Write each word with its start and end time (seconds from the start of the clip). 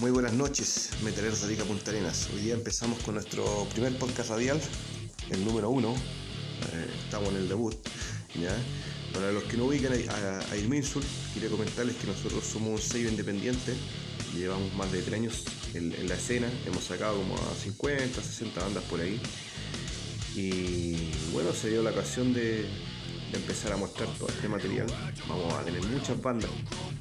Muy 0.00 0.10
buenas 0.10 0.34
noches, 0.34 0.90
metaleros 1.02 1.40
de 1.40 1.48
Rica 1.48 1.64
Punta 1.64 1.90
Arenas. 1.90 2.28
Hoy 2.34 2.42
día 2.42 2.54
empezamos 2.54 2.98
con 2.98 3.14
nuestro 3.14 3.66
primer 3.72 3.96
podcast 3.96 4.28
radial, 4.28 4.60
el 5.30 5.42
número 5.42 5.70
uno. 5.70 5.94
Eh, 5.94 6.86
estamos 7.02 7.30
en 7.30 7.36
el 7.36 7.48
debut. 7.48 7.74
¿ya? 8.38 8.54
Para 9.14 9.32
los 9.32 9.44
que 9.44 9.56
no 9.56 9.64
ubican 9.64 9.94
a, 9.94 10.52
a 10.52 10.56
Ilminsul, 10.58 11.02
quería 11.32 11.48
comentarles 11.48 11.96
que 11.96 12.08
nosotros 12.08 12.44
somos 12.44 12.68
un 12.72 12.78
sello 12.78 13.08
independiente. 13.08 13.72
Llevamos 14.34 14.74
más 14.74 14.92
de 14.92 15.00
tres 15.00 15.14
años 15.14 15.44
en 15.72 16.06
la 16.06 16.14
escena. 16.14 16.50
Hemos 16.66 16.84
sacado 16.84 17.16
como 17.16 17.34
a 17.34 17.54
50, 17.54 18.22
60 18.22 18.60
bandas 18.60 18.84
por 18.84 19.00
ahí. 19.00 19.18
Y 20.34 21.10
bueno, 21.32 21.54
se 21.54 21.70
dio 21.70 21.82
la 21.82 21.92
ocasión 21.92 22.34
de, 22.34 22.66
empezar 23.32 23.72
a 23.72 23.76
mostrar 23.76 24.08
todo 24.18 24.28
este 24.28 24.48
material. 24.48 24.86
Vamos 25.28 25.52
a 25.54 25.62
tener 25.62 25.82
muchas 25.84 26.20
bandas, 26.20 26.50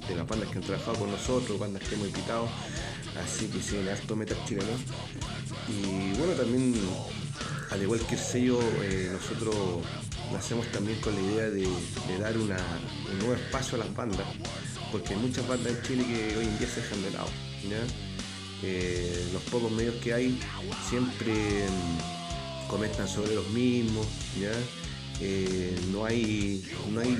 de 0.07 0.16
las 0.16 0.28
bandas 0.28 0.50
que 0.50 0.57
han 0.57 0.64
trabajado 0.64 1.00
con 1.00 1.12
nosotros, 1.12 1.60
bandas 1.60 1.84
que 1.84 1.96
hemos 1.96 2.07
invitado, 2.07 2.48
así 3.24 3.48
que 3.48 3.62
sí, 3.62 3.78
harto 3.88 4.16
metal 4.16 4.38
chileno. 4.46 4.71
Y 5.68 6.18
bueno, 6.18 6.33
también, 6.33 6.74
al 7.71 7.82
igual 7.82 8.00
que 8.02 8.16
el 8.16 8.21
sello, 8.21 8.60
eh, 8.82 9.10
nosotros 9.11 9.56
lo 10.32 10.38
hacemos 10.38 10.68
también 10.71 11.00
con 11.02 11.14
la 11.16 11.21
idea 11.21 11.50
de, 11.50 11.68
dar 12.19 12.38
un 12.38 12.47
nuevo 13.19 13.33
espacio 13.33 13.75
a 13.75 13.86
las 13.86 13.96
bandas, 13.96 14.25
porque 14.92 15.14
hay 15.14 15.19
muchas 15.19 15.47
bandas 15.47 15.74
en 15.74 15.82
Chile 15.83 16.05
que 16.05 16.38
hoy 16.38 16.46
en 16.46 16.57
día 16.57 16.68
se 16.68 16.82
dejan 16.82 17.02
de 17.04 17.11
lado. 17.11 17.30
Eh, 18.64 19.30
los 19.33 19.42
pocos 19.44 19.71
medios 19.71 19.96
que 19.96 20.14
hay 20.14 20.39
siempre 20.89 21.68
mm, 21.68 22.68
comentan 22.69 23.07
sobre 23.07 23.36
los 23.36 23.47
mismos, 23.50 24.07
¿ya? 24.39 24.52
Eh, 25.21 25.79
no, 25.92 26.05
hay, 26.05 26.64
no 26.92 27.00
hay 27.00 27.18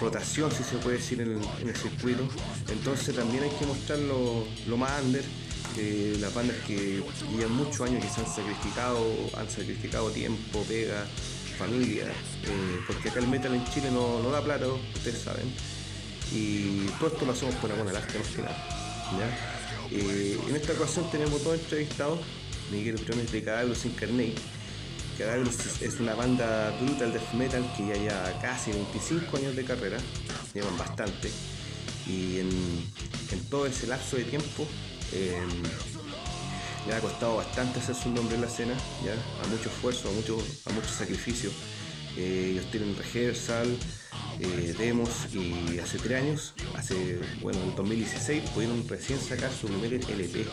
rotación, 0.00 0.50
si 0.50 0.64
se 0.64 0.76
puede 0.78 0.96
decir, 0.96 1.20
en 1.20 1.40
el, 1.68 1.76
circuito. 1.76 2.28
Entonces 2.70 3.14
también 3.14 3.44
hay 3.44 3.50
que 3.50 3.66
mostrar 3.66 3.98
lo, 4.00 4.44
lo 4.66 4.76
más 4.76 5.02
under, 5.02 5.24
las 6.20 6.34
bandas 6.34 6.56
que 6.66 7.02
llevan 7.36 7.52
muchos 7.52 7.82
años 7.82 8.04
que 8.04 8.10
se 8.10 8.20
han 8.20 8.26
sacrificado, 8.26 8.98
han 9.36 9.48
sacrificado 9.48 10.10
tiempo, 10.10 10.64
pega, 10.68 11.06
familia, 11.58 12.04
eh, 12.04 12.80
porque 12.86 13.08
acá 13.08 13.18
el 13.18 13.28
metal 13.28 13.54
en 13.54 13.64
Chile 13.66 13.90
no, 13.90 14.20
no 14.22 14.30
da 14.30 14.42
plata, 14.42 14.66
ustedes 14.94 15.20
saben. 15.20 15.52
Y 16.32 16.86
todo 16.98 17.08
esto 17.08 17.26
lo 17.26 17.32
hacemos 17.32 17.54
por 17.56 17.72
amor 17.72 17.88
al 17.88 17.96
arte 17.96 18.18
más 18.18 18.28
que 18.28 18.42
nada. 18.42 18.68
¿ya? 19.18 19.88
Eh, 19.90 20.38
en 20.48 20.56
esta 20.56 20.72
ocasión 20.72 21.10
tenemos 21.10 21.42
dos 21.42 21.54
entrevistados, 21.54 22.20
Miguel 22.70 22.96
Briones 22.96 23.32
de 23.32 23.42
Cadavros 23.42 23.84
Incarnate, 23.84 24.34
Es 25.18 25.98
una 25.98 26.14
banda 26.14 26.72
brutal 26.80 27.12
death 27.12 27.32
metal 27.32 27.64
que 27.76 27.88
ya 27.88 27.94
lleva 27.94 28.40
casi 28.40 28.70
25 28.70 29.36
años 29.36 29.56
de 29.56 29.64
carrera, 29.64 29.98
llevan 30.54 30.78
bastante, 30.78 31.28
y 32.06 32.38
en, 32.38 32.48
todo 33.50 33.66
ese 33.66 33.88
lapso 33.88 34.16
de 34.16 34.22
tiempo 34.22 34.64
eh, 35.12 35.42
ha 36.96 37.00
costado 37.00 37.36
bastante 37.36 37.80
hacer 37.80 37.96
su 37.96 38.10
nombre 38.10 38.36
en 38.36 38.42
la 38.42 38.46
escena, 38.46 38.74
¿ya? 39.04 39.12
a 39.44 39.48
mucho 39.48 39.70
esfuerzo, 39.70 40.08
a 40.08 40.12
mucho, 40.12 40.38
a 40.66 40.70
mucho 40.70 40.88
sacrificio. 40.88 41.50
Eh, 42.16 42.50
ellos 42.52 42.70
tienen 42.70 42.96
rehearsal, 42.96 43.76
eh, 44.38 44.74
demos 44.78 45.10
y 45.34 45.80
hace 45.80 45.98
tres 45.98 46.22
años, 46.22 46.54
hace, 46.76 47.18
bueno, 47.42 47.60
en 47.64 47.74
2016 47.74 48.50
pudieron 48.50 48.86
recién 48.86 49.18
sacar 49.18 49.50
su 49.50 49.66
primer 49.66 49.94
LP, 49.94 50.46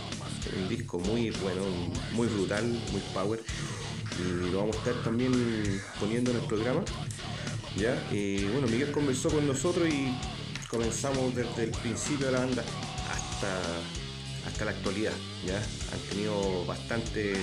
un 0.57 0.69
disco 0.69 0.97
muy 0.97 1.29
bueno, 1.29 1.61
muy 2.13 2.25
brutal, 2.27 2.65
muy 2.91 3.01
power 3.13 3.39
lo 4.51 4.59
vamos 4.59 4.75
a 4.75 4.79
estar 4.79 5.03
también 5.03 5.81
poniendo 5.99 6.31
en 6.31 6.37
el 6.37 6.43
programa. 6.43 6.81
¿ya? 7.75 7.95
Y 8.11 8.45
bueno, 8.45 8.67
Miguel 8.67 8.91
conversó 8.91 9.29
con 9.29 9.47
nosotros 9.47 9.87
y 9.89 10.15
comenzamos 10.69 11.35
desde 11.35 11.65
el 11.65 11.71
principio 11.71 12.27
de 12.27 12.31
la 12.31 12.39
banda 12.39 12.63
hasta, 13.11 13.61
hasta 14.47 14.65
la 14.65 14.71
actualidad. 14.71 15.13
¿ya? 15.45 15.57
Han 15.57 15.99
tenido 16.09 16.65
bastante 16.65 17.35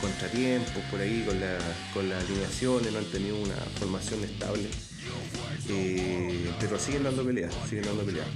contratiempos 0.00 0.82
por 0.90 1.00
ahí 1.00 1.24
con, 1.26 1.40
la, 1.40 1.58
con 1.92 2.08
las 2.08 2.24
alineaciones, 2.24 2.92
no 2.92 2.98
han 2.98 3.04
tenido 3.06 3.36
una 3.36 3.56
formación 3.78 4.22
estable. 4.24 4.68
Eh, 5.68 6.50
pero 6.60 6.78
siguen 6.78 7.02
dando 7.02 7.24
peleas, 7.24 7.54
siguen 7.68 7.84
dando 7.84 8.04
peleas. 8.04 8.26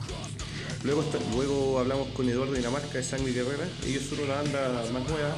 Luego, 0.84 1.04
luego 1.36 1.78
hablamos 1.78 2.08
con 2.08 2.28
Eduardo 2.28 2.54
Dinamarca 2.54 2.98
de 2.98 3.04
Sangre 3.04 3.32
Guerrera, 3.32 3.68
ellos 3.86 4.02
son 4.02 4.20
una 4.20 4.34
banda 4.34 4.84
más 4.92 5.08
nueva, 5.08 5.36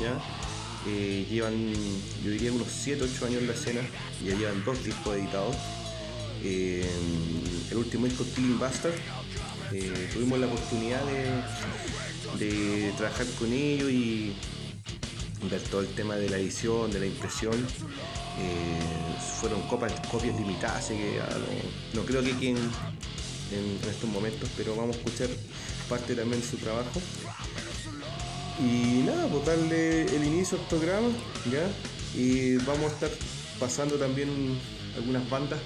¿ya? 0.00 0.45
Eh, 0.88 1.26
llevan, 1.28 1.72
yo 2.24 2.30
diría, 2.30 2.52
unos 2.52 2.68
7-8 2.68 3.26
años 3.26 3.40
en 3.40 3.46
la 3.48 3.54
escena, 3.54 3.80
ya 4.24 4.36
llevan 4.36 4.64
dos 4.64 4.84
discos 4.84 5.16
editados. 5.16 5.56
Eh, 6.44 6.88
el 7.70 7.76
último 7.76 8.06
disco, 8.06 8.24
Killing 8.36 8.58
Bastard, 8.58 8.94
eh, 9.72 10.10
tuvimos 10.12 10.38
la 10.38 10.46
oportunidad 10.46 11.00
de, 12.38 12.92
trabajar 12.96 13.26
con 13.38 13.52
ellos 13.52 13.90
y 13.90 14.32
ver 15.50 15.60
todo 15.62 15.80
el 15.80 15.88
tema 15.88 16.14
de 16.16 16.30
la 16.30 16.38
edición, 16.38 16.90
de 16.92 17.00
la 17.00 17.06
impresión. 17.06 17.54
fueron 19.40 19.62
copias, 19.62 19.92
copias 20.08 20.38
limitadas, 20.38 20.84
así 20.84 20.94
que 20.94 21.18
no, 21.94 22.00
no 22.00 22.06
creo 22.06 22.22
que 22.22 22.32
quien 22.32 22.56
en, 22.56 23.78
en 23.82 23.90
estos 23.90 24.08
momentos, 24.10 24.48
pero 24.56 24.76
vamos 24.76 24.96
a 24.96 24.98
escuchar 24.98 25.28
parte 25.88 26.14
también 26.14 26.40
de 26.40 26.46
su 26.46 26.56
trabajo. 26.58 27.00
Y 28.58 29.02
nada, 29.04 29.26
pues 29.28 29.44
darle 29.44 30.04
el 30.04 30.24
inicio 30.24 30.58
al 30.58 30.66
programa, 30.66 31.08
¿ya? 31.50 31.68
Y 32.18 32.56
vamos 32.58 32.90
a 32.90 32.94
estar 32.94 33.10
pasando 33.60 33.96
también 33.96 34.30
algunas 34.96 35.28
bandas 35.28 35.60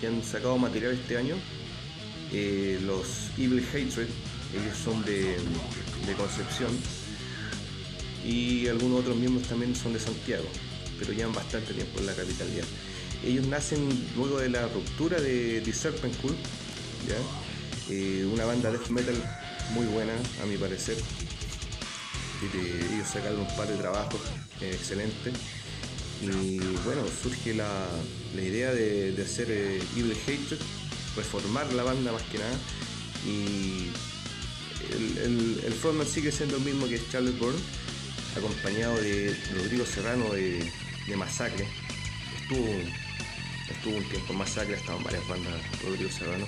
que 0.00 0.06
han 0.06 0.22
sacado 0.22 0.56
material 0.58 0.92
este 0.92 1.16
año. 1.16 1.34
Eh, 2.32 2.78
los 2.84 3.30
Evil 3.36 3.64
Hatred, 3.68 4.08
ellos 4.54 4.76
son 4.82 5.04
de, 5.04 5.36
Concepción. 6.16 6.70
Y 8.24 8.66
algunos 8.66 9.00
otros 9.00 9.16
miembros 9.16 9.46
también 9.46 9.76
son 9.76 9.92
de 9.92 10.00
Santiago, 10.00 10.46
pero 10.98 11.12
llevan 11.12 11.32
bastante 11.32 11.74
tiempo 11.74 12.00
en 12.00 12.06
la 12.06 12.14
capital 12.14 12.48
ya. 12.54 12.62
Ellos 13.28 13.46
nacen 13.46 13.88
luego 14.16 14.38
de 14.38 14.48
la 14.48 14.66
ruptura 14.68 15.20
de 15.20 15.60
The 15.64 15.72
Serpent 15.72 16.16
Cool, 16.22 16.34
¿ya? 17.06 17.92
Eh, 17.92 18.26
una 18.32 18.46
banda 18.46 18.70
death 18.70 18.88
metal 18.88 19.16
muy 19.74 19.84
buena, 19.86 20.14
a 20.42 20.46
mi 20.46 20.56
parecer, 20.56 20.96
de 22.46 22.94
ellos 22.94 23.08
sacaron 23.08 23.40
un 23.40 23.56
par 23.56 23.66
de 23.66 23.76
trabajos 23.76 24.20
eh, 24.60 24.70
excelentes. 24.72 25.34
Y 26.22 26.58
bueno, 26.84 27.02
surge 27.22 27.54
la, 27.54 27.68
la 28.34 28.42
idea 28.42 28.72
de, 28.72 29.12
de 29.12 29.22
hacer 29.22 29.46
eh, 29.50 29.80
Evil 29.96 30.16
Hatred, 30.26 30.58
reformar 31.16 31.72
la 31.72 31.82
banda 31.84 32.12
más 32.12 32.22
que 32.22 32.38
nada. 32.38 32.56
Y 33.26 33.90
el, 34.92 35.18
el, 35.18 35.64
el, 35.64 36.06
sigue 36.06 36.32
siendo 36.32 36.56
el 36.56 36.62
mismo 36.62 36.88
que 36.88 36.96
es 36.96 37.10
Charles 37.10 37.38
Bourne, 37.38 37.58
acompañado 38.36 38.96
de 39.00 39.36
Rodrigo 39.54 39.84
Serrano 39.86 40.32
de, 40.32 40.72
de 41.06 41.16
Masacre. 41.16 41.68
Estuvo, 42.42 42.68
estuvo 43.70 43.96
un 43.96 44.08
tiempo 44.08 44.32
en 44.32 44.38
Masacre, 44.38 44.74
estaban 44.74 45.04
varias 45.04 45.26
bandas 45.28 45.54
Rodrigo 45.84 46.10
Serrano. 46.10 46.46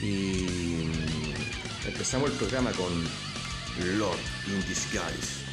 Y 0.00 0.46
empezamos 1.86 2.30
el 2.30 2.36
programa 2.36 2.70
con 2.72 2.88
Lord 3.84 4.18
in 4.46 4.60
Disguise. 4.62 5.47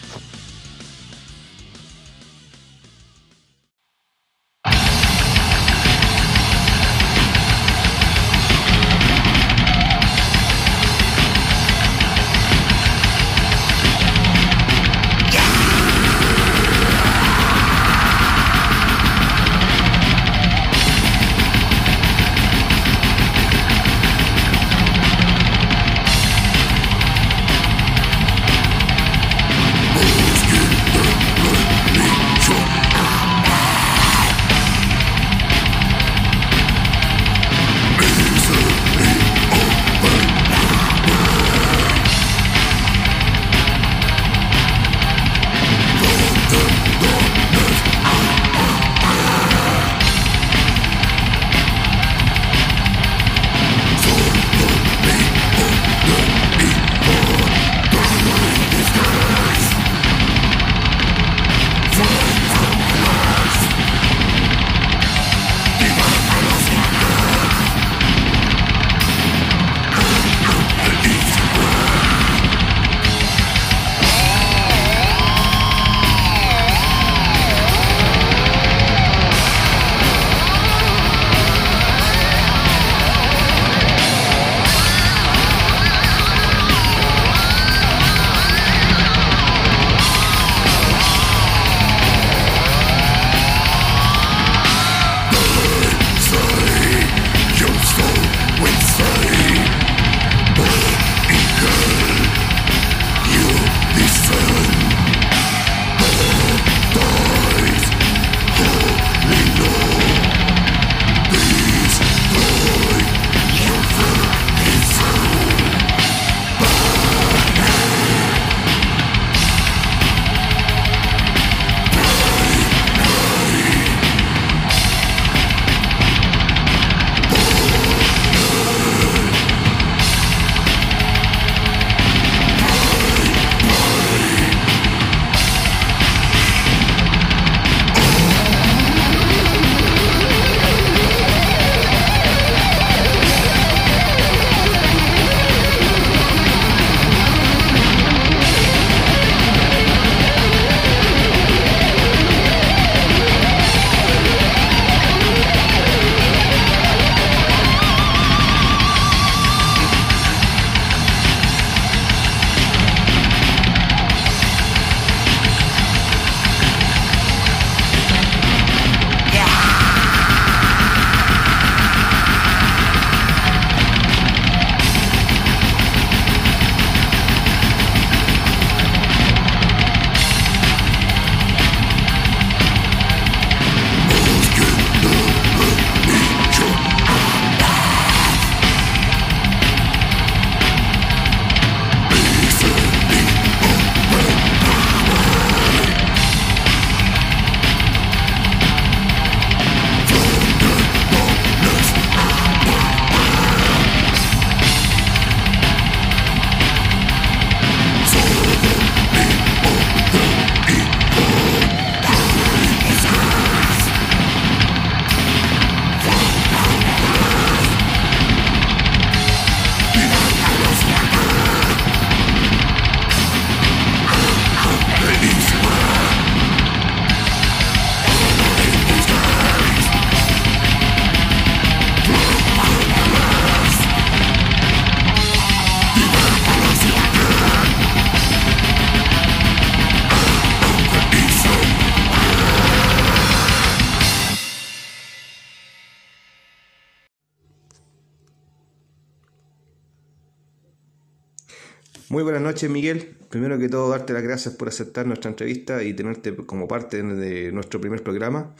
Muy 252.15 252.23
buenas 252.23 252.44
noches, 252.44 252.69
Miguel. 252.69 253.17
Primero 253.29 253.59
que 253.59 253.67
todo, 253.67 253.89
darte 253.89 254.13
las 254.13 254.23
gracias 254.23 254.56
por 254.56 254.69
aceptar 254.69 255.06
nuestra 255.06 255.29
entrevista 255.29 255.83
y 255.83 255.94
tenerte 255.94 256.33
como 256.33 256.65
parte 256.65 257.03
de 257.03 257.51
nuestro 257.51 257.81
primer 257.81 258.03
programa. 258.03 258.56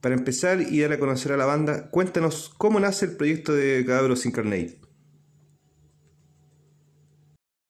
Para 0.00 0.14
empezar 0.14 0.62
y 0.62 0.80
dar 0.80 0.92
a 0.94 0.98
conocer 0.98 1.32
a 1.32 1.36
la 1.36 1.44
banda, 1.44 1.90
cuéntanos 1.90 2.50
cómo 2.56 2.80
nace 2.80 3.04
el 3.04 3.18
proyecto 3.18 3.52
de 3.52 3.84
Cadáveros 3.86 4.24
Incarnate. 4.24 4.80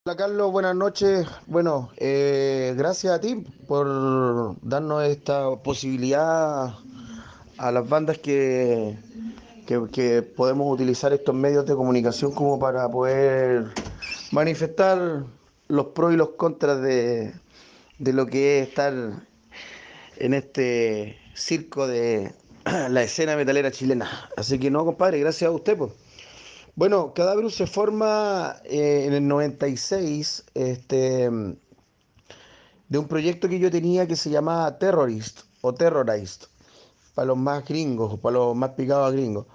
Hola 0.07 0.17
Carlos, 0.17 0.53
buenas 0.53 0.77
noches. 0.77 1.27
Bueno, 1.49 1.91
eh, 1.97 2.75
gracias 2.77 3.13
a 3.13 3.21
ti 3.21 3.45
por 3.67 4.55
darnos 4.63 5.03
esta 5.03 5.51
posibilidad 5.65 6.77
a 7.57 7.73
las 7.73 7.89
bandas 7.89 8.19
que, 8.19 8.97
que, 9.67 10.23
podemos 10.23 10.73
utilizar 10.73 11.13
estos 11.13 11.35
medios 11.35 11.67
de 11.67 11.75
comunicación 11.75 12.31
como 12.31 12.61
para 12.61 12.89
poder 12.89 13.67
manifestar 14.33 15.25
los 15.69 15.87
pros 15.87 16.15
y 16.15 16.17
los 16.17 16.31
contras 16.31 16.81
de, 16.83 17.33
de 17.99 18.13
lo 18.13 18.27
que 18.27 18.61
es 18.61 18.69
estar 18.69 18.93
en 20.17 20.35
este 20.35 21.17
circo 21.35 21.87
de 21.87 22.33
la 22.91 23.03
escena 23.03 23.37
metalera 23.37 23.71
chilena. 23.71 24.09
Así 24.37 24.59
que 24.59 24.71
no, 24.71 24.85
compadre, 24.85 25.21
gracias 25.21 25.49
a 25.49 25.53
usted. 25.53 25.77
Pues. 25.77 25.93
Bueno, 26.75 27.13
Cadaverus 27.13 27.57
se 27.57 27.67
forma 27.67 28.57
eh, 28.65 29.05
en 29.07 29.13
el 29.13 29.27
96 29.27 30.45
este, 30.55 31.29
de 32.89 32.99
un 32.99 33.09
proyecto 33.09 33.49
que 33.49 33.59
yo 33.59 33.71
tenía 33.71 34.07
que 34.07 34.17
se 34.17 34.31
llamaba 34.31 34.79
Terrorist 34.79 35.41
o 35.61 35.75
Terrorized, 35.75 36.43
para 37.15 37.27
los 37.27 37.37
más 37.37 37.65
gringos, 37.67 38.21
para 38.21 38.35
los 38.35 38.55
más 38.55 38.71
picados 38.71 39.09
a 39.09 39.11
gringos. 39.11 39.47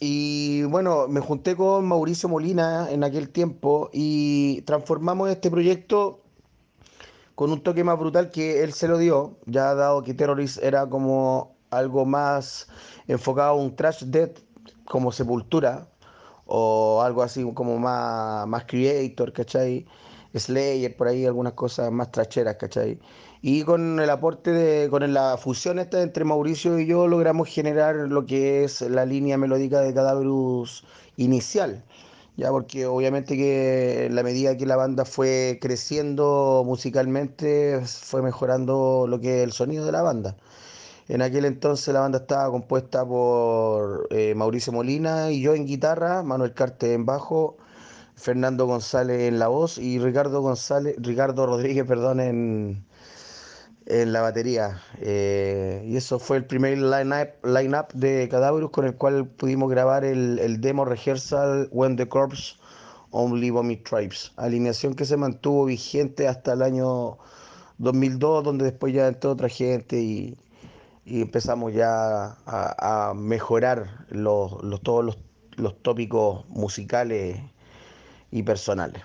Y 0.00 0.64
bueno, 0.64 1.06
me 1.08 1.20
junté 1.20 1.56
con 1.56 1.86
Mauricio 1.86 2.28
Molina 2.28 2.90
en 2.90 3.04
aquel 3.04 3.30
tiempo 3.30 3.90
y 3.92 4.62
transformamos 4.62 5.30
este 5.30 5.50
proyecto 5.50 6.20
con 7.34 7.50
un 7.52 7.62
toque 7.62 7.84
más 7.84 7.98
brutal 7.98 8.30
que 8.30 8.62
él 8.62 8.72
se 8.72 8.88
lo 8.88 8.98
dio, 8.98 9.38
ya 9.46 9.74
dado 9.74 10.02
que 10.02 10.14
Terrorist 10.14 10.62
era 10.62 10.88
como 10.88 11.56
algo 11.70 12.04
más 12.04 12.68
enfocado 13.08 13.50
a 13.50 13.54
un 13.54 13.74
trash 13.74 14.04
death 14.04 14.38
como 14.84 15.10
Sepultura, 15.12 15.88
o 16.46 17.02
algo 17.02 17.22
así 17.22 17.44
como 17.54 17.78
más, 17.78 18.46
más 18.46 18.64
creator, 18.66 19.32
¿cachai? 19.32 19.86
Slayer, 20.34 20.96
por 20.96 21.08
ahí 21.08 21.26
algunas 21.26 21.54
cosas 21.54 21.90
más 21.90 22.10
tracheras, 22.10 22.56
¿cachai? 22.56 22.98
Y 23.46 23.62
con 23.64 24.00
el 24.00 24.08
aporte 24.08 24.52
de, 24.52 24.88
con 24.88 25.12
la 25.12 25.36
fusión 25.36 25.78
esta 25.78 26.00
entre 26.00 26.24
Mauricio 26.24 26.78
y 26.78 26.86
yo 26.86 27.06
logramos 27.06 27.46
generar 27.46 27.94
lo 27.94 28.24
que 28.24 28.64
es 28.64 28.80
la 28.80 29.04
línea 29.04 29.36
melódica 29.36 29.80
de 29.82 29.92
Cadaverus 29.92 30.82
inicial, 31.18 31.84
ya 32.38 32.50
porque 32.50 32.86
obviamente 32.86 33.36
que 33.36 34.08
la 34.10 34.22
medida 34.22 34.56
que 34.56 34.64
la 34.64 34.76
banda 34.76 35.04
fue 35.04 35.58
creciendo 35.60 36.62
musicalmente 36.64 37.82
fue 37.84 38.22
mejorando 38.22 39.04
lo 39.06 39.20
que 39.20 39.40
es 39.40 39.44
el 39.44 39.52
sonido 39.52 39.84
de 39.84 39.92
la 39.92 40.00
banda. 40.00 40.36
En 41.08 41.20
aquel 41.20 41.44
entonces 41.44 41.92
la 41.92 42.00
banda 42.00 42.20
estaba 42.20 42.50
compuesta 42.50 43.04
por 43.06 44.08
eh, 44.10 44.34
Mauricio 44.34 44.72
Molina 44.72 45.30
y 45.30 45.42
yo 45.42 45.54
en 45.54 45.66
guitarra, 45.66 46.22
Manuel 46.22 46.54
Carte 46.54 46.94
en 46.94 47.04
bajo, 47.04 47.58
Fernando 48.16 48.66
González 48.66 49.20
en 49.28 49.38
la 49.38 49.48
voz 49.48 49.76
y 49.76 49.98
Ricardo 49.98 50.40
González, 50.40 50.96
Ricardo 50.98 51.44
Rodríguez, 51.46 51.84
perdón, 51.86 52.20
en, 52.20 52.86
en 53.86 54.12
la 54.12 54.22
batería. 54.22 54.80
Eh, 55.00 55.82
y 55.86 55.96
eso 55.96 56.18
fue 56.18 56.38
el 56.38 56.46
primer 56.46 56.78
line-up 56.78 57.28
line 57.44 57.76
-up 57.76 57.92
de 57.92 58.28
Cadaverus 58.28 58.70
con 58.70 58.86
el 58.86 58.96
cual 58.96 59.26
pudimos 59.26 59.70
grabar 59.70 60.04
el, 60.04 60.38
el 60.38 60.60
demo 60.60 60.84
rehearsal 60.84 61.68
When 61.70 61.96
the 61.96 62.08
Corpse 62.08 62.56
Only 63.10 63.50
Vomit 63.50 63.88
Tribes, 63.88 64.32
alineación 64.36 64.94
que 64.94 65.04
se 65.04 65.16
mantuvo 65.16 65.66
vigente 65.66 66.26
hasta 66.26 66.54
el 66.54 66.62
año 66.62 67.18
2002, 67.78 68.42
donde 68.42 68.64
después 68.64 68.92
ya 68.92 69.06
entró 69.06 69.30
otra 69.30 69.48
gente 69.48 70.00
y, 70.00 70.36
y 71.04 71.22
empezamos 71.22 71.72
ya 71.72 72.36
a, 72.46 73.12
mejorar 73.14 74.06
los, 74.08 74.56
todos 74.82 75.04
los, 75.04 75.18
los 75.56 75.80
tópicos 75.82 76.44
musicales 76.48 77.40
y 78.32 78.42
personales. 78.42 79.02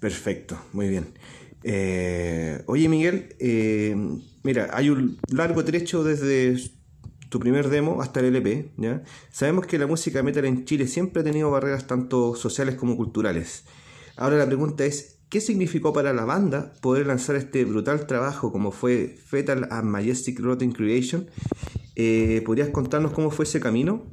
Perfecto, 0.00 0.58
muy 0.72 0.88
bien. 0.88 1.06
Eh, 1.64 2.62
oye 2.66 2.88
Miguel, 2.88 3.34
eh, 3.40 3.96
mira, 4.44 4.70
hay 4.72 4.90
un 4.90 5.18
largo 5.28 5.64
trecho 5.64 6.04
desde 6.04 6.56
tu 7.28 7.40
primer 7.40 7.68
demo 7.68 8.00
hasta 8.00 8.20
el 8.20 8.26
LP, 8.26 8.70
¿ya? 8.76 9.02
Sabemos 9.30 9.66
que 9.66 9.78
la 9.78 9.86
música 9.86 10.22
metal 10.22 10.44
en 10.44 10.64
Chile 10.64 10.86
siempre 10.86 11.22
ha 11.22 11.24
tenido 11.24 11.50
barreras 11.50 11.86
tanto 11.86 12.36
sociales 12.36 12.76
como 12.76 12.96
culturales. 12.96 13.64
Ahora 14.16 14.36
la 14.36 14.46
pregunta 14.46 14.84
es, 14.84 15.18
¿Qué 15.28 15.42
significó 15.42 15.92
para 15.92 16.14
la 16.14 16.24
banda 16.24 16.72
poder 16.80 17.06
lanzar 17.06 17.36
este 17.36 17.66
brutal 17.66 18.06
trabajo 18.06 18.50
como 18.50 18.72
fue 18.72 19.18
Fetal 19.26 19.68
and 19.70 19.84
Majestic 19.84 20.40
Rotten 20.40 20.72
Creation? 20.72 21.26
Eh, 21.96 22.42
¿Podrías 22.46 22.70
contarnos 22.70 23.12
cómo 23.12 23.30
fue 23.30 23.44
ese 23.44 23.60
camino? 23.60 24.06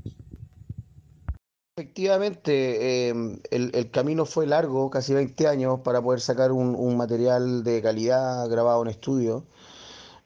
Efectivamente, 1.77 3.09
em, 3.09 3.37
el, 3.51 3.91
camino 3.91 4.25
fue 4.25 4.47
largo, 4.47 4.89
casi 4.89 5.13
20 5.13 5.45
años, 5.45 5.81
para 5.81 6.01
poder 6.01 6.21
sacar 6.21 6.53
un, 6.53 6.95
material 6.95 7.65
de 7.65 7.81
calidad 7.81 8.47
grabado 8.49 8.81
en 8.83 8.87
estudio, 8.87 9.43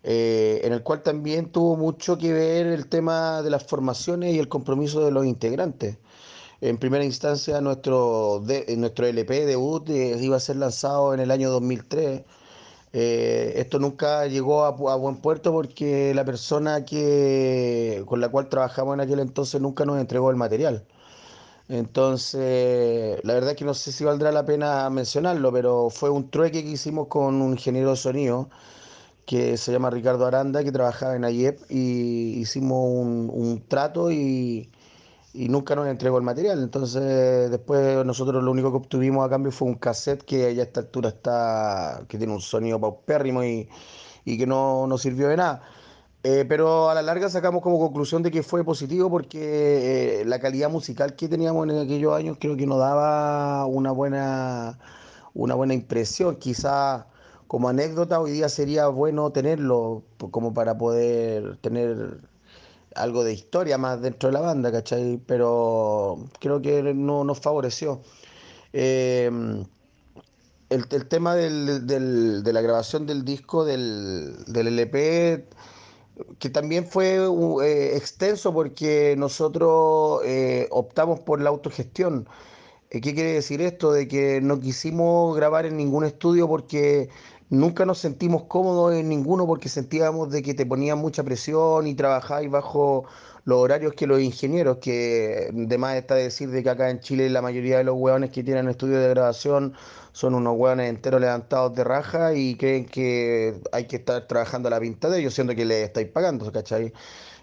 eh, 0.04 0.62
en 0.64 0.74
el 0.74 0.84
cual 0.84 1.02
también 1.04 1.52
tuvo 1.52 1.76
mucho 1.76 2.20
que 2.20 2.34
ver 2.34 2.68
el 2.68 2.88
tema 2.88 3.42
de 3.42 3.50
las 3.50 3.66
formaciones 3.66 4.36
y 4.36 4.40
el 4.40 4.48
compromiso 4.48 5.04
de 5.04 5.12
los 5.12 5.26
integrantes. 5.26 5.98
En 6.62 6.78
primera 6.78 7.04
instancia, 7.06 7.62
nuestro, 7.62 8.44
nuestro 8.78 9.08
LP 9.08 9.46
debut 9.48 9.90
eh, 9.90 10.18
iba 10.22 10.38
a 10.38 10.40
ser 10.40 10.58
lanzado 10.58 11.14
en 11.16 11.20
el 11.22 11.32
año 11.32 11.50
2003. 11.52 12.24
Eh, 12.94 13.54
esto 13.58 13.80
nunca 13.80 14.28
llegó 14.28 14.66
a, 14.66 14.72
buen 14.72 15.18
puerto 15.18 15.52
porque 15.52 16.14
la 16.14 16.26
persona 16.26 16.86
que, 16.86 18.04
con 18.08 18.22
la 18.22 18.30
cual 18.30 18.50
trabajamos 18.50 18.94
en 18.96 19.02
aquel 19.02 19.20
entonces 19.20 19.62
nunca 19.62 19.86
nos 19.86 20.00
entregó 20.00 20.30
el 20.32 20.38
material. 20.38 20.86
Entonces, 21.70 23.20
la 23.24 23.34
verdad 23.36 23.52
es 23.52 23.56
que 23.58 23.64
no 23.66 23.74
sé 23.76 23.92
si 23.92 24.04
valdrá 24.04 24.32
la 24.32 24.44
pena 24.46 24.90
mencionarlo, 24.90 25.52
pero 25.54 25.90
fue 25.92 26.10
un 26.10 26.30
trueque 26.32 26.64
que 26.64 26.70
hicimos 26.72 27.08
con 27.08 27.42
un 27.42 27.52
ingeniero 27.52 27.92
de 27.92 27.96
sonido 27.98 28.50
que 29.26 29.58
se 29.58 29.72
llama 29.72 29.90
Ricardo 29.92 30.26
Aranda, 30.28 30.64
que 30.64 30.72
trabajaba 30.72 31.16
en 31.16 31.26
AYEP, 31.26 31.62
y 31.70 32.40
hicimos 32.40 32.80
un 32.96 33.66
trato 33.68 34.12
y 35.34 35.50
nunca 35.50 35.76
nos 35.76 35.88
entregó 35.88 36.18
el 36.18 36.24
material. 36.24 36.62
Entonces, 36.64 37.50
después 37.52 38.06
nosotros 38.06 38.44
lo 38.44 38.52
único 38.52 38.72
que 38.72 38.78
obtuvimos 38.78 39.26
a 39.26 39.30
cambio 39.30 39.52
fue 39.52 39.68
un 39.68 39.76
cassette 39.76 40.24
que 40.24 40.54
ya 40.56 40.64
a 40.64 40.66
esta 40.66 40.80
altura 40.82 41.10
está, 41.10 42.06
que 42.08 42.18
tiene 42.18 42.34
un 42.34 42.42
sonido 42.42 42.80
paupérrimo 42.80 43.44
y, 43.44 43.70
y 44.26 44.38
que 44.38 44.48
no, 44.48 44.88
no 44.88 44.98
sirvió 44.98 45.28
de 45.30 45.38
nada. 45.38 45.62
Eh, 46.24 46.46
pero 46.48 46.90
a 46.90 46.94
la 46.96 47.02
larga 47.02 47.30
sacamos 47.30 47.62
como 47.62 47.80
conclusión 47.80 48.24
de 48.24 48.32
que 48.32 48.44
fue 48.44 48.66
positivo 48.66 49.10
porque 49.10 50.22
eh, 50.22 50.26
la 50.26 50.40
calidad 50.40 50.70
musical 50.70 51.16
que 51.16 51.30
teníamos 51.30 51.70
en 51.70 51.80
aquellos 51.80 52.14
años 52.14 52.38
creo 52.40 52.58
que 52.58 52.66
nos 52.66 52.80
daba 52.80 53.66
una 53.66 53.92
buena, 53.92 54.80
una 55.34 55.56
buena 55.56 55.74
impresión. 55.74 56.36
Quizá 56.36 57.08
como 57.48 57.70
anécdota 57.70 58.20
hoy 58.20 58.32
día 58.32 58.50
sería 58.50 58.88
bueno 58.90 59.32
tenerlo 59.32 60.04
como 60.32 60.54
para 60.54 60.78
poder 60.78 61.58
tener 61.58 62.20
algo 62.96 63.24
de 63.24 63.34
historia 63.34 63.78
más 63.78 64.02
dentro 64.02 64.30
de 64.30 64.34
la 64.34 64.42
banda, 64.42 64.72
¿cachai? 64.72 65.22
Pero 65.26 66.30
creo 66.40 66.62
que 66.62 66.94
no 66.94 67.24
nos 67.24 67.40
favoreció. 67.40 68.02
Eh, 68.74 69.32
el, 70.70 71.08
tema 71.08 71.36
de 71.36 72.54
la 72.54 72.62
grabación 72.62 73.08
del 73.08 73.26
disco 73.26 73.66
del, 73.66 74.36
LP, 74.48 75.48
que 76.40 76.50
también 76.50 76.86
fue 76.86 77.18
eh, 77.64 77.98
extenso 77.98 78.54
porque 78.54 79.16
nosotros 79.18 80.22
eh, 80.26 80.68
optamos 80.72 81.20
por 81.22 81.42
la 81.42 81.50
autogestión. 81.50 82.28
¿Qué 82.90 83.02
quiere 83.02 83.34
decir 83.34 83.62
esto? 83.62 83.92
De 83.92 84.08
que 84.08 84.42
no 84.42 84.60
quisimos 84.60 85.36
grabar 85.36 85.66
en 85.66 85.78
ningún 85.78 86.06
estudio 86.06 86.48
porque 86.48 87.10
Nunca 87.50 87.84
nos 87.84 87.98
sentimos 87.98 88.44
cómodos 88.44 88.94
en 88.94 89.10
ninguno 89.10 89.48
porque 89.48 89.70
sentíamos 89.70 90.30
de 90.30 90.44
que 90.44 90.54
te 90.54 90.68
ponían 90.68 91.00
mucha 91.00 91.24
presión 91.24 91.88
y 91.88 91.96
trabajáis 91.96 92.50
bajo 92.52 93.06
los 93.44 93.58
horarios 93.58 93.94
que 93.94 94.06
los 94.06 94.22
ingenieros, 94.22 94.78
que 94.78 95.50
de 95.52 95.78
más 95.80 95.96
está 95.96 96.14
decir 96.14 96.52
de 96.52 96.62
que 96.62 96.70
acá 96.70 96.92
en 96.92 97.00
Chile 97.00 97.28
la 97.32 97.42
mayoría 97.42 97.80
de 97.80 97.84
los 97.86 97.96
hueones 97.98 98.30
que 98.30 98.44
tienen 98.44 98.70
estudios 98.70 99.02
de 99.02 99.10
grabación 99.10 99.74
son 100.12 100.36
unos 100.36 100.56
hueones 100.58 100.90
enteros 100.90 101.22
levantados 101.22 101.76
de 101.76 101.84
raja 101.84 102.34
y 102.34 102.56
creen 102.56 102.86
que 102.86 103.62
hay 103.72 103.86
que 103.86 103.98
estar 103.98 104.28
trabajando 104.28 104.68
a 104.68 104.72
la 104.72 104.80
pinta 104.80 105.10
de 105.10 105.20
ellos, 105.20 105.34
siendo 105.34 105.56
que 105.56 105.66
les 105.66 105.86
estáis 105.88 106.08
pagando, 106.08 106.52
¿cachai? 106.52 106.94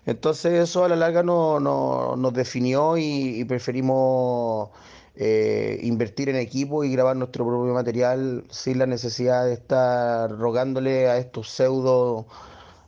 Entonces 0.07 0.53
eso 0.55 0.85
a 0.85 0.89
la 0.89 0.97
larga 0.97 1.23
no, 1.23 1.61
nos 1.61 2.33
definió 2.35 2.97
y 2.97 3.45
preferimos 3.45 4.71
eh, 5.19 5.81
invertir 5.83 6.29
en 6.29 6.37
equipo 6.37 6.85
y 6.85 6.93
grabar 6.93 7.17
nuestro 7.17 7.47
propio 7.47 7.73
material 7.73 8.45
sin 8.51 8.79
la 8.79 8.87
necesidad 8.87 9.47
de 9.47 9.55
estar 9.55 10.31
rogándole 10.31 11.09
a 11.09 11.17
estos 11.17 11.49
pseudo 11.49 12.27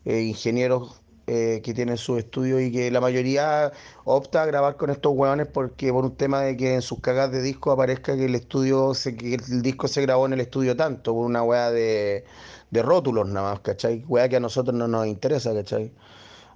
eh, 0.04 0.20
ingenieros 0.20 1.00
eh, 1.28 1.60
que 1.62 1.74
tienen 1.74 1.98
sus 1.98 2.18
estudios 2.18 2.60
y 2.62 2.72
que 2.72 2.90
la 2.90 3.00
mayoría 3.00 3.72
opta 4.04 4.42
a 4.42 4.46
grabar 4.46 4.76
con 4.76 4.90
estos 4.90 5.12
hueones 5.14 5.46
porque 5.46 5.92
por 5.92 6.04
un 6.06 6.16
tema 6.16 6.40
de 6.42 6.56
que 6.56 6.74
en 6.74 6.82
sus 6.82 7.00
cagas 7.00 7.30
de 7.30 7.42
disco 7.42 7.70
aparezca 7.70 8.16
que 8.16 8.24
el 8.24 8.34
estudio, 8.34 8.94
se, 8.94 9.14
que 9.16 9.34
el 9.34 9.62
disco 9.62 9.88
se 9.88 10.02
grabó 10.02 10.26
en 10.26 10.32
el 10.32 10.40
estudio 10.40 10.74
tanto, 10.76 11.12
por 11.14 11.26
una 11.26 11.42
hueá 11.42 11.70
de, 11.70 12.24
de 12.70 12.82
rótulos 12.82 13.28
nada 13.28 13.52
más, 13.52 13.60
¿cachai? 13.60 14.04
Hueá 14.08 14.28
que 14.28 14.36
a 14.36 14.40
nosotros 14.40 14.74
no 14.74 14.88
nos 14.88 15.06
interesa, 15.06 15.52
¿cachai? 15.54 15.92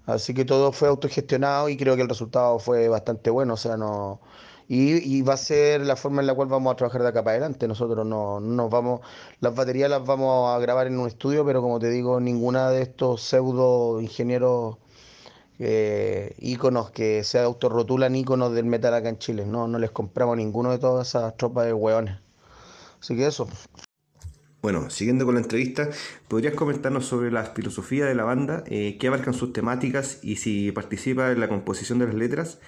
Así 0.07 0.35
que 0.35 0.45
todo 0.45 0.73
fue 0.73 0.89
autogestionado 0.89 1.69
y 1.69 1.77
creo 1.77 1.97
que 1.97 2.03
el 2.03 2.09
resultado 2.09 2.59
fue 2.59 2.89
bastante 2.89 3.31
bueno, 3.31 3.55
o 3.55 3.57
sea, 3.57 3.77
no... 3.77 4.21
Y, 4.75 5.21
va 5.21 5.35
a 5.35 5.37
ser 5.37 5.83
la 5.83 5.97
forma 5.97 6.23
en 6.23 6.27
la 6.27 6.35
cual 6.35 6.49
vamos 6.49 6.73
a 6.73 6.77
trabajar 6.77 7.03
de 7.03 7.09
acá 7.09 7.23
para 7.23 7.33
adelante. 7.37 7.69
Nosotros 7.69 8.07
no, 8.07 8.41
nos 8.41 8.71
vamos, 8.71 9.03
las 9.41 9.55
baterías 9.55 9.91
las 9.91 10.03
vamos 10.07 10.49
a 10.49 10.59
grabar 10.61 10.87
en 10.87 10.99
un 10.99 11.07
estudio, 11.07 11.45
pero 11.45 11.61
como 11.61 11.79
te 11.79 11.91
digo, 11.91 12.21
ninguna 12.21 12.71
de 12.71 12.81
estos 12.81 13.21
pseudo 13.21 14.01
ingenieros 14.01 14.79
eh, 15.59 16.35
íconos 16.39 16.91
que 16.91 17.23
se 17.23 17.39
autorrotulan 17.39 18.17
íconos 18.17 18.55
del 18.55 18.65
metal 18.65 18.95
acá 18.95 19.11
en 19.11 19.19
Chile. 19.19 19.45
No, 19.45 19.69
no 19.69 19.79
les 19.79 19.91
compramos 19.91 20.39
ninguno 20.39 20.71
de 20.71 20.79
todas 20.79 21.07
esas 21.07 21.37
tropas 21.37 21.67
de 21.67 21.75
hueones. 21.75 22.17
Así 22.99 23.15
que 23.15 23.27
eso. 23.27 23.47
Bueno, 24.63 24.89
siguiendo 24.89 25.27
con 25.27 25.35
la 25.35 25.43
entrevista, 25.43 25.91
¿podrías 26.29 26.55
comentarnos 26.55 27.05
sobre 27.05 27.31
la 27.31 27.45
filosofía 27.45 28.07
de 28.07 28.15
la 28.15 28.25
banda, 28.25 28.65
eh, 28.69 28.97
qué 28.99 29.09
abarcan 29.09 29.35
sus 29.35 29.53
temáticas 29.53 30.21
y 30.23 30.37
si 30.37 30.73
participa 30.73 31.31
en 31.31 31.41
la 31.41 31.49
composición 31.49 31.99
de 31.99 32.07
las 32.07 32.15
letras? 32.15 32.59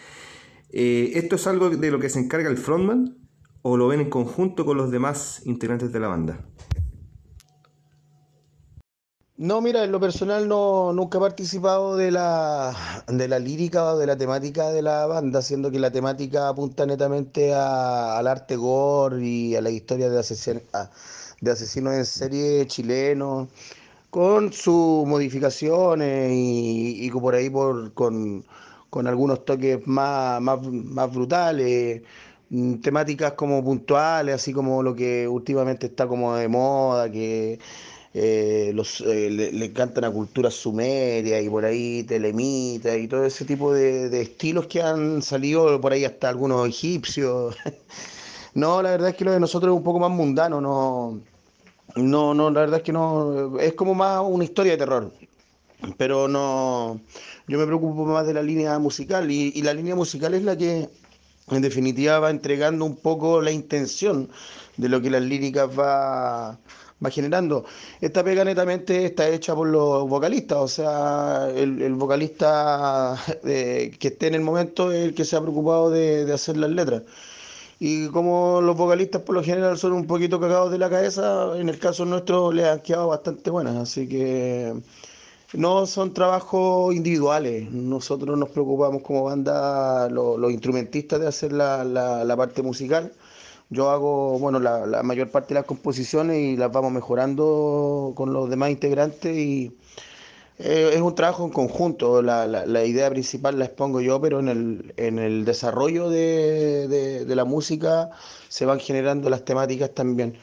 Eh, 0.77 1.13
¿Esto 1.15 1.37
es 1.37 1.47
algo 1.47 1.71
de 1.71 1.91
lo 1.93 2.01
que 2.01 2.09
se 2.09 2.19
encarga 2.19 2.51
el 2.51 2.59
frontman 2.59 3.17
o 3.63 3.77
lo 3.77 3.87
ven 3.87 4.01
en 4.01 4.11
conjunto 4.11 4.65
con 4.67 4.77
los 4.77 4.91
demás 4.91 5.41
integrantes 5.45 5.93
de 5.93 6.01
la 6.01 6.09
banda? 6.09 6.41
No, 9.37 9.61
mira, 9.61 9.85
en 9.85 9.93
lo 9.93 10.01
personal 10.01 10.49
no, 10.49 10.93
nunca 10.93 11.19
he 11.19 11.21
participado 11.21 11.97
de 11.97 12.11
la, 12.11 13.05
de 13.07 13.29
la 13.29 13.39
lírica 13.39 13.85
o 13.85 13.99
de 13.99 14.07
la 14.07 14.17
temática 14.17 14.71
de 14.71 14.83
la 14.83 15.07
banda, 15.07 15.43
siendo 15.43 15.71
que 15.71 15.79
la 15.79 15.93
temática 15.93 16.49
apunta 16.49 16.87
netamente 16.87 17.55
al 17.55 18.27
arte 18.27 18.57
gore 18.57 19.25
y 19.25 19.55
a 19.55 19.61
la 19.61 19.71
historia 19.71 20.11
de, 20.11 20.17
de 21.41 21.51
asesinos 21.53 21.95
en 21.95 22.05
serie 22.05 22.67
chilenos, 22.67 23.49
con 24.11 24.53
sus 24.53 25.07
modificaciones 25.07 26.33
y, 26.33 27.07
y 27.07 27.11
por 27.11 27.37
ahí 27.37 27.49
por, 27.49 27.93
con, 27.95 28.45
con 28.95 29.09
algunos 29.09 29.45
toques 29.45 29.85
más, 29.89 30.41
más, 30.41 31.13
brutales, 31.13 32.03
mm, 32.51 32.75
temáticas 32.77 33.33
como 33.33 33.65
puntuales, 33.65 34.37
así 34.37 34.53
como 34.53 34.85
lo 34.85 34.95
que 34.95 35.27
últimamente 35.27 35.87
está 35.87 36.07
como 36.07 36.37
de 36.37 36.47
moda, 36.47 37.11
que 37.11 37.59
eh, 38.15 38.71
los, 38.73 39.01
eh, 39.01 39.31
le, 39.31 39.65
encantan 39.65 40.05
a 40.05 40.13
cultura 40.13 40.49
sumeria 40.49 41.41
y 41.41 41.49
por 41.49 41.65
ahí 41.65 42.05
telemita 42.05 42.97
y 42.97 43.09
todo 43.09 43.25
ese 43.25 43.45
tipo 43.45 43.73
de, 43.75 44.21
estilos 44.23 44.69
que 44.69 44.81
han 44.81 45.23
salido 45.23 45.81
por 45.81 45.93
ahí 45.93 46.05
hasta 46.05 46.29
algunos 46.29 46.69
egipcios. 46.69 47.57
no, 48.55 48.81
la 48.81 48.91
verdad 48.91 49.09
es 49.11 49.17
que 49.17 49.25
lo 49.25 49.33
de 49.33 49.41
nosotros 49.41 49.73
es 49.73 49.77
un 49.77 49.85
poco 49.85 49.99
más 49.99 50.11
mundano, 50.11 50.61
no, 50.61 51.21
no, 51.97 52.33
no, 52.35 52.51
la 52.51 52.61
verdad 52.61 52.79
es 52.79 52.85
que 52.85 52.93
no, 52.93 53.59
es 53.59 53.75
como 53.75 53.95
más 53.95 54.23
una 54.25 54.45
historia 54.45 54.73
de 54.73 54.79
terror, 54.79 55.13
pero 55.97 56.29
no 56.29 57.01
yo 57.47 57.59
me 57.59 57.67
preocupo 57.67 58.05
más 58.07 58.27
de 58.27 58.35
la 58.35 58.43
línea 58.43 58.79
musical 58.79 59.31
y, 59.31 59.61
la 59.63 59.75
línea 59.75 59.95
musical 59.95 60.35
es 60.35 60.43
la 60.45 60.57
que 60.57 60.89
en 61.51 61.63
definitiva 61.63 62.19
va 62.19 62.31
entregando 62.31 62.85
un 62.85 62.97
poco 62.97 63.43
la 63.43 63.51
intención 63.51 64.31
de 64.79 64.89
lo 64.89 65.01
que 65.03 65.11
las 65.11 65.23
líricas 65.23 65.69
va, 65.79 66.59
va 67.05 67.11
generando. 67.11 67.67
Esta 68.01 68.25
pega 68.25 68.45
netamente 68.45 69.05
está 69.05 69.29
hecha 69.29 69.55
por 69.55 69.69
los 69.69 70.09
vocalistas, 70.09 70.59
o 70.59 70.69
sea, 70.69 71.51
el, 71.55 71.95
vocalista 71.95 73.17
que 73.45 73.99
esté 74.01 74.29
en 74.29 74.35
el 74.37 74.41
momento 74.43 74.91
es 74.91 75.05
el 75.05 75.15
que 75.15 75.25
se 75.25 75.37
ha 75.37 75.41
preocupado 75.43 75.91
de, 75.91 76.25
de 76.25 76.33
hacer 76.33 76.57
las 76.57 76.71
letras. 76.71 77.03
Y 77.79 78.09
como 78.09 78.61
los 78.63 78.77
vocalistas 78.77 79.23
por 79.23 79.35
lo 79.35 79.43
general 79.43 79.77
son 79.79 79.93
un 79.93 80.07
poquito 80.07 80.41
cagados 80.41 80.71
de 80.71 80.79
la 80.79 80.89
cabeza, 80.89 81.59
en 81.59 81.69
el 81.69 81.79
caso 81.79 82.05
nuestro 82.07 82.53
les 82.53 82.67
han 82.67 82.81
quedado 82.81 83.09
bastante 83.09 83.51
buenas, 83.51 83.77
así 83.77 84.09
que 84.09 84.73
no, 85.57 85.87
son 85.87 86.13
trabajos 86.13 86.95
individuales. 86.95 87.71
Nosotros 87.71 88.39
nos 88.39 88.51
preocupamos 88.51 89.03
como 89.03 89.25
banda, 89.25 90.09
los 90.09 90.53
instrumentistas, 90.53 91.21
de 91.21 91.29
hacer 91.29 91.53
la, 91.53 92.35
parte 92.37 92.63
musical. 92.63 93.13
Yo 93.71 93.91
hago, 93.91 94.39
bueno, 94.39 94.61
la, 94.61 95.03
mayor 95.03 95.31
parte 95.31 95.49
de 95.49 95.61
las 95.61 95.65
composiciones 95.65 96.39
y 96.39 96.57
las 96.57 96.73
vamos 96.73 96.93
mejorando 96.93 98.13
con 98.17 98.33
los 98.33 98.51
demás 98.51 98.71
integrantes 98.71 99.37
y 99.37 99.77
eh, 100.59 100.93
es 100.95 101.01
un 101.01 101.15
trabajo 101.15 101.45
en 101.45 101.51
conjunto. 101.51 102.23
La, 102.23 102.85
idea 102.85 103.11
principal 103.11 103.59
la 103.59 103.67
expongo 103.67 104.01
yo, 104.01 104.21
pero 104.21 104.41
en 104.41 104.49
el, 104.49 104.95
en 104.97 105.19
el 105.19 105.45
desarrollo 105.45 106.11
de 106.11 107.25
la 107.29 107.45
música 107.45 108.11
se 108.49 108.67
van 108.67 108.81
generando 108.81 109.31
las 109.31 109.45
temáticas 109.45 109.91
también 109.95 110.37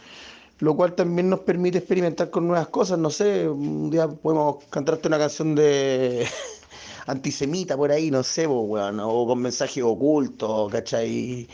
lo 0.61 0.75
cual 0.75 0.93
también 0.93 1.27
nos 1.27 1.39
permite 1.41 1.79
experimentar 1.79 2.29
con 2.29 2.47
nuevas 2.47 2.67
cosas. 2.67 2.99
No 2.99 3.09
sé, 3.09 3.49
un 3.49 3.89
día 3.89 4.07
podemos 4.07 4.63
cantarte 4.69 5.07
una 5.07 5.17
canción 5.17 5.55
de 5.55 6.27
antisemita 7.07 7.75
por 7.75 7.91
ahí, 7.91 8.11
no 8.11 8.23
sé, 8.23 8.45
o 8.47 9.27
con 9.27 9.41
mensajes 9.41 9.83
ocultos, 9.83 10.71
¿cachai? 10.71 11.47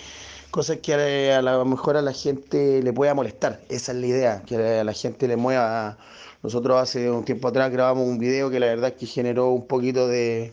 Cosas 0.51 0.79
que 0.79 1.31
a, 1.33 1.41
lo 1.41 1.65
mejor 1.65 1.95
a 1.95 2.01
la 2.01 2.11
gente 2.11 2.83
le 2.83 2.91
pueda 2.91 3.13
molestar. 3.13 3.61
Esa 3.69 3.93
es 3.93 3.97
la 3.97 4.07
idea, 4.07 4.43
que 4.45 4.57
a 4.57 4.83
la 4.83 4.93
gente 4.93 5.27
le 5.27 5.37
mueva. 5.37 5.97
Nosotros 6.43 6.77
hace 6.81 7.09
un 7.09 7.23
tiempo 7.23 7.47
atrás 7.47 7.71
grabamos 7.71 8.05
un 8.07 8.19
video 8.19 8.49
que 8.49 8.59
la 8.59 8.67
verdad 8.67 8.89
es 8.89 8.95
que 8.95 9.05
generó 9.05 9.51
un 9.51 9.67
poquito 9.67 10.07
de, 10.07 10.51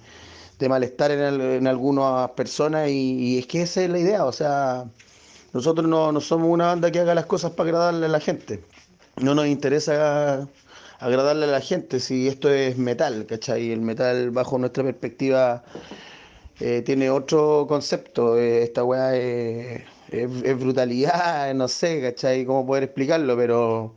malestar 0.68 1.11
en, 1.11 1.66
algunas 1.66 2.30
personas 2.30 2.88
y 2.88 3.38
es 3.38 3.46
que 3.46 3.62
esa 3.62 3.82
es 3.82 3.90
la 3.90 3.99
idea, 3.99 4.25
o 4.25 4.32
sea 4.32 4.87
nosotros 5.54 5.87
no, 5.87 6.20
somos 6.20 6.49
una 6.49 6.66
banda 6.66 6.90
que 6.90 6.99
haga 6.99 7.14
las 7.14 7.26
cosas 7.26 7.52
para 7.52 7.68
agradarle 7.68 8.06
a 8.06 8.08
la 8.08 8.18
gente. 8.18 8.64
No 9.23 9.37
nos 9.37 9.46
interesa 9.46 10.49
agradarle 10.99 11.44
a 11.44 11.49
la 11.49 11.61
gente 11.61 12.00
si 12.00 12.26
esto 12.26 12.50
es 12.50 12.76
metal, 12.76 13.25
¿cachai? 13.26 13.70
El 13.70 13.80
metal, 13.80 14.32
bajo 14.32 14.58
nuestra 14.58 14.82
perspectiva, 14.82 15.62
eh, 16.58 16.82
tiene 16.84 17.08
otro 17.08 17.66
concepto. 17.68 18.37
Eh, 18.37 18.64
esta 18.64 18.82
weá 18.82 19.14
es, 19.14 19.84
brutalidad, 20.58 21.54
no 21.54 21.68
sé, 21.68 22.02
¿cachai? 22.02 22.44
¿Cómo 22.44 22.66
poder 22.66 22.82
explicarlo? 22.82 23.37
Pero 23.37 23.94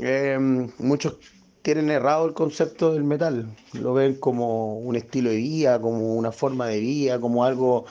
eh, 0.00 0.38
muchos 0.78 1.16
tienen 1.60 1.90
errado 1.90 2.24
el 2.26 2.32
concepto 2.32 2.94
del 2.94 3.04
metal. 3.04 3.46
Lo 3.74 3.92
ven 3.92 4.14
como 4.14 4.78
un 4.78 4.96
estilo 4.96 5.28
de 5.28 5.36
vida, 5.36 5.80
como 5.82 6.14
una 6.14 6.32
forma 6.32 6.68
de 6.68 6.80
vida, 6.80 7.20
como 7.20 7.44
algo 7.44 7.84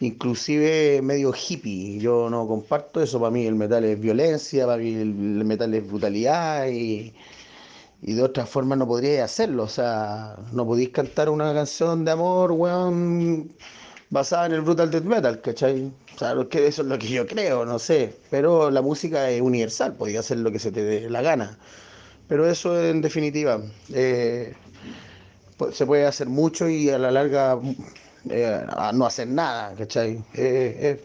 inclusive 0.00 1.00
medio 1.02 1.32
hippie. 1.32 1.98
Yo 1.98 2.28
no 2.30 2.46
comparto 2.46 3.02
eso, 3.02 3.18
para 3.18 3.30
mí 3.30 3.46
el 3.46 3.54
metal 3.54 3.84
es 3.84 4.00
violencia, 4.00 4.66
para 4.66 4.78
mí 4.78 4.94
el 4.94 5.14
metal 5.44 5.72
es 5.74 5.86
brutalidad 5.86 6.68
y, 6.68 7.14
de 8.02 8.22
otra 8.22 8.46
forma 8.46 8.76
no 8.76 8.86
podría 8.86 9.24
hacerlo. 9.24 9.64
O 9.64 9.68
sea, 9.68 10.36
no 10.52 10.66
podéis 10.66 10.90
cantar 10.90 11.28
una 11.28 11.54
canción 11.54 12.04
de 12.04 12.10
amor, 12.12 12.52
weón, 12.52 13.50
basada 14.10 14.46
en 14.46 14.52
el 14.52 14.60
brutal 14.62 14.90
death 14.90 15.04
metal, 15.04 15.40
¿cachai? 15.40 15.92
O 16.14 16.18
sea, 16.18 16.32
eso 16.32 16.82
es 16.82 16.88
lo 16.88 16.98
que 16.98 17.08
yo 17.08 17.26
creo, 17.26 17.64
no 17.64 17.78
sé. 17.78 18.14
Pero 18.30 18.70
la 18.70 18.82
música 18.82 19.30
es 19.30 19.40
universal, 19.40 19.94
podía 19.94 20.20
hacer 20.20 20.38
lo 20.38 20.52
que 20.52 20.58
se 20.58 20.70
te 20.72 20.82
dé 20.84 21.10
la 21.10 21.22
gana. 21.22 21.58
Pero 22.28 22.48
eso 22.48 22.82
en 22.82 23.02
definitiva, 23.02 23.60
eh, 23.92 24.54
se 25.72 25.86
puede 25.86 26.06
hacer 26.06 26.28
mucho 26.28 26.68
y 26.68 26.90
a 26.90 26.98
la 26.98 27.10
larga 27.10 27.58
eh, 28.30 28.66
no 28.94 29.06
hacer 29.06 29.28
nada, 29.28 29.74
¿cachai? 29.76 30.22
Eh, 30.34 31.00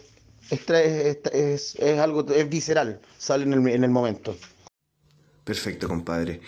es, 0.50 1.76
algo, 2.00 2.26
es 2.32 2.50
visceral, 2.50 3.00
sale 3.18 3.44
en 3.44 3.54
el, 3.54 3.68
en 3.68 3.84
el 3.84 3.90
momento. 3.90 4.36
Perfecto, 5.44 5.88
compadre. 5.88 6.42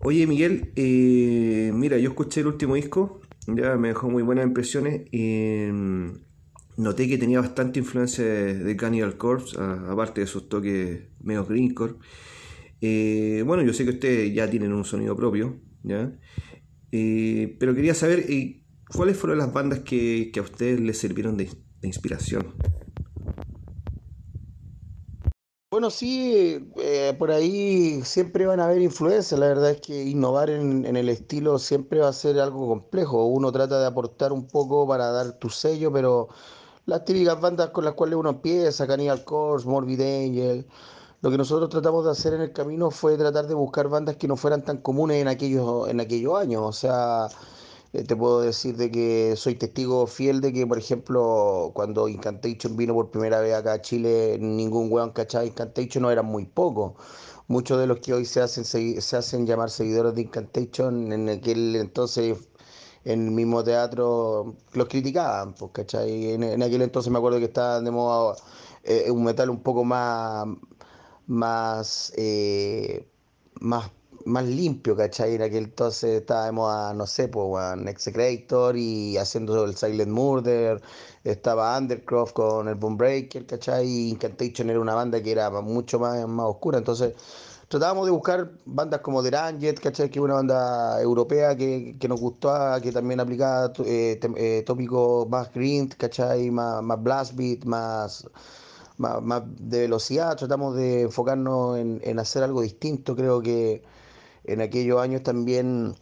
Oye, 0.00 0.26
Miguel, 0.26 0.72
eh, 0.76 1.70
mira, 1.74 1.98
yo 1.98 2.10
escuché 2.10 2.40
el 2.40 2.46
último 2.46 2.74
disco, 2.74 3.20
ya 3.46 3.76
me 3.76 3.88
dejó 3.88 4.08
muy 4.08 4.22
buenas 4.22 4.46
impresiones 4.46 5.02
mm, 5.12 6.10
noté 6.76 7.08
que 7.08 7.18
tenía 7.18 7.40
bastante 7.40 7.80
influencia 7.80 8.24
de, 8.24 8.54
de 8.54 8.76
Cannibal 8.76 9.16
Corpse, 9.18 9.56
aparte 9.60 10.22
de 10.22 10.26
sus 10.26 10.48
toques 10.48 11.00
medio 11.20 11.44
greencore. 11.44 11.94
bueno, 13.44 13.62
yo 13.62 13.74
sé 13.74 13.84
que 13.84 13.90
ustedes 13.90 14.34
ya 14.34 14.48
tienen 14.48 14.72
un 14.72 14.84
sonido 14.84 15.14
propio, 15.16 15.60
¿ya? 15.82 16.12
pero 16.90 17.74
quería 17.74 17.94
saber 17.94 18.24
¿Cuáles 18.94 19.16
fueron 19.16 19.38
las 19.38 19.52
bandas 19.52 19.80
que, 19.80 20.32
a 20.36 20.40
ustedes 20.40 20.80
les 20.80 20.98
sirvieron 20.98 21.36
de, 21.36 21.48
inspiración? 21.82 22.54
Bueno, 25.70 25.90
sí, 25.90 26.68
eh, 26.76 27.14
por 27.16 27.30
ahí 27.30 28.02
siempre 28.02 28.46
van 28.46 28.58
a 28.58 28.64
haber 28.64 28.82
influencias. 28.82 29.38
La 29.38 29.46
verdad 29.46 29.70
es 29.70 29.80
que 29.80 30.04
innovar 30.04 30.50
en, 30.50 30.84
el 30.84 31.08
estilo 31.08 31.58
siempre 31.60 32.00
va 32.00 32.08
a 32.08 32.12
ser 32.12 32.40
algo 32.40 32.66
complejo. 32.66 33.26
Uno 33.26 33.52
trata 33.52 33.80
de 33.80 33.86
aportar 33.86 34.32
un 34.32 34.48
poco 34.48 34.86
para 34.88 35.10
dar 35.12 35.38
tu 35.38 35.48
sello, 35.48 35.92
pero 35.92 36.28
las 36.86 37.04
típicas 37.04 37.40
bandas 37.40 37.70
con 37.70 37.84
las 37.84 37.94
cuales 37.94 38.16
uno 38.16 38.30
empieza, 38.30 38.86
Cannibal 38.88 39.24
Corpse, 39.24 39.68
Morbid 39.68 40.00
Angel, 40.00 40.66
lo 41.22 41.30
que 41.30 41.38
nosotros 41.38 41.70
tratamos 41.70 42.04
de 42.04 42.10
hacer 42.10 42.34
en 42.34 42.40
el 42.40 42.52
camino 42.52 42.90
fue 42.90 43.16
tratar 43.16 43.46
de 43.46 43.54
buscar 43.54 43.88
bandas 43.88 44.16
que 44.16 44.26
no 44.26 44.36
fueran 44.36 44.64
tan 44.64 44.78
comunes 44.78 45.22
en 45.22 45.28
aquellos, 45.28 45.88
en 45.88 46.00
aquellos 46.00 46.34
años. 46.36 46.62
O 46.64 46.72
sea, 46.72 47.28
eh, 47.92 48.04
te 48.04 48.16
puedo 48.16 48.40
decir 48.40 48.76
de 48.76 48.90
que 48.90 49.34
soy 49.36 49.56
testigo 49.56 50.06
fiel 50.06 50.40
de 50.40 50.52
que, 50.52 50.66
por 50.66 50.78
ejemplo, 50.78 51.72
cuando 51.74 52.08
Incantation 52.08 52.76
vino 52.76 52.94
por 52.94 53.10
primera 53.10 53.40
vez 53.40 53.54
acá 53.54 53.74
a 53.74 53.80
Chile, 53.82 54.38
ningún 54.40 54.92
weón 54.92 55.10
cachaba 55.10 55.44
Incantation, 55.44 56.02
no 56.02 56.10
eran 56.10 56.26
muy 56.26 56.44
pocos. 56.46 56.94
Muchos 57.48 57.80
de 57.80 57.86
los 57.88 57.98
que 58.00 58.14
hoy 58.14 58.24
se 58.24 58.40
hacen, 58.40 58.64
se 58.64 59.16
hacen 59.16 59.46
llamar 59.46 59.70
seguidores 59.70 60.14
de 60.14 60.22
Incantation, 60.22 61.12
en 61.12 61.28
aquel 61.28 61.74
entonces 61.76 62.38
en 63.04 63.26
el 63.26 63.30
mismo 63.32 63.64
teatro 63.64 64.56
los 64.72 64.88
criticaban, 64.88 65.54
pues, 65.54 65.72
¿cachai? 65.72 66.32
En, 66.32 66.62
aquel 66.62 66.82
entonces 66.82 67.10
me 67.10 67.18
acuerdo 67.18 67.38
que 67.38 67.46
estaba 67.46 67.80
de 67.80 67.90
moda 67.90 68.36
eh, 68.84 69.10
un 69.10 69.24
metal 69.24 69.50
un 69.50 69.62
poco 69.62 69.84
más, 69.84 70.46
más, 71.26 72.12
eh, 72.16 73.08
más 73.60 73.90
más 74.24 74.44
limpio, 74.44 74.96
¿cachai? 74.96 75.34
En 75.34 75.42
aquel 75.42 75.64
entonces 75.64 76.20
estábamos 76.20 76.72
a, 76.72 76.92
no 76.94 77.06
sé, 77.06 77.28
pues, 77.28 77.62
a 77.62 77.74
Execrator 77.74 78.76
y 78.76 79.16
haciendo 79.16 79.64
el 79.64 79.76
Silent 79.76 80.10
Murder, 80.10 80.80
estaba 81.24 81.76
Undercroft 81.78 82.32
con 82.32 82.68
el 82.68 82.74
Boom 82.74 82.96
Breaker, 82.96 83.46
¿cachai? 83.46 83.86
Y 83.86 84.10
Incantation 84.10 84.70
era 84.70 84.80
una 84.80 84.94
banda 84.94 85.22
que 85.22 85.32
era 85.32 85.50
mucho 85.50 85.98
más, 85.98 86.26
más 86.28 86.46
oscura, 86.46 86.78
entonces 86.78 87.14
tratábamos 87.68 88.06
de 88.06 88.12
buscar 88.12 88.50
bandas 88.64 89.00
como 89.00 89.22
The 89.22 89.30
Ranget, 89.30 89.80
¿cachai? 89.80 90.10
Que 90.10 90.18
es 90.18 90.24
una 90.24 90.34
banda 90.34 91.00
europea 91.00 91.56
que, 91.56 91.96
nos 92.08 92.20
gustó, 92.20 92.52
que 92.82 92.92
también 92.92 93.20
aplicaba 93.20 93.72
eh, 93.84 94.20
eh, 94.36 94.62
tópicos 94.66 95.28
más 95.28 95.52
green, 95.52 95.88
¿cachai? 95.88 96.50
Más, 96.50 96.82
más 96.82 97.02
blast 97.02 97.34
beat, 97.36 97.64
más... 97.64 98.28
Más, 98.98 99.42
de 99.58 99.80
velocidad, 99.80 100.36
tratamos 100.36 100.76
de 100.76 101.02
enfocarnos 101.04 101.78
en, 101.78 102.02
en 102.04 102.18
hacer 102.18 102.42
algo 102.42 102.60
distinto, 102.60 103.16
creo 103.16 103.40
que 103.40 103.82
en 104.52 104.60
aquellos 104.60 105.00
años 105.00 105.22
también 105.22 105.94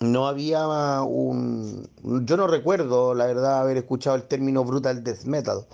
no 0.00 0.26
había 0.26 1.02
un... 1.02 1.88
Yo 2.24 2.36
no 2.36 2.46
recuerdo, 2.46 3.14
la 3.14 3.26
verdad, 3.26 3.60
haber 3.60 3.78
escuchado 3.78 4.16
el 4.16 4.24
término 4.24 4.64
brutal 4.64 5.02
death 5.02 5.24
metal. 5.24 5.66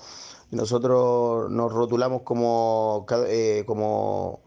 Nosotros 0.53 1.51
nos 1.51 1.73
rotulamos 1.73 2.23
como, 2.23 3.07
eh, 3.27 3.65
como 3.67 4.41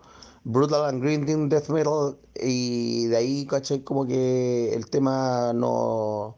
brutal 0.43 0.85
and 0.85 1.01
grinding 1.01 1.49
death 1.49 1.69
metal 1.69 2.17
y 2.35 3.05
de 3.07 3.17
ahí, 3.17 3.45
caché 3.45 3.83
Como 3.83 4.05
que 4.05 4.73
el 4.73 4.89
tema 4.89 5.53
no, 5.53 6.37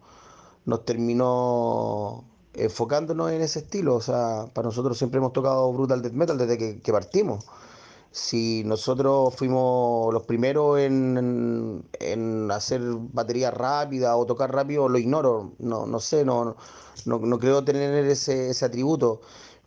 nos 0.65 0.85
terminó 0.85 2.23
enfocándonos 2.53 3.31
en 3.31 3.41
ese 3.41 3.59
estilo. 3.59 3.95
O 3.95 4.01
sea, 4.01 4.47
para 4.53 4.67
nosotros 4.67 4.97
siempre 4.97 5.19
hemos 5.19 5.33
tocado 5.33 5.71
brutal 5.73 6.01
death 6.01 6.13
metal 6.13 6.37
desde 6.37 6.79
que 6.81 6.91
partimos 6.91 7.45
si 8.15 8.63
nosotros 8.63 9.35
fuimos 9.35 10.13
los 10.13 10.23
primeros 10.23 10.79
en, 10.79 11.83
hacer 12.49 12.81
batería 13.11 13.51
rápida 13.51 14.15
o 14.15 14.25
tocar 14.25 14.53
rápido, 14.53 14.87
lo 14.87 14.97
ignoro, 14.97 15.51
no, 15.59 15.85
no 15.85 15.99
sé, 15.99 16.23
no, 16.23 16.55
no, 17.05 17.39
creo 17.39 17.65
tener 17.65 18.05
ese, 18.05 18.51
atributo. 18.65 19.19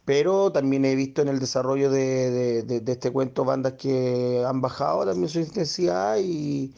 Pero 0.07 0.51
también 0.51 0.87
he 0.87 0.95
visto 0.95 1.21
en 1.21 1.29
el 1.29 1.41
desarrollo 1.41 1.91
de, 1.91 2.65
este 2.87 3.11
cuento 3.13 3.45
bandas 3.45 3.75
que 3.75 4.43
han 4.47 4.63
bajado 4.63 5.05
también 5.05 5.29
su 5.29 5.41
intensidad 5.41 6.17
y, 6.19 6.75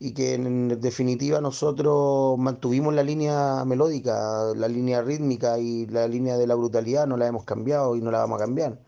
y 0.00 0.14
que 0.14 0.34
en 0.34 0.80
definitiva 0.80 1.42
nosotros 1.42 2.38
mantuvimos 2.38 2.94
la 2.94 3.02
línea 3.02 3.64
melódica, 3.66 4.54
la 4.56 4.68
línea 4.68 5.02
rítmica 5.02 5.58
y 5.58 5.86
la 5.88 6.08
línea 6.08 6.38
de 6.38 6.46
la 6.46 6.54
brutalidad, 6.54 7.06
no 7.06 7.18
la 7.18 7.26
hemos 7.26 7.44
cambiado 7.44 7.96
y 7.96 8.00
no 8.00 8.10
la 8.10 8.20
vamos 8.20 8.40
a 8.40 8.44
cambiar. 8.44 8.78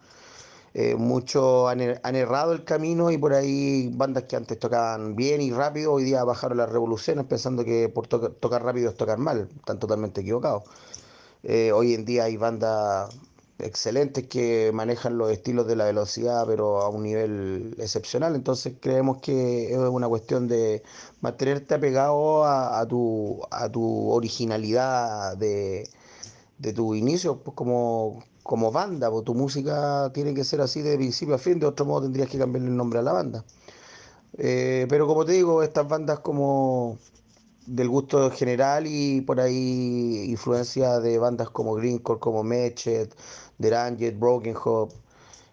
Eh, 0.77 0.97
muchos 0.97 1.71
han, 1.71 1.81
errado 2.17 2.53
el 2.53 2.65
camino 2.65 3.13
y 3.13 3.19
por 3.19 3.33
ahí 3.33 3.91
bandas 3.95 4.25
que 4.25 4.35
antes 4.35 4.59
tocaban 4.59 5.15
bien 5.15 5.41
y 5.41 5.53
rápido, 5.53 5.93
hoy 5.93 6.03
día 6.03 6.25
bajaron 6.25 6.59
las 6.59 6.69
revoluciones 6.69 7.27
pensando 7.27 7.65
que 7.65 7.89
por 7.89 8.09
tocar 8.09 8.65
rápido 8.65 8.91
es 8.91 8.97
tocar 8.97 9.19
mal, 9.19 9.49
están 9.57 9.79
totalmente 9.79 10.23
equivocados. 10.23 10.65
Eh, 11.45 11.73
hoy 11.73 11.95
en 11.95 12.05
día 12.05 12.25
hay 12.25 12.37
bandas 12.37 13.15
excelentes 13.59 14.27
que 14.27 14.73
manejan 14.75 15.17
los 15.19 15.31
estilos 15.31 15.67
de 15.69 15.77
la 15.77 15.85
velocidad, 15.85 16.45
pero 16.47 16.81
a 16.83 16.89
un 16.89 17.05
nivel 17.05 17.77
excepcional. 17.79 18.35
Entonces 18.35 18.75
creemos 18.81 19.19
que 19.19 19.73
es 19.73 19.79
una 19.79 20.09
cuestión 20.09 20.49
de 20.49 20.83
mantenerte 21.21 21.75
apegado 21.75 22.45
a, 22.45 22.87
tu, 22.89 23.41
a 23.51 23.69
tu 23.71 24.11
originalidad 24.11 25.37
de, 25.37 25.89
de 26.59 26.73
tu 26.73 26.95
inicio, 26.95 27.39
pues 27.43 27.55
como, 27.57 28.25
como 28.45 28.71
banda, 28.71 29.11
pues 29.11 29.25
tu 29.25 29.35
música 29.35 30.11
tiene 30.15 30.35
que 30.35 30.45
ser 30.45 30.61
así 30.61 30.83
de 30.83 30.97
principio 30.97 31.35
a 31.35 31.39
fin, 31.39 31.59
de 31.59 31.67
otro 31.67 31.87
modo 31.87 32.03
tendrías 32.03 32.29
que 32.29 32.39
cambiarle 32.39 32.69
el 32.71 32.77
nombre 32.77 33.01
a 33.01 33.03
la 33.03 33.13
banda. 33.13 33.45
Eh, 34.39 34.87
pero 34.89 35.07
como 35.07 35.25
te 35.25 35.33
digo, 35.33 35.63
estas 35.63 35.89
bandas 35.89 36.21
como 36.21 36.99
del 37.67 37.89
gusto 37.89 38.31
general 38.31 38.87
y 38.87 39.23
por 39.23 39.41
ahí 39.41 40.27
influencia 40.29 41.01
de 41.01 41.19
bandas 41.19 41.51
como 41.51 41.75
Greencore, 41.75 42.21
como 42.21 42.43
Mechet, 42.45 43.15
Deranget, 43.59 44.19
Broken 44.19 44.57
Hope 44.63 44.95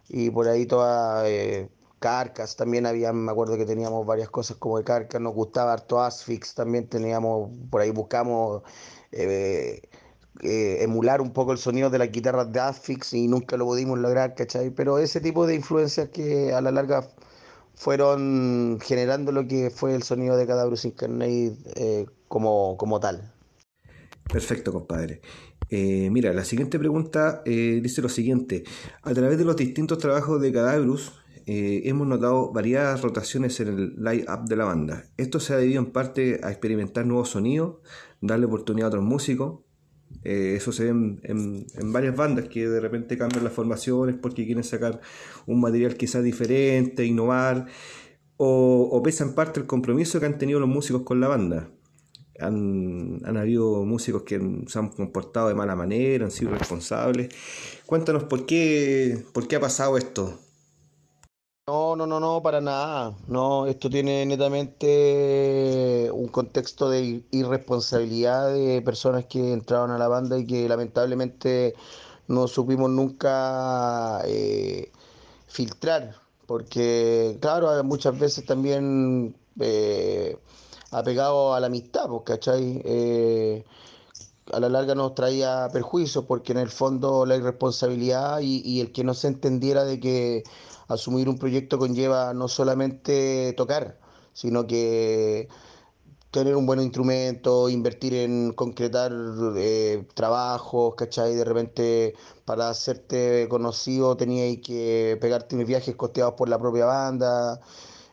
y 0.10 0.30
por 0.30 0.48
ahí 0.50 0.66
todas 0.66 1.26
eh, 1.28 1.70
Carcas, 2.00 2.56
también 2.58 2.86
había, 2.86 3.14
me 3.14 3.32
acuerdo 3.32 3.58
que 3.58 3.66
teníamos 3.66 4.06
varias 4.06 4.30
cosas 4.30 4.58
como 4.58 4.78
de 4.78 4.84
Carcas, 4.84 5.22
nos 5.22 5.34
gustaba 5.34 5.74
harto 5.74 6.02
Asfix, 6.02 6.56
también 6.56 6.88
teníamos, 6.90 7.50
por 7.70 7.82
ahí 7.82 7.92
buscamos 7.92 8.64
eh, 9.12 9.82
eh, 10.40 10.78
emular 10.82 11.20
un 11.22 11.34
poco 11.34 11.52
el 11.52 11.58
sonido 11.58 11.90
de 11.90 12.00
las 12.00 12.10
guitarras 12.10 12.52
de 12.52 12.60
Affix 12.62 13.14
y 13.14 13.28
nunca 13.28 13.58
lo 13.58 13.66
pudimos 13.66 14.00
lograr, 14.00 14.34
¿cachai? 14.34 14.70
Pero 14.70 14.98
ese 14.98 15.20
tipo 15.20 15.46
de 15.46 15.56
influencias 15.56 16.10
que 16.10 16.54
a 16.54 16.62
la 16.62 16.72
larga 16.72 17.06
fueron 17.76 18.80
generando 18.82 19.34
lo 19.34 19.46
que 19.46 19.70
fue 19.70 19.94
el 19.94 20.04
sonido 20.04 20.38
de 20.38 20.48
Cadaverous 20.48 20.86
Incarnate 20.86 21.58
eh, 21.76 22.06
como, 22.30 22.78
como 22.78 23.00
tal. 23.00 23.34
Perfecto, 24.32 24.72
compadre. 24.72 25.22
Eh, 25.70 26.10
mira, 26.10 26.32
la 26.32 26.46
siguiente 26.46 26.80
pregunta 26.80 27.44
dice 27.46 28.02
lo 28.02 28.10
siguiente. 28.10 28.64
A 29.04 29.14
través 29.14 29.38
de 29.38 29.44
los 29.46 29.58
distintos 29.58 29.98
trabajos 29.98 30.42
de 30.42 30.54
Cadaverous, 30.54 31.12
hemos 31.46 32.08
notado 32.08 32.54
variadas 32.54 33.02
rotaciones 33.02 33.60
en 33.60 33.68
el 33.68 33.96
line-up 33.98 34.46
de 34.48 34.56
la 34.56 34.66
banda. 34.66 35.04
Esto 35.18 35.42
se 35.42 35.54
ha 35.54 35.58
debido 35.58 35.80
en 35.80 35.92
parte 35.92 36.40
a 36.44 36.52
experimentar 36.52 37.06
nuevos 37.06 37.30
sonidos, 37.30 37.78
darle 38.22 38.46
oportunidad 38.46 38.86
a 38.86 38.90
otros 38.90 39.04
músicos, 39.04 39.62
eh, 40.24 40.54
eso 40.56 40.72
se 40.72 40.86
ve 40.86 40.90
en, 41.24 41.66
varias 41.92 42.16
bandas 42.16 42.48
que 42.48 42.68
de 42.68 42.80
repente 42.80 43.18
cambian 43.18 43.44
las 43.44 43.54
formaciones 43.54 44.16
porque 44.22 44.46
quieren 44.46 44.64
sacar 44.64 45.02
un 45.48 45.60
material 45.60 45.96
quizás 45.96 46.24
diferente, 46.24 47.06
innovar, 47.06 47.68
o, 48.38 49.02
pesa 49.04 49.24
en 49.24 49.36
parte 49.36 49.60
el 49.60 49.68
compromiso 49.68 50.20
que 50.20 50.26
han 50.26 50.38
tenido 50.38 50.60
los 50.60 50.70
músicos 50.70 51.04
con 51.04 51.20
la 51.20 51.28
banda. 51.28 51.70
Han, 52.40 53.22
habido 53.38 53.86
músicos 53.86 54.24
que 54.24 54.40
se 54.68 54.80
han 54.80 54.90
comportado 54.90 55.48
de 55.48 55.54
mala 55.54 55.76
manera, 55.76 56.26
han 56.26 56.32
sido 56.32 56.52
responsables. 56.52 57.30
Cuéntanos 57.86 58.24
por 58.24 58.48
qué, 58.48 59.24
por 59.34 59.48
qué 59.48 59.58
ha 59.58 59.60
pasado 59.60 59.96
esto. 59.98 60.40
No, 61.72 61.96
no, 61.96 62.06
no, 62.06 62.20
no, 62.20 62.42
para 62.44 62.60
nada. 62.60 63.16
No, 63.28 63.66
esto 63.66 63.90
tiene 63.90 64.26
netamente 64.26 66.10
un 66.12 66.28
contexto 66.28 66.90
de 66.90 67.24
irresponsabilidad 67.32 68.52
de 68.54 68.82
personas 68.82 69.26
que 69.28 69.54
entraron 69.54 69.92
a 69.92 69.98
la 69.98 70.10
banda 70.10 70.38
y 70.38 70.46
que 70.46 70.68
lamentablemente 70.68 71.74
no 72.28 72.50
supimos 72.50 72.90
nunca 72.90 74.22
eh, 74.26 74.92
filtrar, 75.48 76.16
porque 76.46 77.38
claro, 77.40 77.82
muchas 77.86 78.20
veces 78.20 78.46
también 78.46 79.34
eh, 79.62 80.38
apegado 80.92 81.54
a 81.54 81.62
la 81.62 81.68
amistad, 81.68 82.08
pues, 82.10 82.24
¿cachai? 82.26 82.82
Eh, 82.84 83.64
a 84.52 84.60
la 84.60 84.68
larga 84.68 84.94
nos 84.96 85.16
traía 85.16 85.70
perjuicios 85.72 86.26
porque 86.26 86.52
en 86.52 86.58
el 86.60 86.70
fondo 86.70 87.26
la 87.26 87.38
irresponsabilidad 87.38 88.42
y, 88.42 88.62
y 88.66 88.82
el 88.82 88.92
que 88.92 89.06
no 89.06 89.14
se 89.14 89.28
entendiera 89.28 89.86
de 89.86 90.00
que 90.02 90.44
asumir 90.94 91.30
un 91.30 91.38
proyecto 91.38 91.78
conlleva 91.78 92.34
no 92.34 92.48
solamente 92.48 93.54
tocar, 93.58 94.00
sino 94.34 94.66
que 94.68 95.48
tener 96.32 96.56
un 96.56 96.66
buen 96.66 96.82
instrumento, 96.82 97.70
invertir 97.70 98.14
en 98.16 98.54
concretar 98.54 99.12
eh, 99.58 100.08
trabajos, 100.16 100.96
¿cachai? 100.96 101.36
De 101.36 101.44
repente 101.44 102.16
para 102.46 102.70
hacerte 102.70 103.48
conocido 103.50 104.16
tenías 104.18 104.58
que 104.66 105.18
pegarte 105.22 105.56
unos 105.56 105.68
viajes 105.68 105.96
costeados 105.96 106.36
por 106.36 106.50
la 106.50 106.58
propia 106.58 106.86
banda. 106.86 107.60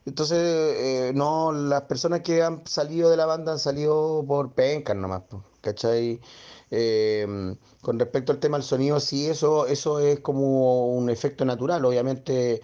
Entonces, 0.04 0.38
eh, 0.38 1.12
no, 1.14 1.52
las 1.52 1.82
personas 1.82 2.20
que 2.22 2.42
han 2.42 2.66
salido 2.66 3.10
de 3.10 3.16
la 3.16 3.26
banda 3.26 3.52
han 3.52 3.58
salido 3.58 4.24
por 4.26 4.52
pencas 4.52 4.96
nomás, 4.96 5.22
¿cachai? 5.60 6.20
Eh, 6.70 7.26
con 7.82 7.98
respecto 7.98 8.32
al 8.32 8.40
tema 8.40 8.58
del 8.58 8.64
sonido, 8.64 9.00
sí, 9.00 9.26
eso, 9.26 9.66
eso 9.66 10.00
es 10.00 10.20
como 10.20 10.88
un 10.88 11.10
efecto 11.10 11.44
natural. 11.44 11.84
Obviamente, 11.84 12.60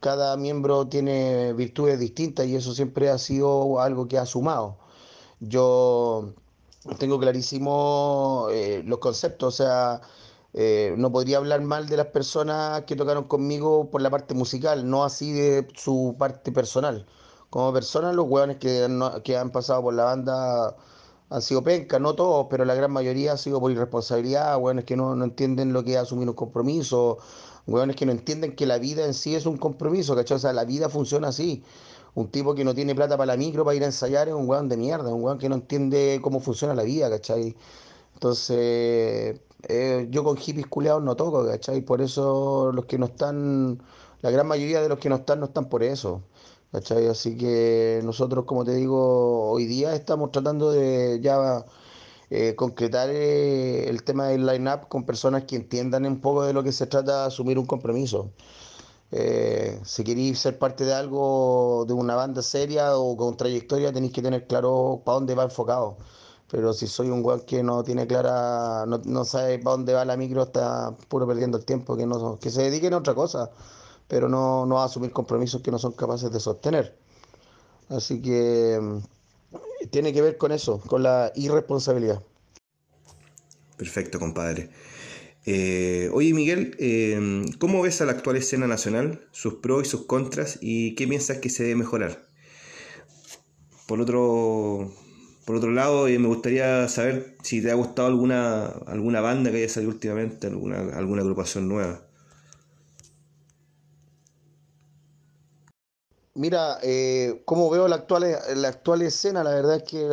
cada 0.00 0.36
miembro 0.36 0.88
tiene 0.88 1.52
virtudes 1.54 1.98
distintas 1.98 2.46
y 2.46 2.56
eso 2.56 2.74
siempre 2.74 3.10
ha 3.10 3.18
sido 3.18 3.80
algo 3.80 4.08
que 4.08 4.18
ha 4.18 4.26
sumado. 4.26 4.78
Yo 5.40 6.34
tengo 6.98 7.18
clarísimo 7.18 8.48
eh, 8.50 8.82
los 8.84 8.98
conceptos, 8.98 9.54
o 9.54 9.56
sea, 9.56 10.00
eh, 10.54 10.94
no 10.98 11.12
podría 11.12 11.38
hablar 11.38 11.60
mal 11.62 11.88
de 11.88 11.96
las 11.96 12.06
personas 12.06 12.82
que 12.84 12.96
tocaron 12.96 13.24
conmigo 13.24 13.90
por 13.90 14.02
la 14.02 14.10
parte 14.10 14.34
musical, 14.34 14.88
no 14.88 15.04
así 15.04 15.32
de 15.32 15.68
su 15.74 16.16
parte 16.18 16.52
personal. 16.52 17.06
Como 17.50 17.72
personas, 17.72 18.14
los 18.14 18.26
hueones 18.28 18.58
que, 18.58 18.86
que 19.24 19.36
han 19.36 19.50
pasado 19.50 19.82
por 19.82 19.94
la 19.94 20.04
banda 20.04 20.76
han 21.30 21.42
sido 21.42 21.62
pencas, 21.62 22.00
no 22.00 22.14
todos, 22.14 22.46
pero 22.50 22.64
la 22.64 22.74
gran 22.74 22.90
mayoría 22.92 23.32
ha 23.32 23.36
sido 23.36 23.60
por 23.60 23.70
irresponsabilidad, 23.70 24.56
hueones 24.58 24.84
que 24.84 24.96
no, 24.96 25.14
no 25.14 25.24
entienden 25.24 25.72
lo 25.72 25.84
que 25.84 25.92
es 25.92 25.98
asumir 25.98 26.28
un 26.28 26.34
compromiso, 26.34 27.18
hueones 27.66 27.96
que 27.96 28.06
no 28.06 28.12
entienden 28.12 28.56
que 28.56 28.66
la 28.66 28.78
vida 28.78 29.04
en 29.04 29.14
sí 29.14 29.34
es 29.34 29.46
un 29.46 29.58
compromiso, 29.58 30.16
¿cachai? 30.16 30.36
O 30.36 30.40
sea, 30.40 30.52
la 30.52 30.64
vida 30.64 30.88
funciona 30.88 31.28
así. 31.28 31.62
Un 32.14 32.30
tipo 32.30 32.54
que 32.54 32.64
no 32.64 32.74
tiene 32.74 32.94
plata 32.94 33.16
para 33.16 33.34
la 33.34 33.36
micro, 33.36 33.64
para 33.64 33.76
ir 33.76 33.82
a 33.84 33.86
ensayar, 33.86 34.28
es 34.28 34.34
un 34.34 34.48
hueón 34.48 34.68
de 34.68 34.76
mierda, 34.76 35.12
un 35.14 35.22
hueón 35.22 35.38
que 35.38 35.48
no 35.48 35.56
entiende 35.56 36.20
cómo 36.22 36.40
funciona 36.40 36.74
la 36.74 36.82
vida, 36.82 37.10
¿cachai? 37.10 37.54
Entonces, 38.14 39.40
eh, 39.68 40.06
yo 40.10 40.24
con 40.24 40.36
hippies 40.36 40.66
culeados 40.66 41.02
no 41.02 41.14
toco, 41.16 41.46
¿cachai? 41.46 41.82
Por 41.82 42.00
eso 42.00 42.72
los 42.72 42.86
que 42.86 42.98
no 42.98 43.06
están, 43.06 43.82
la 44.22 44.30
gran 44.30 44.46
mayoría 44.46 44.80
de 44.80 44.88
los 44.88 44.98
que 44.98 45.08
no 45.08 45.16
están, 45.16 45.40
no 45.40 45.46
están 45.46 45.68
por 45.68 45.82
eso. 45.82 46.22
Así 46.72 47.36
que 47.38 48.00
nosotros, 48.04 48.44
como 48.44 48.64
te 48.64 48.74
digo, 48.74 49.50
hoy 49.50 49.64
día 49.66 49.94
estamos 49.94 50.30
tratando 50.32 50.70
de 50.70 51.18
ya 51.22 51.64
eh, 52.30 52.54
concretar 52.56 53.08
eh, 53.10 53.88
el 53.88 54.02
tema 54.04 54.26
del 54.28 54.44
line-up 54.46 54.88
con 54.88 55.06
personas 55.06 55.44
que 55.44 55.56
entiendan 55.56 56.04
un 56.06 56.20
poco 56.20 56.44
de 56.44 56.52
lo 56.52 56.62
que 56.62 56.72
se 56.72 56.86
trata 56.86 57.22
de 57.22 57.26
asumir 57.28 57.58
un 57.58 57.66
compromiso. 57.66 58.32
Eh, 59.12 59.80
si 59.84 60.04
queréis 60.04 60.38
ser 60.40 60.58
parte 60.58 60.84
de 60.84 60.94
algo, 60.94 61.84
de 61.88 61.94
una 61.94 62.14
banda 62.16 62.42
seria 62.42 62.96
o 62.98 63.16
con 63.16 63.36
trayectoria, 63.36 63.92
tenéis 63.92 64.12
que 64.12 64.22
tener 64.22 64.46
claro 64.46 65.02
para 65.04 65.16
dónde 65.16 65.34
va 65.34 65.44
enfocado. 65.44 65.96
Pero 66.50 66.72
si 66.74 66.86
soy 66.86 67.10
un 67.10 67.24
weón 67.24 67.42
que 67.42 67.62
no 67.62 67.82
tiene 67.84 68.06
clara, 68.06 68.84
no, 68.86 68.98
no 69.04 69.24
sabe 69.24 69.58
para 69.58 69.76
dónde 69.76 69.94
va 69.94 70.04
la 70.04 70.16
micro, 70.16 70.42
está 70.44 70.94
puro 71.08 71.26
perdiendo 71.26 71.58
el 71.58 71.64
tiempo, 71.64 71.96
que, 71.96 72.06
no, 72.06 72.38
que 72.38 72.50
se 72.50 72.62
dediquen 72.62 72.94
a 72.94 72.98
otra 72.98 73.14
cosa 73.14 73.50
pero 74.08 74.28
no, 74.28 74.66
no 74.66 74.80
a 74.80 74.86
asumir 74.86 75.12
compromisos 75.12 75.62
que 75.62 75.70
no 75.70 75.78
son 75.78 75.92
capaces 75.92 76.32
de 76.32 76.40
sostener. 76.40 76.96
Así 77.88 78.20
que 78.20 78.78
mm, 78.80 79.88
tiene 79.90 80.12
que 80.12 80.22
ver 80.22 80.36
con 80.36 80.52
eso, 80.52 80.80
con 80.80 81.02
la 81.02 81.32
irresponsabilidad. 81.36 82.22
Perfecto, 83.76 84.18
compadre. 84.18 84.70
Eh, 85.46 86.10
oye, 86.12 86.34
Miguel, 86.34 86.76
eh, 86.78 87.46
¿cómo 87.58 87.80
ves 87.80 88.00
a 88.00 88.04
la 88.04 88.12
actual 88.12 88.36
escena 88.36 88.66
nacional, 88.66 89.26
sus 89.30 89.54
pros 89.54 89.86
y 89.86 89.90
sus 89.90 90.04
contras, 90.04 90.58
y 90.60 90.94
qué 90.94 91.06
piensas 91.06 91.38
que 91.38 91.48
se 91.48 91.62
debe 91.62 91.76
mejorar? 91.76 92.28
Por 93.86 94.00
otro, 94.00 94.92
por 95.46 95.56
otro 95.56 95.70
lado, 95.70 96.08
eh, 96.08 96.18
me 96.18 96.28
gustaría 96.28 96.86
saber 96.88 97.36
si 97.42 97.62
te 97.62 97.70
ha 97.70 97.74
gustado 97.74 98.08
alguna, 98.08 98.66
alguna 98.66 99.22
banda 99.22 99.50
que 99.50 99.58
haya 99.58 99.68
salido 99.68 99.92
últimamente, 99.92 100.48
alguna, 100.48 100.80
alguna 100.94 101.22
agrupación 101.22 101.68
nueva. 101.68 102.07
Mira, 106.38 106.78
eh, 106.84 107.42
como 107.44 107.68
veo 107.68 107.88
la 107.88 107.96
actual, 107.96 108.24
la 108.54 108.68
actual 108.68 109.02
escena, 109.02 109.42
la 109.42 109.50
verdad 109.50 109.78
es 109.78 109.82
que 109.82 110.06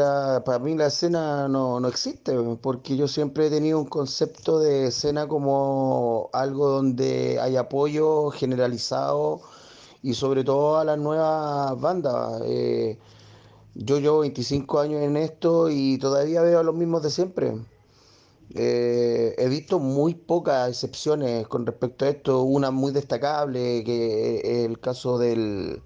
para 0.43 0.57
mí 0.57 0.75
la 0.75 0.87
escena 0.87 1.47
no, 1.47 1.79
no 1.79 1.87
existe, 1.87 2.35
porque 2.63 2.97
yo 2.97 3.07
siempre 3.07 3.45
he 3.45 3.49
tenido 3.51 3.77
un 3.77 3.85
concepto 3.85 4.57
de 4.57 4.87
escena 4.87 5.27
como 5.27 6.31
algo 6.33 6.67
donde 6.69 7.39
hay 7.39 7.57
apoyo 7.57 8.31
generalizado 8.31 9.41
y 10.01 10.15
sobre 10.15 10.43
todo 10.43 10.77
a 10.79 10.83
las 10.83 10.97
nuevas 10.97 11.79
bandas. 11.79 12.41
Eh, 12.45 12.97
yo 13.75 13.99
llevo 13.99 14.19
25 14.21 14.79
años 14.79 15.03
en 15.03 15.17
esto 15.17 15.69
y 15.69 15.99
todavía 15.99 16.41
veo 16.41 16.59
a 16.59 16.63
los 16.63 16.73
mismos 16.73 17.03
de 17.03 17.11
siempre. 17.11 17.53
Eh, 18.55 19.35
he 19.37 19.47
visto 19.47 19.77
muy 19.79 20.15
pocas 20.15 20.69
excepciones 20.69 21.47
con 21.47 21.67
respecto 21.67 22.05
a 22.05 22.09
esto, 22.09 22.41
una 22.43 22.71
muy 22.71 22.91
destacable, 22.91 23.83
que 23.83 24.37
es 24.43 24.65
el 24.65 24.79
caso 24.79 25.19
del 25.19 25.83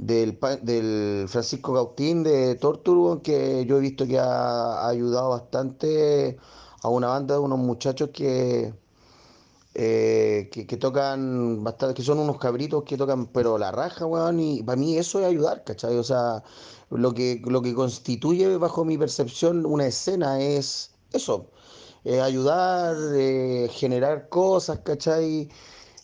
del, 0.00 0.38
del 0.62 1.26
Francisco 1.28 1.74
Gautín 1.74 2.22
de 2.22 2.54
Torture, 2.56 3.20
que 3.22 3.66
yo 3.66 3.76
he 3.76 3.80
visto 3.80 4.06
que 4.06 4.18
ha, 4.18 4.88
ayudado 4.88 5.30
bastante 5.30 6.38
a 6.82 6.88
una 6.88 7.08
banda 7.08 7.34
de 7.34 7.40
unos 7.40 7.58
muchachos 7.58 8.10
que, 8.12 8.72
eh, 9.74 10.48
que, 10.50 10.76
tocan 10.78 11.62
bastante, 11.62 11.94
que 11.94 12.02
son 12.02 12.18
unos 12.18 12.38
cabritos 12.38 12.84
que 12.84 12.96
tocan, 12.96 13.26
pero 13.26 13.58
la 13.58 13.72
raja, 13.72 14.06
weón, 14.06 14.40
y 14.40 14.62
para 14.62 14.76
mí 14.76 14.96
eso 14.96 15.20
es 15.20 15.26
ayudar, 15.26 15.64
¿cachai? 15.64 15.96
O 15.98 16.04
sea, 16.04 16.42
lo 16.90 17.12
que, 17.12 17.42
lo 17.44 17.60
que 17.60 17.74
constituye, 17.74 18.56
bajo 18.56 18.84
mi 18.86 18.96
percepción, 18.96 19.66
una 19.66 19.86
escena 19.86 20.40
es 20.40 20.92
eso, 21.12 21.50
ayudar, 22.22 22.96
eh, 23.14 23.68
generar 23.70 24.30
cosas, 24.30 24.78
¿cachai? 24.80 25.50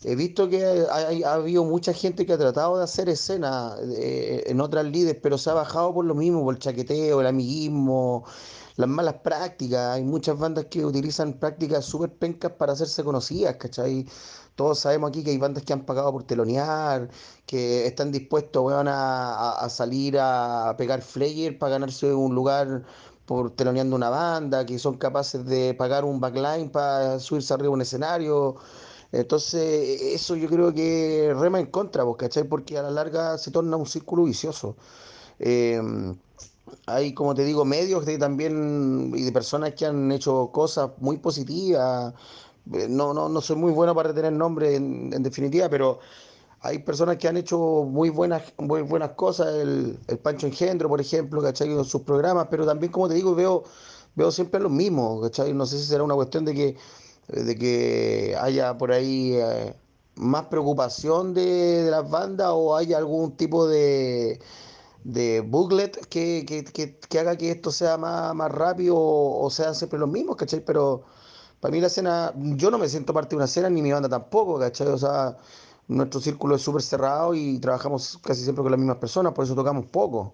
He 0.03 0.15
visto 0.15 0.47
que 0.49 0.63
ha, 0.63 1.33
habido 1.33 1.63
mucha 1.63 1.91
gente 1.93 2.25
que 2.25 2.33
ha 2.33 2.37
tratado 2.37 2.77
de 2.77 2.83
hacer 2.83 3.09
escena 3.09 3.75
eh, 3.97 4.43
en 4.47 4.61
otras 4.61 4.85
líderes, 4.85 5.19
pero 5.21 5.37
se 5.37 5.49
ha 5.49 5.53
bajado 5.53 5.93
por 5.93 6.05
lo 6.05 6.13
mismo, 6.13 6.43
por 6.43 6.53
el 6.53 6.59
chaqueteo, 6.59 7.19
el 7.21 7.27
amiguismo, 7.27 8.23
las 8.75 8.87
malas 8.87 9.15
prácticas. 9.23 9.95
Hay 9.95 10.03
muchas 10.03 10.37
bandas 10.37 10.65
que 10.65 10.85
utilizan 10.85 11.33
prácticas 11.33 11.85
súper 11.85 12.13
pencas 12.13 12.51
para 12.53 12.73
hacerse 12.73 13.03
conocidas, 13.03 13.55
¿cachai? 13.57 14.05
Todos 14.55 14.79
sabemos 14.79 15.09
aquí 15.09 15.23
que 15.23 15.31
hay 15.31 15.37
bandas 15.37 15.63
que 15.63 15.73
han 15.73 15.85
pagado 15.85 16.11
por 16.11 16.23
telonear, 16.23 17.09
que 17.45 17.85
están 17.87 18.11
dispuestos 18.11 18.71
a, 18.73 19.51
a, 19.59 19.69
salir 19.69 20.17
a 20.19 20.75
pegar 20.77 21.01
flayer 21.01 21.57
para 21.57 21.73
ganarse 21.73 22.13
un 22.13 22.35
lugar 22.35 22.83
por 23.25 23.51
teloneando 23.51 23.95
una 23.95 24.09
banda, 24.09 24.65
que 24.65 24.79
son 24.79 24.97
capaces 24.97 25.45
de 25.45 25.73
pagar 25.73 26.05
un 26.05 26.19
backline 26.19 26.69
para 26.71 27.19
subirse 27.19 27.53
arriba 27.53 27.69
a 27.69 27.73
un 27.73 27.81
escenario. 27.81 28.57
Entonces, 29.11 30.01
eso 30.01 30.35
yo 30.35 30.49
creo 30.49 30.73
que 30.73 31.33
rema 31.37 31.59
en 31.59 31.67
contra, 31.67 32.03
¿vos 32.03 32.17
cachai? 32.17 32.43
Porque 32.43 32.77
a 32.77 32.83
la 32.83 32.91
larga 32.91 33.37
se 33.37 33.51
torna 33.51 33.77
un 33.77 33.85
círculo 33.85 34.23
vicioso. 34.23 34.75
Em, 35.39 36.17
hay, 36.85 37.13
como 37.13 37.35
te 37.35 37.45
digo, 37.45 37.65
medios 37.65 38.05
de 38.05 38.17
también 38.17 39.13
y 39.15 39.23
de 39.23 39.31
personas 39.31 39.73
que 39.73 39.85
han 39.85 40.11
hecho 40.11 40.49
cosas 40.51 40.91
muy 40.99 41.17
positivas. 41.17 42.13
Eh, 42.73 42.87
no, 42.89 43.13
no, 43.13 43.29
no 43.29 43.41
soy 43.41 43.55
muy 43.55 43.71
bueno 43.71 43.95
para 43.95 44.09
retener 44.09 44.33
nombres 44.33 44.75
en, 44.75 45.23
definitiva, 45.23 45.69
pero 45.69 45.99
hay 46.61 46.79
personas 46.79 47.17
que 47.17 47.27
han 47.27 47.37
hecho 47.37 47.57
muy 47.85 48.09
buenas, 48.09 48.43
muy 48.57 48.81
buenas 48.81 49.11
cosas. 49.11 49.55
El, 49.55 49.99
el 50.07 50.17
Pancho 50.19 50.47
Engendro, 50.47 50.89
por 50.89 51.01
ejemplo, 51.01 51.41
¿cachai? 51.41 51.71
En 51.71 51.85
sus 51.85 52.01
programas, 52.01 52.47
pero 52.49 52.65
también, 52.65 52.91
como 52.91 53.07
te 53.07 53.15
digo, 53.15 53.35
veo, 53.35 53.63
veo 54.15 54.31
siempre 54.31 54.59
lo 54.59 54.69
mismo, 54.69 55.21
¿cachai? 55.21 55.53
No 55.53 55.65
sé 55.65 55.77
si 55.79 55.85
será 55.85 56.03
una 56.03 56.15
cuestión 56.15 56.45
de 56.45 56.53
que 56.53 56.77
de 57.27 57.55
que 57.57 58.37
haya 58.39 58.77
por 58.77 58.91
ahí 58.91 59.33
eh, 59.35 59.75
más 60.15 60.45
preocupación 60.45 61.33
de, 61.33 61.87
las 61.89 62.09
bandas 62.09 62.49
o 62.51 62.75
haya 62.75 62.97
algún 62.97 63.35
tipo 63.35 63.67
de, 63.67 64.39
de 65.03 65.41
booklet 65.41 66.07
que, 66.07 66.45
que, 66.45 67.19
haga 67.19 67.37
que 67.37 67.51
esto 67.51 67.71
sea 67.71 67.97
más, 67.97 68.33
más 68.35 68.51
rápido 68.51 68.95
o, 68.97 69.49
sean 69.49 69.75
siempre 69.75 69.99
los 69.99 70.09
mismos, 70.09 70.37
¿cachai? 70.37 70.63
Pero 70.65 71.03
para 71.59 71.71
mí 71.71 71.81
la 71.81 71.87
escena, 71.87 72.33
yo 72.35 72.71
no 72.71 72.77
me 72.77 72.89
siento 72.89 73.13
parte 73.13 73.31
de 73.31 73.37
una 73.37 73.45
escena 73.45 73.69
ni 73.69 73.81
mi 73.81 73.91
banda 73.91 74.09
tampoco, 74.09 74.59
¿cachai? 74.59 74.87
O 74.87 74.97
sea, 74.97 75.37
nuestro 75.87 76.21
círculo 76.21 76.55
es 76.55 76.61
súper 76.61 76.81
cerrado 76.81 77.33
y 77.35 77.59
trabajamos 77.59 78.19
casi 78.23 78.43
siempre 78.43 78.63
con 78.63 78.71
las 78.71 78.79
mismas 78.79 78.97
personas, 78.97 79.33
por 79.33 79.45
eso 79.45 79.55
tocamos 79.55 79.85
poco. 79.87 80.33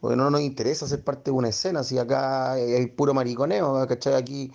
Porque 0.00 0.16
no 0.16 0.30
nos 0.30 0.40
interesa 0.40 0.86
ser 0.88 1.04
parte 1.04 1.30
de 1.30 1.36
una 1.36 1.48
escena, 1.48 1.84
si 1.84 1.98
acá 1.98 2.52
hay 2.52 2.86
puro 2.86 3.12
mariconeo, 3.14 3.86
¿cachai? 3.86 4.14
Aquí 4.14 4.50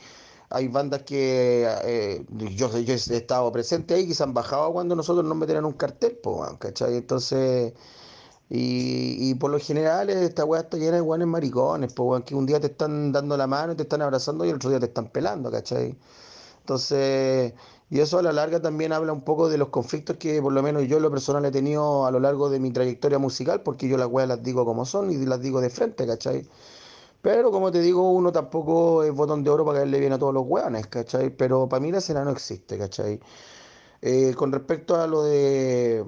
hay 0.56 0.68
bandas 0.70 1.04
que 1.04 1.68
eh, 1.84 2.26
yo, 2.30 2.70
yo 2.80 2.94
he 2.94 2.96
estado 2.96 3.52
presente 3.52 3.94
ahí 3.96 4.08
que 4.08 4.14
se 4.16 4.24
han 4.24 4.34
bajado 4.34 4.72
cuando 4.74 4.96
nosotros 4.96 5.26
nos 5.26 5.38
meten 5.38 5.58
en 5.58 5.66
un 5.66 5.74
cartel, 5.74 6.20
¿cachai? 6.60 6.96
Entonces, 6.96 7.74
y, 8.50 9.32
y 9.32 9.36
por 9.36 9.52
lo 9.52 9.60
general 9.60 10.10
esta 10.10 10.46
weá 10.46 10.62
está 10.62 10.78
llena 10.78 10.94
de 10.98 11.02
guanes 11.02 11.28
maricones, 11.28 11.94
pues 11.94 12.24
que 12.26 12.36
un 12.36 12.46
día 12.46 12.60
te 12.60 12.68
están 12.68 13.12
dando 13.12 13.38
la 13.38 13.48
mano, 13.48 13.76
te 13.76 13.84
están 13.84 14.02
abrazando 14.02 14.46
y 14.46 14.50
el 14.50 14.56
otro 14.58 14.70
día 14.70 14.80
te 14.80 14.88
están 14.88 15.10
pelando, 15.10 15.52
¿cachai? 15.52 15.98
Entonces, 16.62 17.54
y 17.90 18.00
eso 18.00 18.20
a 18.20 18.24
la 18.24 18.34
larga 18.34 18.62
también 18.62 18.94
habla 18.94 19.14
un 19.14 19.24
poco 19.24 19.50
de 19.50 19.58
los 19.58 19.70
conflictos 19.70 20.18
que 20.18 20.42
por 20.42 20.54
lo 20.54 20.64
menos 20.64 20.88
yo 20.88 20.98
en 20.98 21.04
lo 21.04 21.12
personal 21.12 21.46
he 21.46 21.52
tenido 21.52 22.06
a 22.06 22.12
lo 22.12 22.20
largo 22.20 22.50
de 22.50 22.60
mi 22.60 22.72
trayectoria 22.72 23.20
musical, 23.20 23.62
porque 23.64 23.88
yo 23.88 23.98
las 23.98 24.08
weas 24.08 24.28
las 24.30 24.44
digo 24.44 24.66
como 24.66 24.86
son 24.86 25.12
y 25.12 25.18
las 25.26 25.42
digo 25.42 25.62
de 25.62 25.70
frente, 25.70 26.08
¿cachai? 26.08 26.48
Pero 27.26 27.50
como 27.50 27.72
te 27.72 27.82
digo, 27.82 28.12
uno 28.12 28.32
tampoco 28.32 29.04
es 29.04 29.12
botón 29.12 29.44
de 29.44 29.50
oro 29.50 29.66
para 29.66 29.80
caerle 29.80 30.00
bien 30.00 30.14
a 30.14 30.20
todos 30.20 30.32
los 30.32 30.44
hueones, 30.46 30.86
¿cachai? 30.86 31.32
Pero 31.32 31.68
para 31.68 31.80
mí 31.82 31.92
la 31.92 31.98
escena 31.98 32.24
no 32.24 32.30
existe, 32.30 32.78
¿cachai? 32.78 33.20
Eh, 34.02 34.36
con 34.38 34.52
respecto 34.52 34.96
a 34.96 35.08
lo 35.08 35.24
de 35.24 36.06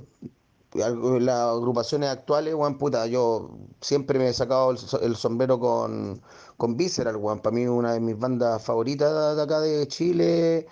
las 0.74 1.40
agrupaciones 1.48 2.10
actuales, 2.10 2.54
Juan 2.54 2.78
puta, 2.78 3.08
yo 3.08 3.50
siempre 3.82 4.20
me 4.20 4.30
he 4.30 4.34
sacado 4.34 4.72
el, 5.02 5.16
sombrero 5.16 5.60
con, 5.60 6.22
con 6.58 6.78
Visceral, 6.78 7.16
Juan. 7.18 7.42
Para 7.42 7.56
mí 7.56 7.66
una 7.66 7.94
de 7.94 8.00
mis 8.00 8.18
bandas 8.20 8.64
favoritas 8.64 9.36
de 9.38 9.42
acá 9.42 9.60
de 9.60 9.88
Chile, 9.88 10.68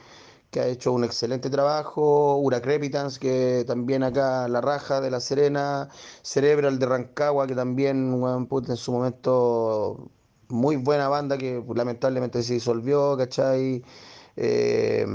que 0.51 0.59
ha 0.61 0.67
hecho 0.67 0.93
un 0.93 1.03
excelente 1.05 1.49
trabajo. 1.49 2.41
Crepitans, 2.61 3.19
que 3.19 3.63
también 3.67 4.03
acá 4.03 4.47
La 4.47 4.61
Raja 4.61 5.01
de 5.01 5.09
La 5.11 5.19
Serena. 5.21 5.89
Cerebral 6.21 6.77
de 6.79 6.85
Rancagua, 6.85 7.47
que 7.47 7.55
también, 7.55 8.19
Juan, 8.19 8.47
puta, 8.47 8.73
en 8.73 8.77
su 8.77 8.91
momento 8.91 10.11
muy 10.49 10.75
buena 10.77 11.07
banda 11.09 11.37
que 11.37 11.63
lamentablemente 11.75 12.43
se 12.43 12.53
disolvió, 12.53 13.17
¿cachai? 13.17 13.83
Eh, 14.37 15.05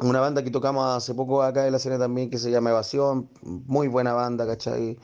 una 0.00 0.20
banda 0.20 0.42
que 0.42 0.50
tocamos 0.50 0.84
hace 0.96 1.14
poco 1.14 1.42
acá 1.42 1.66
en 1.66 1.72
la 1.72 1.78
escena 1.78 1.98
también 1.98 2.30
que 2.30 2.38
se 2.38 2.50
llama 2.50 2.70
Evasión, 2.70 3.28
muy 3.42 3.88
buena 3.88 4.12
banda, 4.12 4.46
¿cachai? 4.46 4.98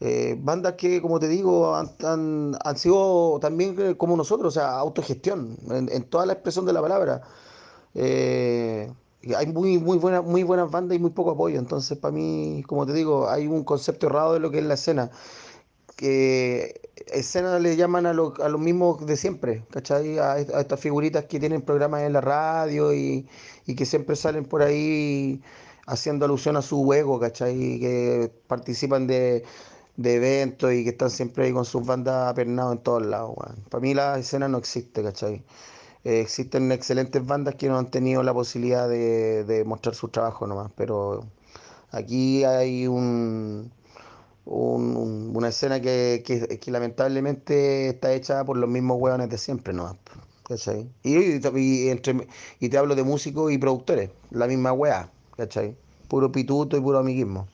Eh, 0.00 0.36
bandas 0.40 0.74
que, 0.74 1.00
como 1.02 1.20
te 1.20 1.28
digo, 1.28 1.74
han, 1.76 1.90
han- 2.04 2.76
sido 2.76 3.38
también 3.40 3.76
eh, 3.80 3.96
como 3.96 4.16
nosotros, 4.16 4.56
o 4.56 4.60
sea, 4.60 4.72
autogestión, 4.78 5.56
en, 5.70 6.04
toda 6.10 6.26
la 6.26 6.34
expresión 6.34 6.66
de 6.66 6.72
la 6.72 6.82
palabra. 6.82 7.22
Eh, 7.94 8.92
hay 9.36 9.46
muy, 9.46 9.78
muy 9.78 9.98
buenas, 9.98 10.24
muy 10.24 10.42
buenas 10.42 10.70
bandas 10.70 10.96
y 10.96 11.00
muy 11.00 11.10
poco 11.10 11.30
apoyo. 11.32 11.58
Entonces, 11.58 11.96
para 11.98 12.12
mí, 12.12 12.62
como 12.66 12.86
te 12.86 12.92
digo, 12.92 13.28
hay 13.28 13.46
un 13.46 13.64
concepto 13.64 14.06
errado 14.08 14.34
de 14.34 14.40
lo 14.40 14.50
que 14.50 14.58
es 14.58 14.64
la 14.64 14.74
escena. 14.74 15.10
Que 15.96 16.80
escena 17.06 17.58
le 17.60 17.76
llaman 17.76 18.06
a, 18.06 18.12
lo- 18.14 18.34
a 18.42 18.48
los 18.48 18.60
mismos 18.60 19.06
de 19.06 19.16
siempre, 19.16 19.64
¿cachai? 19.70 20.18
A, 20.18 20.38
est- 20.38 20.50
a 20.54 20.60
estas 20.60 20.80
figuritas 20.80 21.24
que 21.26 21.38
tienen 21.40 21.62
programas 21.62 22.02
en 22.02 22.12
la 22.14 22.20
radio 22.20 22.92
y, 22.94 23.28
y 23.66 23.74
que 23.76 23.86
siempre 23.86 24.16
salen 24.16 24.44
por 24.44 24.62
ahí 24.62 25.40
haciendo 25.86 26.24
alusión 26.24 26.56
a 26.56 26.62
su 26.62 26.92
ego, 26.92 27.20
¿cachai? 27.20 27.78
Que 27.80 28.30
participan 28.48 29.06
de, 29.06 29.44
de 29.96 30.14
eventos 30.16 30.72
y 30.72 30.82
que 30.84 30.90
están 30.90 31.10
siempre 31.10 31.44
ahí 31.46 31.52
con 31.52 31.64
sus 31.64 31.84
bandas 31.86 32.28
apernados 32.30 32.72
en 32.74 32.78
todos 32.82 33.06
lados, 33.06 33.34
Para 33.70 33.80
mí 33.82 33.94
la 33.94 34.18
escena 34.18 34.48
no 34.48 34.58
existe, 34.58 35.02
¿cachai? 35.02 35.44
Eh, 36.04 36.20
existen 36.20 36.70
excelentes 36.72 37.24
bandas 37.26 37.54
que 37.56 37.68
no 37.68 37.78
han 37.78 37.90
tenido 37.90 38.22
la 38.22 38.34
posibilidad 38.34 38.88
de, 38.88 39.44
de 39.44 39.64
mostrar 39.64 39.94
su 39.94 40.08
trabajo 40.08 40.46
nomás, 40.46 40.70
pero 40.76 41.24
aquí 41.90 42.44
hay 42.44 42.86
un, 42.86 43.72
un- 44.44 44.96
un- 44.96 45.36
una 45.36 45.48
escena 45.48 45.80
que, 45.80 46.22
que- 46.24 46.70
lamentablemente 46.70 47.88
está 47.90 48.12
hecha 48.14 48.44
por 48.44 48.56
los 48.56 48.68
mismos 48.70 48.98
hueones 49.00 49.28
de 49.30 49.38
siempre 49.38 49.72
nomás, 49.74 49.96
¿cachai? 50.48 50.88
Y, 51.02 51.16
y, 51.58 51.88
entre, 51.88 52.28
y 52.60 52.68
te 52.68 52.78
hablo 52.78 52.94
de 52.94 53.04
músicos 53.04 53.52
y 53.52 53.58
productores, 53.58 54.10
la 54.30 54.46
misma 54.46 54.72
hueá, 54.72 55.10
¿cachai? 55.36 55.76
Puro 56.08 56.30
pituto 56.32 56.76
y 56.76 56.80
puro 56.80 56.98
amiguismo. 56.98 57.48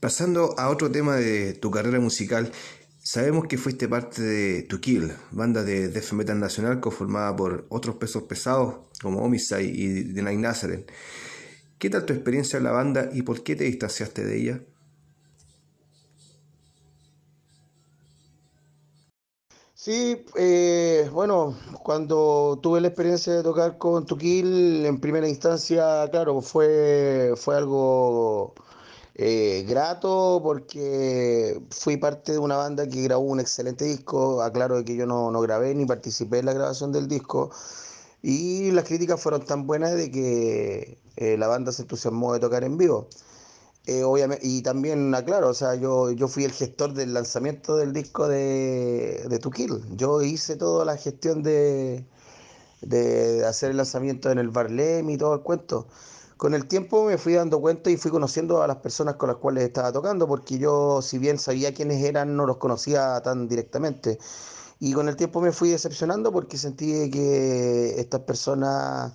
Pasando 0.00 0.58
a 0.58 0.70
otro 0.70 0.90
tema 0.90 1.16
de 1.16 1.52
tu 1.54 1.70
carrera 1.70 2.00
musical, 2.00 2.50
sabemos 3.02 3.46
que 3.46 3.58
fuiste 3.58 3.86
parte 3.88 4.22
de 4.22 4.62
To 4.62 4.80
Kill, 4.80 5.12
banda 5.30 5.62
de 5.62 5.88
death 5.88 6.12
metal 6.12 6.40
nacional 6.40 6.80
conformada 6.80 7.36
por 7.36 7.66
otros 7.68 7.96
pesos 7.96 8.22
pesados 8.22 8.76
como 9.02 9.22
Homicide 9.22 9.64
y 9.64 10.14
The 10.14 10.22
Night 10.22 10.38
Nazareth. 10.40 10.90
¿Qué 11.80 11.88
tal 11.88 12.04
tu 12.04 12.12
experiencia 12.12 12.58
en 12.58 12.64
la 12.64 12.72
banda 12.72 13.08
y 13.10 13.22
por 13.22 13.42
qué 13.42 13.56
te 13.56 13.64
distanciaste 13.64 14.22
de 14.22 14.36
ella? 14.38 14.60
Sí, 19.74 20.26
eh, 20.36 21.08
bueno, 21.10 21.56
cuando 21.82 22.58
tuve 22.62 22.82
la 22.82 22.88
experiencia 22.88 23.32
de 23.32 23.42
tocar 23.42 23.78
con 23.78 24.04
Tuquil, 24.04 24.84
en 24.84 25.00
primera 25.00 25.26
instancia, 25.26 26.06
claro, 26.10 26.42
fue, 26.42 27.32
fue 27.36 27.56
algo 27.56 28.52
eh, 29.14 29.64
grato 29.66 30.40
porque 30.42 31.62
fui 31.70 31.96
parte 31.96 32.32
de 32.32 32.38
una 32.38 32.56
banda 32.58 32.86
que 32.88 33.02
grabó 33.02 33.22
un 33.22 33.40
excelente 33.40 33.86
disco. 33.86 34.42
Aclaro 34.42 34.84
que 34.84 34.96
yo 34.96 35.06
no, 35.06 35.30
no 35.30 35.40
grabé 35.40 35.74
ni 35.74 35.86
participé 35.86 36.40
en 36.40 36.46
la 36.46 36.52
grabación 36.52 36.92
del 36.92 37.08
disco. 37.08 37.50
Y 38.22 38.70
las 38.72 38.84
críticas 38.84 39.20
fueron 39.20 39.44
tan 39.44 39.66
buenas 39.66 39.94
de 39.94 40.10
que 40.10 40.98
eh, 41.16 41.36
la 41.38 41.48
banda 41.48 41.72
se 41.72 41.82
entusiasmó 41.82 42.32
de 42.34 42.40
tocar 42.40 42.64
en 42.64 42.76
vivo. 42.76 43.08
Eh, 43.86 44.04
obviamente, 44.04 44.46
y 44.46 44.62
también 44.62 45.14
aclaro, 45.14 45.48
o 45.50 45.54
sea, 45.54 45.74
yo, 45.74 46.10
yo 46.12 46.28
fui 46.28 46.44
el 46.44 46.52
gestor 46.52 46.92
del 46.94 47.14
lanzamiento 47.14 47.76
del 47.76 47.92
disco 47.92 48.28
de, 48.28 49.24
de 49.28 49.38
To 49.38 49.50
Kill. 49.50 49.82
Yo 49.96 50.22
hice 50.22 50.56
toda 50.56 50.84
la 50.84 50.96
gestión 50.96 51.42
de, 51.42 52.04
de 52.82 53.44
hacer 53.46 53.70
el 53.70 53.76
lanzamiento 53.78 54.30
en 54.30 54.38
el 54.38 54.48
Barlem 54.50 55.10
y 55.10 55.18
todo 55.18 55.34
el 55.34 55.40
cuento. 55.42 55.88
Con 56.36 56.54
el 56.54 56.66
tiempo 56.68 57.04
me 57.04 57.18
fui 57.18 57.34
dando 57.34 57.60
cuenta 57.60 57.90
y 57.90 57.96
fui 57.98 58.10
conociendo 58.10 58.62
a 58.62 58.66
las 58.66 58.78
personas 58.78 59.16
con 59.16 59.28
las 59.28 59.36
cuales 59.38 59.64
estaba 59.64 59.92
tocando, 59.92 60.26
porque 60.26 60.58
yo, 60.58 61.02
si 61.02 61.18
bien 61.18 61.38
sabía 61.38 61.74
quiénes 61.74 62.02
eran, 62.02 62.36
no 62.36 62.46
los 62.46 62.56
conocía 62.58 63.20
tan 63.22 63.48
directamente. 63.48 64.18
Y 64.80 64.92
con 64.94 65.08
el 65.08 65.16
tiempo 65.16 65.40
me 65.42 65.52
fui 65.52 65.70
decepcionando 65.70 66.32
porque 66.32 66.56
sentí 66.58 67.10
que 67.10 68.00
estas 68.00 68.20
personas 68.22 69.12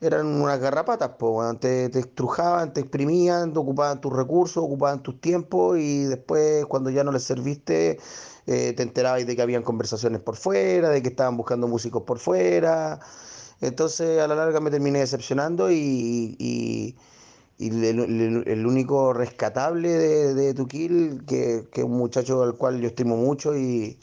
eran 0.00 0.26
unas 0.26 0.60
garrapatas, 0.60 1.12
weón. 1.20 1.58
Te, 1.60 1.88
te 1.90 2.00
estrujaban, 2.00 2.72
te 2.74 2.80
exprimían, 2.80 3.52
te 3.52 3.58
ocupaban 3.60 4.00
tus 4.00 4.12
recursos, 4.14 4.64
ocupaban 4.64 5.02
tus 5.02 5.20
tiempos 5.20 5.78
y 5.78 6.04
después 6.04 6.66
cuando 6.66 6.90
ya 6.90 7.04
no 7.04 7.12
les 7.12 7.24
serviste, 7.24 7.98
eh, 8.46 8.74
te 8.76 8.82
enterabas 8.84 9.26
de 9.26 9.36
que 9.36 9.42
habían 9.42 9.62
conversaciones 9.64 10.20
por 10.20 10.36
fuera, 10.36 10.90
de 10.90 11.02
que 11.02 11.08
estaban 11.10 11.36
buscando 11.36 11.68
músicos 11.68 12.02
por 12.04 12.18
fuera. 12.20 13.00
Entonces 13.60 14.20
a 14.20 14.28
la 14.28 14.34
larga 14.36 14.60
me 14.60 14.70
terminé 14.70 15.00
decepcionando 15.00 15.70
y, 15.70 16.36
y- 16.38 16.96
y 17.58 17.68
el 17.86 18.66
único 18.66 19.12
rescatable 19.12 19.88
de, 19.90 20.34
de 20.34 20.54
Tuquil, 20.54 21.24
que, 21.26 21.68
que 21.72 21.80
es 21.82 21.86
un 21.86 21.92
muchacho 21.96 22.42
al 22.42 22.56
cual 22.56 22.80
yo 22.80 22.88
estimo 22.88 23.16
mucho 23.16 23.56
y, 23.56 23.98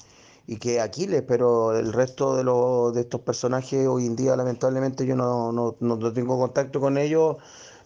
y 0.52 0.58
que 0.60 0.78
es 0.78 0.82
Aquiles, 0.84 1.24
pero 1.28 1.78
el 1.78 1.94
resto 1.94 2.36
de, 2.36 2.44
los, 2.44 2.94
de 2.94 3.02
estos 3.02 3.22
personajes 3.22 3.88
hoy 3.88 4.06
en 4.08 4.16
día 4.18 4.36
lamentablemente 4.36 5.06
yo 5.06 5.16
no, 5.16 5.52
no- 5.54 5.78
no 5.80 6.14
tengo 6.14 6.38
contacto 6.38 6.80
con 6.82 6.98
ellos, 6.98 7.38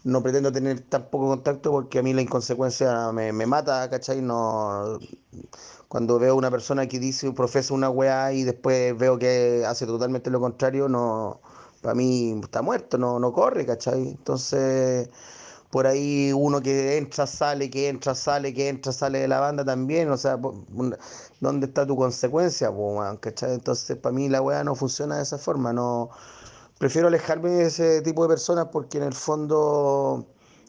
no 0.03 0.21
pretendo 0.23 0.51
tener 0.51 0.81
tampoco 0.81 1.27
contacto 1.27 1.71
porque 1.71 1.99
a 1.99 2.03
mí 2.03 2.13
la 2.13 2.21
inconsecuencia 2.21 3.11
me, 3.11 3.31
me 3.33 3.45
mata, 3.45 3.89
¿cachai? 3.89 4.21
No, 4.21 4.99
cuando 5.87 6.19
veo 6.19 6.35
una 6.35 6.51
persona 6.51 6.87
que 6.87 6.99
dice, 6.99 7.31
profesa 7.31 7.73
una 7.73 7.89
weá 7.89 8.33
y 8.33 8.43
después 8.43 8.97
veo 8.97 9.17
que 9.19 9.63
hace 9.67 9.85
totalmente 9.85 10.29
lo 10.29 10.39
contrario, 10.39 10.89
no, 10.89 11.41
para 11.81 11.95
mí 11.95 12.39
está 12.43 12.61
muerto, 12.61 12.97
no, 12.97 13.19
no 13.19 13.31
corre, 13.33 13.65
¿cachai? 13.65 14.09
Entonces, 14.09 15.09
por 15.75 15.87
ahí 15.87 16.31
uno 16.31 16.61
que 16.61 16.95
entra, 16.95 17.27
sale, 17.27 17.69
que 17.69 17.89
entra, 17.89 18.15
sale, 18.15 18.53
que 18.53 18.69
entra, 18.69 18.93
sale 18.93 19.19
de 19.19 19.27
la 19.27 19.41
banda 19.41 19.65
también, 19.65 20.09
o 20.09 20.15
sea, 20.15 20.37
¿dónde 21.41 21.65
está 21.67 21.85
tu 21.85 21.97
consecuencia? 21.97 22.71
¿cachai? 23.19 23.55
Entonces, 23.55 23.97
para 23.97 24.15
mí 24.15 24.29
la 24.29 24.41
weá 24.41 24.63
no 24.63 24.73
funciona 24.75 25.17
de 25.17 25.23
esa 25.23 25.37
forma, 25.37 25.73
no, 25.73 26.11
prefiero 26.79 27.09
alejarme 27.09 27.49
de 27.49 27.65
ese 27.65 28.01
tipo 28.03 28.23
de 28.23 28.29
personas 28.29 28.69
porque 28.71 28.99
en 28.99 29.03
el 29.03 29.13
fondo, 29.13 30.25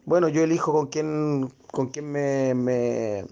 bueno, 0.06 0.26
yo 0.28 0.42
elijo 0.42 0.72
con 0.72 0.88
quién, 0.88 1.54
con 1.70 1.86
quién 1.86 2.10
me, 2.10 2.52
me- 2.54 3.26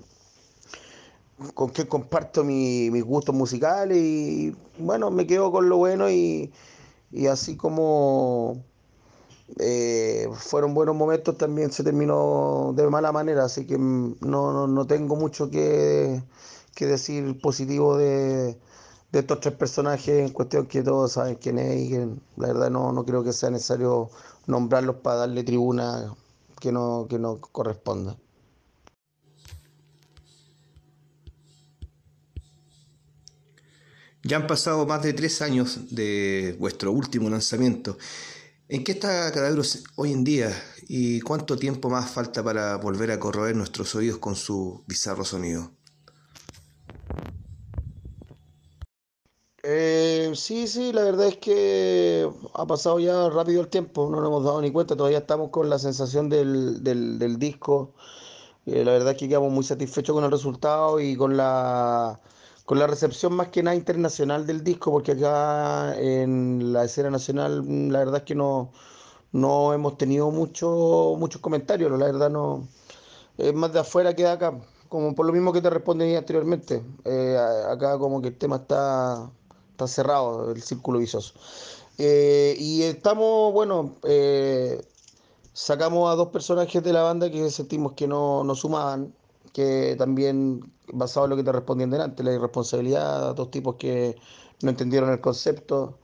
con 1.55 1.71
quién 1.71 1.89
comparto 1.89 2.45
mi- 2.45 2.89
mis 2.93 3.03
gustos 3.03 3.35
musicales 3.35 3.99
y 3.99 4.55
bueno, 4.79 5.11
me 5.11 5.27
quedo 5.27 5.51
con 5.51 5.69
lo 5.69 5.79
bueno 5.79 6.09
y, 6.09 6.53
y 7.11 7.27
así 7.27 7.57
como 7.57 8.63
eh, 9.59 10.29
fueron 10.35 10.75
buenos 10.75 10.97
momentos, 10.97 11.37
también 11.37 11.71
se 11.71 11.85
terminó 11.85 12.73
de 12.75 12.89
mala 12.89 13.13
manera, 13.13 13.45
así 13.45 13.67
que 13.67 13.79
mm, 13.79 14.17
no, 14.21 14.53
no, 14.53 14.67
no 14.67 14.87
tengo 14.87 15.17
mucho 15.17 15.51
que, 15.51 16.23
que 16.75 16.87
decir 16.87 17.41
positivo 17.41 17.97
de, 17.97 18.59
de 19.13 19.19
estos 19.21 19.41
tres 19.41 19.55
personajes 19.55 20.09
en 20.21 20.31
cuestión 20.31 20.67
que 20.67 20.83
todos 20.83 21.13
saben 21.13 21.37
quién 21.37 21.59
es 21.59 21.83
y 21.83 21.91
que 21.91 22.09
la 22.37 22.49
verdad 22.49 22.71
no, 22.71 22.93
no 22.93 23.05
creo 23.05 23.23
que 23.23 23.33
sea 23.33 23.51
necesario 23.51 24.11
nombrarlos 24.47 24.97
para 24.97 25.19
darle 25.19 25.45
tribuna 25.45 26.15
que 26.61 26.73
no, 26.73 27.07
que 27.09 27.19
no 27.19 27.41
corresponda. 27.41 28.17
Ya 34.25 34.39
han 34.39 34.47
pasado 34.47 34.87
más 34.87 35.03
de 35.03 35.13
tres 35.13 35.43
años 35.43 35.95
de 35.95 36.57
vuestro 36.59 36.91
último 36.93 37.29
lanzamiento. 37.29 37.99
¿En 38.69 38.83
qué 38.83 38.93
está 38.93 39.31
Cadaveros 39.31 39.85
hoy 39.97 40.13
en 40.13 40.25
día 40.25 40.51
y 40.89 41.21
cuánto 41.21 41.57
tiempo 41.57 41.91
más 41.91 42.11
falta 42.11 42.43
para 42.43 42.77
volver 42.77 43.11
a 43.11 43.21
corroer 43.21 43.55
nuestros 43.55 43.95
oídos 43.95 44.19
con 44.19 44.37
su 44.37 44.83
bizarro 44.87 45.25
sonido? 45.25 45.71
Eh, 49.63 50.33
sí, 50.35 50.67
sí, 50.67 50.93
la 50.93 51.05
verdad 51.05 51.29
es 51.29 51.37
que 51.39 52.29
ha 52.55 52.67
pasado 52.67 52.99
ya 53.01 53.29
rápido 53.31 53.61
el 53.61 53.69
tiempo, 53.69 54.09
no 54.11 54.21
nos 54.21 54.29
hemos 54.29 54.45
dado 54.45 54.61
ni 54.63 54.71
cuenta, 54.71 54.97
todavía 54.97 55.19
estamos 55.19 55.51
con 55.51 55.69
la 55.71 55.79
sensación 55.79 56.29
del, 56.31 56.83
del, 56.83 57.19
del 57.19 57.39
disco. 57.39 57.95
Eh, 58.67 58.83
la 58.85 58.93
verdad 58.93 59.13
es 59.13 59.19
que 59.19 59.29
quedamos 59.29 59.53
muy 59.53 59.65
satisfechos 59.65 60.15
con 60.15 60.25
el 60.25 60.31
resultado 60.31 61.01
y 61.01 61.17
con 61.17 61.37
la, 61.37 62.21
con 62.65 62.79
la 62.79 62.87
recepción 62.87 63.35
más 63.35 63.49
que 63.49 63.63
nada 63.63 63.77
internacional 63.77 64.47
del 64.47 64.65
disco, 64.65 64.91
porque 64.91 65.13
acá 65.13 65.95
en 65.99 66.73
la 66.73 66.85
escena 66.85 67.11
nacional 67.11 67.63
mm, 67.63 67.91
la 67.91 67.99
verdad 68.01 68.17
es 68.19 68.23
que 68.25 68.35
no, 68.35 68.73
no 69.33 69.73
hemos 69.75 69.99
tenido 69.99 70.31
mucho, 70.31 71.17
muchos 71.19 71.41
comentarios, 71.41 71.91
la 71.91 72.07
verdad 72.07 72.31
no, 72.31 72.67
es 73.39 73.55
más 73.55 73.73
de 73.73 73.81
afuera 73.81 74.15
que 74.15 74.23
de 74.23 74.31
acá, 74.31 74.55
como 74.89 75.15
por 75.15 75.27
lo 75.27 75.33
mismo 75.33 75.53
que 75.53 75.61
te 75.61 75.71
respondí 75.71 76.15
anteriormente. 76.15 76.83
Eh, 77.05 77.37
acá 77.69 77.99
como 77.99 78.23
que 78.23 78.29
el 78.29 78.39
tema 78.39 78.57
está, 78.57 79.31
está 79.73 79.89
cerrado, 79.89 80.53
el 80.53 80.63
círculo 80.63 80.99
vicioso. 81.01 81.35
Eh, 81.99 82.57
y 82.59 82.83
estamos, 82.83 83.53
bueno, 83.53 83.97
eh, 84.05 84.81
sacamos 85.53 86.13
a 86.13 86.17
dos 86.17 86.29
personajes 86.29 86.83
de 86.83 86.93
la 86.93 87.03
banda 87.03 87.31
que 87.31 87.51
sentimos 87.51 87.93
que 87.95 88.07
no, 88.07 88.45
no 88.45 88.55
sumaban, 88.55 89.15
que 89.53 89.97
también, 89.99 90.73
basado 90.93 91.27
en 91.27 91.31
lo 91.31 91.37
que 91.37 91.45
te 91.45 91.53
respondí 91.53 91.87
delante, 91.87 92.23
la 92.23 92.33
irresponsabilidad, 92.33 93.35
dos 93.35 93.51
tipos 93.51 93.77
que 93.77 94.17
no 94.63 94.71
entendieron 94.71 95.11
el 95.11 95.21
concepto. 95.21 95.99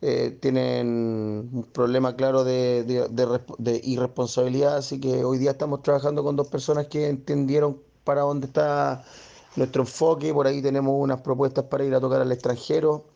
eh, 0.00 0.38
tienen 0.40 1.50
un 1.52 1.64
problema 1.72 2.16
claro 2.16 2.44
de, 2.44 2.84
de, 2.84 3.80
irresponsabilidad, 3.84 4.76
así 4.78 5.00
que 5.00 5.24
hoy 5.24 5.38
día 5.38 5.52
estamos 5.52 5.82
trabajando 5.82 6.22
con 6.24 6.36
dos 6.36 6.48
personas 6.48 6.86
que 6.88 7.08
entendieron 7.08 7.80
para 8.04 8.22
dónde 8.22 8.46
está 8.46 9.04
nuestro 9.56 9.82
enfoque, 9.82 10.32
por 10.32 10.46
ahí 10.46 10.62
tenemos 10.62 10.94
unas 10.96 11.20
propuestas 11.22 11.64
para 11.66 11.84
ir 11.84 11.94
a 11.94 12.00
tocar 12.00 12.20
al 12.22 12.32
extranjero, 12.32 13.06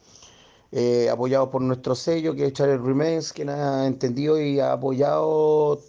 eh, 0.73 1.09
apoyados 1.11 1.51
por 1.51 1.63
nuestro 1.63 1.95
sello 1.95 2.35
que 2.35 2.47
es 2.47 2.53
Charles 2.55 2.81
Remains, 2.81 3.33
que 3.33 3.45
ha 3.49 3.87
entendido 3.87 4.41
y 4.41 4.61
ha 4.61 4.73
apoyado 4.73 5.81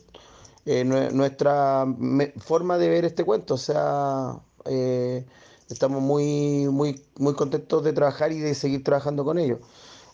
eh, 0.66 0.84
nuestra 0.86 1.86
forma 2.38 2.78
de 2.78 2.90
ver 2.90 3.06
este 3.06 3.26
cuento, 3.26 3.56
o 3.56 3.58
sea... 3.58 4.40
Eh, 4.66 5.26
estamos 5.70 6.02
muy, 6.02 6.68
muy, 6.70 7.02
muy 7.18 7.34
contentos 7.36 7.84
de 7.84 7.94
trabajar 7.94 8.32
y 8.32 8.40
de 8.40 8.56
seguir 8.56 8.84
trabajando 8.84 9.24
con 9.24 9.40
ellos. 9.40 9.60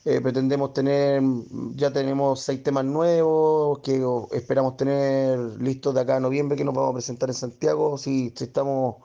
Eh, 0.05 0.21
pretendemos 0.21 0.73
tener, 0.73 1.21
ya 1.75 1.91
tenemos 1.91 2.41
seis 2.41 2.63
temas 2.63 2.85
nuevos 2.85 3.79
que 3.79 4.01
esperamos 4.31 4.77
tener 4.77 5.37
listos 5.61 5.93
de 5.93 6.01
acá 6.01 6.15
a 6.15 6.19
noviembre 6.21 6.57
que 6.57 6.63
nos 6.63 6.73
vamos 6.73 6.91
a 6.91 6.93
presentar 6.93 7.29
en 7.29 7.35
Santiago, 7.35 7.97
si, 7.97 8.33
estamos 8.39 8.95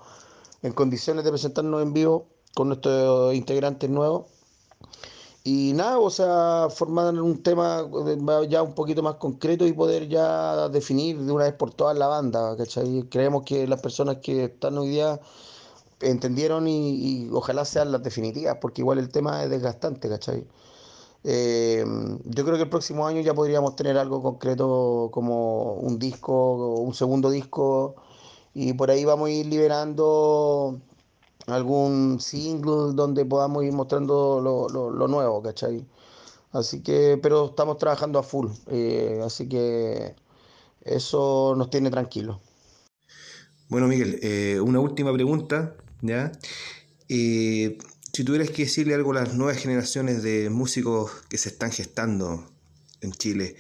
en 0.62 0.72
condiciones 0.72 1.24
de 1.24 1.30
presentarnos 1.30 1.82
en 1.82 1.92
vivo 1.92 2.28
con 2.54 2.68
nuestros 2.68 3.34
integrantes 3.34 3.90
nuevos. 3.90 4.26
Y 5.46 5.74
nada, 5.74 5.98
o 5.98 6.08
sea, 6.08 6.68
formar 6.70 7.14
un 7.20 7.42
tema 7.42 7.86
ya 8.48 8.62
un 8.62 8.74
poquito 8.74 9.02
más 9.02 9.16
concreto 9.16 9.66
y 9.66 9.74
poder 9.74 10.08
ya 10.08 10.70
definir 10.70 11.20
de 11.20 11.30
una 11.32 11.44
vez 11.44 11.52
por 11.52 11.74
todas 11.74 11.98
la 11.98 12.06
banda, 12.06 12.56
¿cachai? 12.56 13.02
Creemos 13.10 13.42
que 13.44 13.66
las 13.66 13.82
personas 13.82 14.18
que 14.22 14.44
están 14.44 14.78
hoy 14.78 14.88
día 14.88 15.20
entendieron 16.00 16.66
y, 16.68 17.28
ojalá 17.32 17.64
sean 17.66 17.92
las 17.92 18.02
definitivas, 18.02 18.56
porque 18.60 18.82
igual 18.82 18.98
el 18.98 19.10
tema 19.10 19.44
es 19.44 19.50
desgastante, 19.50 20.08
¿cachai? 20.08 20.46
Eh, 21.24 21.84
yo 22.24 22.44
creo 22.44 22.56
que 22.56 22.62
el 22.64 22.70
próximo 22.70 23.06
año 23.06 23.20
ya 23.20 23.34
podríamos 23.34 23.76
tener 23.76 23.98
algo 23.98 24.22
concreto 24.22 25.10
como 25.12 25.74
un 25.74 25.98
disco, 25.98 26.76
un 26.80 26.94
segundo 26.94 27.30
disco, 27.30 27.96
y 28.54 28.72
por 28.74 28.90
ahí 28.90 29.04
vamos 29.04 29.28
a 29.28 29.32
ir 29.32 29.46
liberando 29.46 30.80
algún 31.46 32.20
single 32.20 32.94
donde 32.94 33.24
podamos 33.24 33.64
ir 33.64 33.72
mostrando 33.72 34.40
lo, 34.40 35.08
nuevo, 35.08 35.42
¿cachai? 35.42 35.86
Así 36.52 36.82
que, 36.82 37.18
pero 37.22 37.46
estamos 37.46 37.78
trabajando 37.78 38.18
a 38.18 38.22
full, 38.22 38.48
eh, 38.68 39.20
así 39.24 39.48
que 39.48 40.14
eso 40.82 41.54
nos 41.56 41.70
tiene 41.70 41.90
tranquilos. 41.90 42.38
Bueno, 43.68 43.88
Miguel, 43.88 44.20
eh, 44.22 44.60
una 44.60 44.78
última 44.78 45.12
pregunta, 45.12 45.74
¿ya? 46.02 46.32
Si 48.14 48.22
tuvieras 48.22 48.50
que 48.50 48.62
decirle 48.62 48.94
algo 48.94 49.10
a 49.10 49.24
las 49.24 49.34
nuevas 49.34 49.56
generaciones 49.56 50.22
de 50.22 50.48
músicos 50.48 51.10
que 51.28 51.36
se 51.36 51.48
están 51.48 51.72
gestando 51.72 52.46
en 53.00 53.10
Chile, 53.10 53.56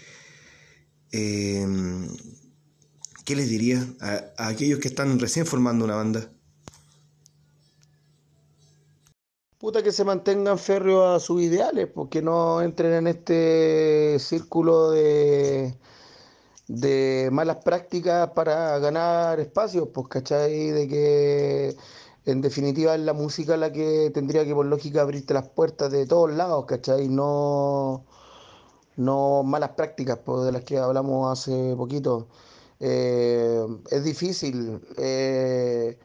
em, 1.10 2.06
¿qué 3.24 3.34
les 3.34 3.48
dirías 3.48 3.84
a, 4.00 4.46
aquellos 4.46 4.78
que 4.78 4.86
están 4.86 5.18
recién 5.18 5.44
formando 5.44 5.84
una 5.84 5.96
banda? 5.96 6.30
Que 9.72 9.92
se 9.92 10.04
mantengan 10.04 10.58
férreos 10.58 11.16
a 11.16 11.20
sus 11.20 11.42
ideales, 11.42 11.88
porque 11.88 12.20
no 12.22 12.60
entren 12.62 12.92
en 12.92 13.06
este 13.06 14.18
círculo 14.18 14.90
de, 14.90 15.74
de 16.68 17.30
malas 17.32 17.58
prácticas 17.64 18.30
para 18.32 18.78
ganar 18.78 19.40
espacios, 19.40 19.88
pues, 19.92 20.08
¿cachai? 20.08 20.70
De 20.70 20.88
que 20.88 21.76
en 22.26 22.40
definitiva 22.42 22.94
es 22.94 23.00
la 23.00 23.14
música 23.14 23.56
la 23.56 23.72
que 23.72 24.10
tendría 24.14 24.44
que 24.44 24.54
por 24.54 24.66
lógica 24.66 25.02
abrirte 25.02 25.34
las 25.34 25.48
puertas 25.48 25.90
de 25.90 26.06
todos 26.06 26.30
lados, 26.32 26.66
¿cachai? 26.66 27.08
No, 27.08 28.04
no 28.96 29.42
malas 29.44 29.70
prácticas 29.70 30.18
pues, 30.24 30.44
de 30.46 30.52
las 30.52 30.64
que 30.64 30.78
hablamos 30.78 31.32
hace 31.32 31.74
poquito. 31.76 32.28
Eh, 32.80 33.66
es 33.90 34.04
difícil. 34.04 34.80
Eh, 34.98 35.98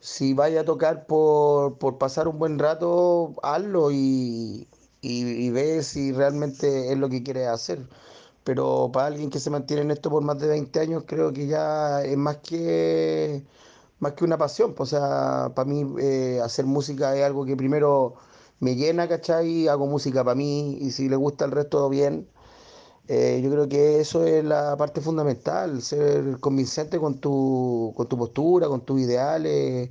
si 0.00 0.34
vaya 0.34 0.62
a 0.62 0.64
tocar 0.64 1.06
por, 1.06 1.78
pasar 1.98 2.28
un 2.28 2.38
buen 2.38 2.58
rato, 2.58 3.34
hazlo 3.42 3.90
y, 3.92 4.68
y, 5.02 5.50
ve 5.50 5.82
si 5.82 6.12
realmente 6.12 6.92
es 6.92 6.98
lo 6.98 7.08
que 7.08 7.22
quieres 7.22 7.48
hacer. 7.48 7.88
Pero 8.44 8.90
para 8.92 9.06
alguien 9.08 9.30
que 9.30 9.40
se 9.40 9.50
mantiene 9.50 9.82
en 9.82 9.90
esto 9.92 10.10
por 10.10 10.22
más 10.22 10.38
de 10.40 10.48
20 10.48 10.80
años, 10.80 11.04
creo 11.06 11.32
que 11.32 11.46
ya 11.46 12.02
es 12.02 12.16
más 12.16 12.38
que 12.38 13.44
más 14.00 14.14
que 14.14 14.24
una 14.24 14.38
pasión. 14.38 14.74
O 14.78 14.86
sea, 14.86 15.52
para 15.54 15.68
mí 15.68 15.84
eh, 16.00 16.40
hacer 16.42 16.66
música 16.66 17.16
es 17.16 17.24
algo 17.24 17.44
que 17.46 17.56
primero 17.56 18.14
me 18.60 18.76
llena, 18.76 19.08
¿cachai? 19.08 19.68
Hago 19.68 19.86
música 19.86 20.24
para 20.24 20.34
mí 20.34 20.78
y 20.80 20.90
si 20.92 21.08
le 21.08 21.16
gusta 21.16 21.44
el 21.44 21.52
resto, 21.52 21.88
bien. 21.88 22.28
Eh, 23.12 23.40
yo 23.42 23.50
creo 23.50 23.68
que 23.68 24.00
eso 24.00 24.24
es 24.24 24.44
la 24.44 24.76
parte 24.76 25.00
fundamental, 25.00 25.82
ser 25.82 26.38
convincente 26.38 26.98
con 26.98 27.18
tu, 27.20 27.92
con 27.96 28.08
tu 28.08 28.16
postura, 28.16 28.68
con 28.68 28.82
tus 28.82 29.00
ideales, 29.00 29.90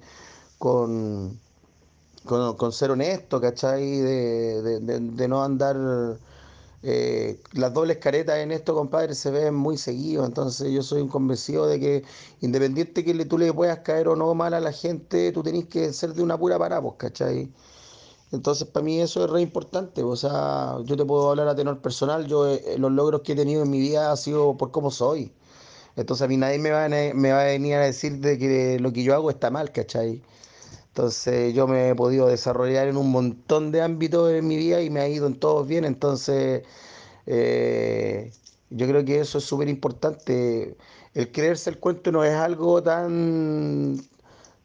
con, 0.57 1.39
con, 2.26 2.72
ser 2.72 2.91
honesto, 2.91 3.41
¿cachai? 3.41 3.99
De, 3.99 4.80
de 4.82 5.28
no 5.28 5.43
andar 5.43 5.76
eh, 6.82 7.41
las 7.53 7.74
dobles 7.74 7.97
caretas 7.97 8.38
en 8.38 8.51
esto, 8.51 8.74
compadre, 8.74 9.13
se 9.15 9.32
ven 9.32 9.53
muy 9.55 9.78
seguidos. 9.78 10.28
Entonces, 10.28 10.72
yo 10.72 10.82
soy 10.84 11.01
un 11.01 11.09
convencido 11.09 11.67
de 11.67 11.80
que, 11.80 12.03
independiente 12.41 13.03
que 13.03 13.26
tú 13.26 13.38
le 13.38 13.53
puedas 13.53 13.80
caer 13.80 14.07
o 14.07 14.15
no 14.15 14.34
mal 14.34 14.53
a 14.53 14.59
la 14.59 14.72
gente, 14.72 15.32
tú 15.32 15.43
tenés 15.43 15.65
que 15.65 15.93
ser 15.93 16.13
de 16.13 16.24
una 16.24 16.38
pura 16.38 16.57
parada, 16.57 16.82
pues, 16.82 16.95
¿cachai? 16.97 17.51
Entonces, 18.32 18.67
para 18.67 18.84
mí 18.84 18.99
eso 19.01 19.23
es 19.25 19.30
re 19.32 19.41
importante. 19.41 20.03
O 20.03 20.15
sea, 20.15 20.77
yo 20.86 20.95
te 20.97 21.05
puedo 21.05 21.30
hablar 21.32 21.47
a 21.47 21.55
tenor 21.55 21.82
personal. 21.82 22.27
Yo, 22.27 22.47
eh, 22.47 22.75
los 22.77 22.91
logros 22.91 23.21
que 23.21 23.34
he 23.34 23.36
tenido 23.36 23.63
en 23.63 23.69
mi 23.71 23.80
vida 23.80 24.11
ha 24.11 24.17
sido 24.17 24.57
por 24.57 24.71
cómo 24.71 24.91
soy. 24.91 25.34
Entonces, 25.95 26.23
a 26.25 26.27
mí 26.27 26.38
nadie 26.38 26.59
me 26.59 26.71
va 26.71 26.86
a, 26.86 26.89
me 26.89 27.32
va 27.32 27.41
a 27.41 27.45
venir 27.45 27.75
a 27.75 27.82
decir 27.82 28.19
de 28.19 28.38
que 28.38 28.80
lo 28.80 28.93
que 28.93 29.03
yo 29.03 29.15
hago 29.15 29.30
está 29.30 29.49
mal, 29.51 29.71
¿cachai? 29.71 30.21
Entonces 30.89 31.53
yo 31.53 31.67
me 31.67 31.89
he 31.89 31.95
podido 31.95 32.27
desarrollar 32.27 32.88
en 32.88 32.97
un 32.97 33.11
montón 33.11 33.71
de 33.71 33.82
ámbitos 33.82 34.32
en 34.34 34.47
mi 34.47 34.57
vida 34.57 34.82
y 34.82 34.89
me 34.89 34.99
ha 35.01 35.07
ido 35.07 35.27
en 35.27 35.39
todos 35.39 35.67
bien. 35.67 35.86
Entonces 35.86 36.63
eh, 37.25 38.34
yo 38.69 38.88
creo 38.88 39.05
que 39.05 39.19
eso 39.21 39.38
es 39.39 39.45
súper 39.45 39.69
importante. 39.69 40.77
El 41.13 41.32
creerse 41.32 41.69
el 41.69 41.80
cuento 41.80 42.11
no 42.11 42.23
es 42.23 42.34
algo 42.36 42.84
tan, 42.84 44.01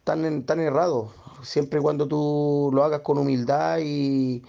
tan, 0.03 0.43
tan 0.43 0.59
errado. 0.59 1.13
Siempre 1.45 1.79
y 1.79 1.81
cuando 1.83 2.07
tú 2.07 2.69
lo 2.73 2.83
hagas 2.83 3.01
con 3.01 3.17
humildad 3.17 3.79
y, 3.79 4.41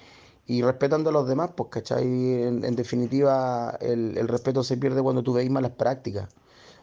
respetando 0.63 1.11
a 1.11 1.13
los 1.13 1.29
demás, 1.29 1.51
pues, 1.57 1.71
¿cachai? 1.71 2.05
En, 2.05 2.65
en 2.65 2.77
definitiva, 2.77 3.77
el, 3.81 4.17
el, 4.19 4.29
respeto 4.29 4.63
se 4.65 4.77
pierde 4.77 5.03
cuando 5.03 5.23
tú 5.23 5.33
veis 5.35 5.51
malas 5.51 5.73
prácticas. 5.73 6.29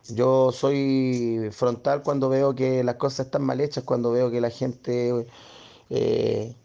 Yo 0.10 0.52
soy 0.52 1.50
frontal 1.52 2.04
cuando 2.04 2.30
veo 2.30 2.56
que 2.56 2.84
las 2.84 2.96
cosas 2.96 3.28
están 3.28 3.44
mal 3.44 3.62
hechas, 3.62 3.84
cuando 3.86 4.12
veo 4.12 4.30
que 4.32 4.42
la 4.42 4.50
gente 4.50 5.26
eh, 5.90 6.56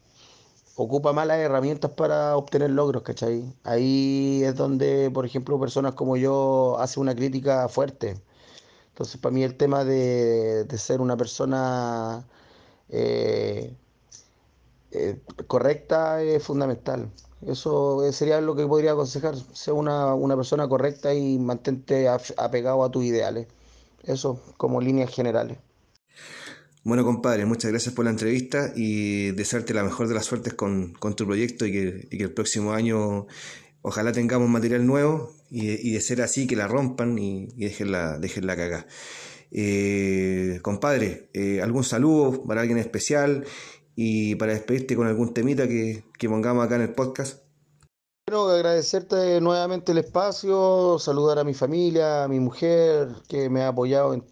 ocupa 0.76 1.12
malas 1.12 1.38
herramientas 1.38 1.90
para 1.92 2.36
obtener 2.36 2.70
logros, 2.70 3.02
¿cachai? 3.02 3.52
Ahí 3.64 4.42
es 4.44 4.54
donde, 4.56 5.10
por 5.10 5.26
ejemplo, 5.26 5.58
personas 5.60 5.94
como 5.94 6.16
yo 6.16 6.78
hacen 6.80 7.02
una 7.02 7.14
crítica 7.14 7.68
fuerte. 7.68 8.16
Entonces, 8.90 9.20
para 9.20 9.32
mí 9.34 9.44
el 9.44 9.56
tema 9.56 9.84
de, 9.84 10.66
ser 10.78 11.00
una 11.00 11.16
persona 11.16 12.26
eh, 12.90 13.74
eh, 14.90 15.18
correcta 15.46 16.22
es 16.22 16.42
fundamental. 16.42 17.10
Eso 17.46 18.00
sería 18.12 18.40
lo 18.40 18.56
que 18.56 18.66
podría 18.66 18.92
aconsejar, 18.92 19.36
ser 19.52 19.74
una, 19.74 20.16
persona 20.36 20.68
correcta 20.68 21.14
y 21.14 21.38
mantente 21.38 22.08
apegado 22.08 22.82
a 22.82 22.90
tus 22.90 23.04
ideales. 23.04 23.46
Eso 24.02 24.42
como 24.56 24.80
líneas 24.80 25.14
generales. 25.14 25.58
Bueno, 26.84 27.04
compadre, 27.04 27.44
muchas 27.44 27.70
gracias 27.70 27.94
por 27.94 28.06
la 28.06 28.10
entrevista 28.10 28.72
y 28.74 29.32
desearte 29.32 29.74
la 29.74 29.84
mejor 29.84 30.08
de 30.08 30.14
las 30.14 30.24
suertes 30.24 30.54
con, 30.54 30.94
tu 30.94 31.26
proyecto 31.26 31.66
y 31.66 31.72
que, 31.72 32.08
el 32.10 32.32
próximo 32.32 32.72
año 32.72 33.26
ojalá 33.82 34.12
tengamos 34.12 34.48
material 34.48 34.86
nuevo 34.86 35.32
y, 35.50 35.92
de 35.92 36.00
ser 36.00 36.22
así 36.22 36.46
que 36.46 36.56
la 36.56 36.66
rompan 36.66 37.18
y, 37.18 37.48
y 37.56 37.64
déjenla, 37.64 38.18
déjenla 38.18 38.56
cagar. 38.56 38.86
Eh, 39.50 40.60
compadre, 40.62 41.30
eh, 41.32 41.62
¿algún 41.62 41.84
saludo 41.84 42.44
para 42.44 42.60
alguien 42.60 42.78
especial? 42.78 43.44
y 44.00 44.36
para 44.36 44.52
despedirte 44.52 44.94
con 44.94 45.08
algún 45.08 45.34
temita 45.34 45.66
que, 45.66 46.04
pongamos 46.28 46.64
acá 46.64 46.76
en 46.76 46.82
el 46.82 46.94
podcast. 46.94 47.42
Quiero 48.24 48.48
agradecerte 48.48 49.40
nuevamente 49.40 49.90
el 49.90 49.98
espacio, 49.98 51.00
saludar 51.00 51.40
a 51.40 51.44
mi 51.44 51.52
familia, 51.52 52.22
a 52.22 52.28
mi 52.28 52.38
mujer, 52.38 53.08
que 53.26 53.50
me 53.50 53.62
ha 53.62 53.68
apoyado 53.68 54.14
en, 54.14 54.24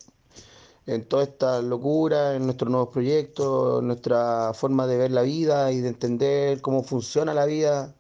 en 0.87 1.05
toda 1.09 1.25
esta 1.25 1.61
locura, 1.63 2.37
en 2.37 2.45
nuestros 2.45 2.71
nuevos 2.71 2.91
proyectos, 2.91 3.83
nuestra 3.83 4.55
forma 4.55 4.87
de 4.87 4.99
ver 4.99 5.11
la 5.11 5.23
vida 5.23 5.73
y 5.73 5.81
de 5.81 5.89
entender 5.89 6.61
cómo 6.61 6.85
funciona 6.85 7.35
la 7.35 7.45
vida 7.45 7.97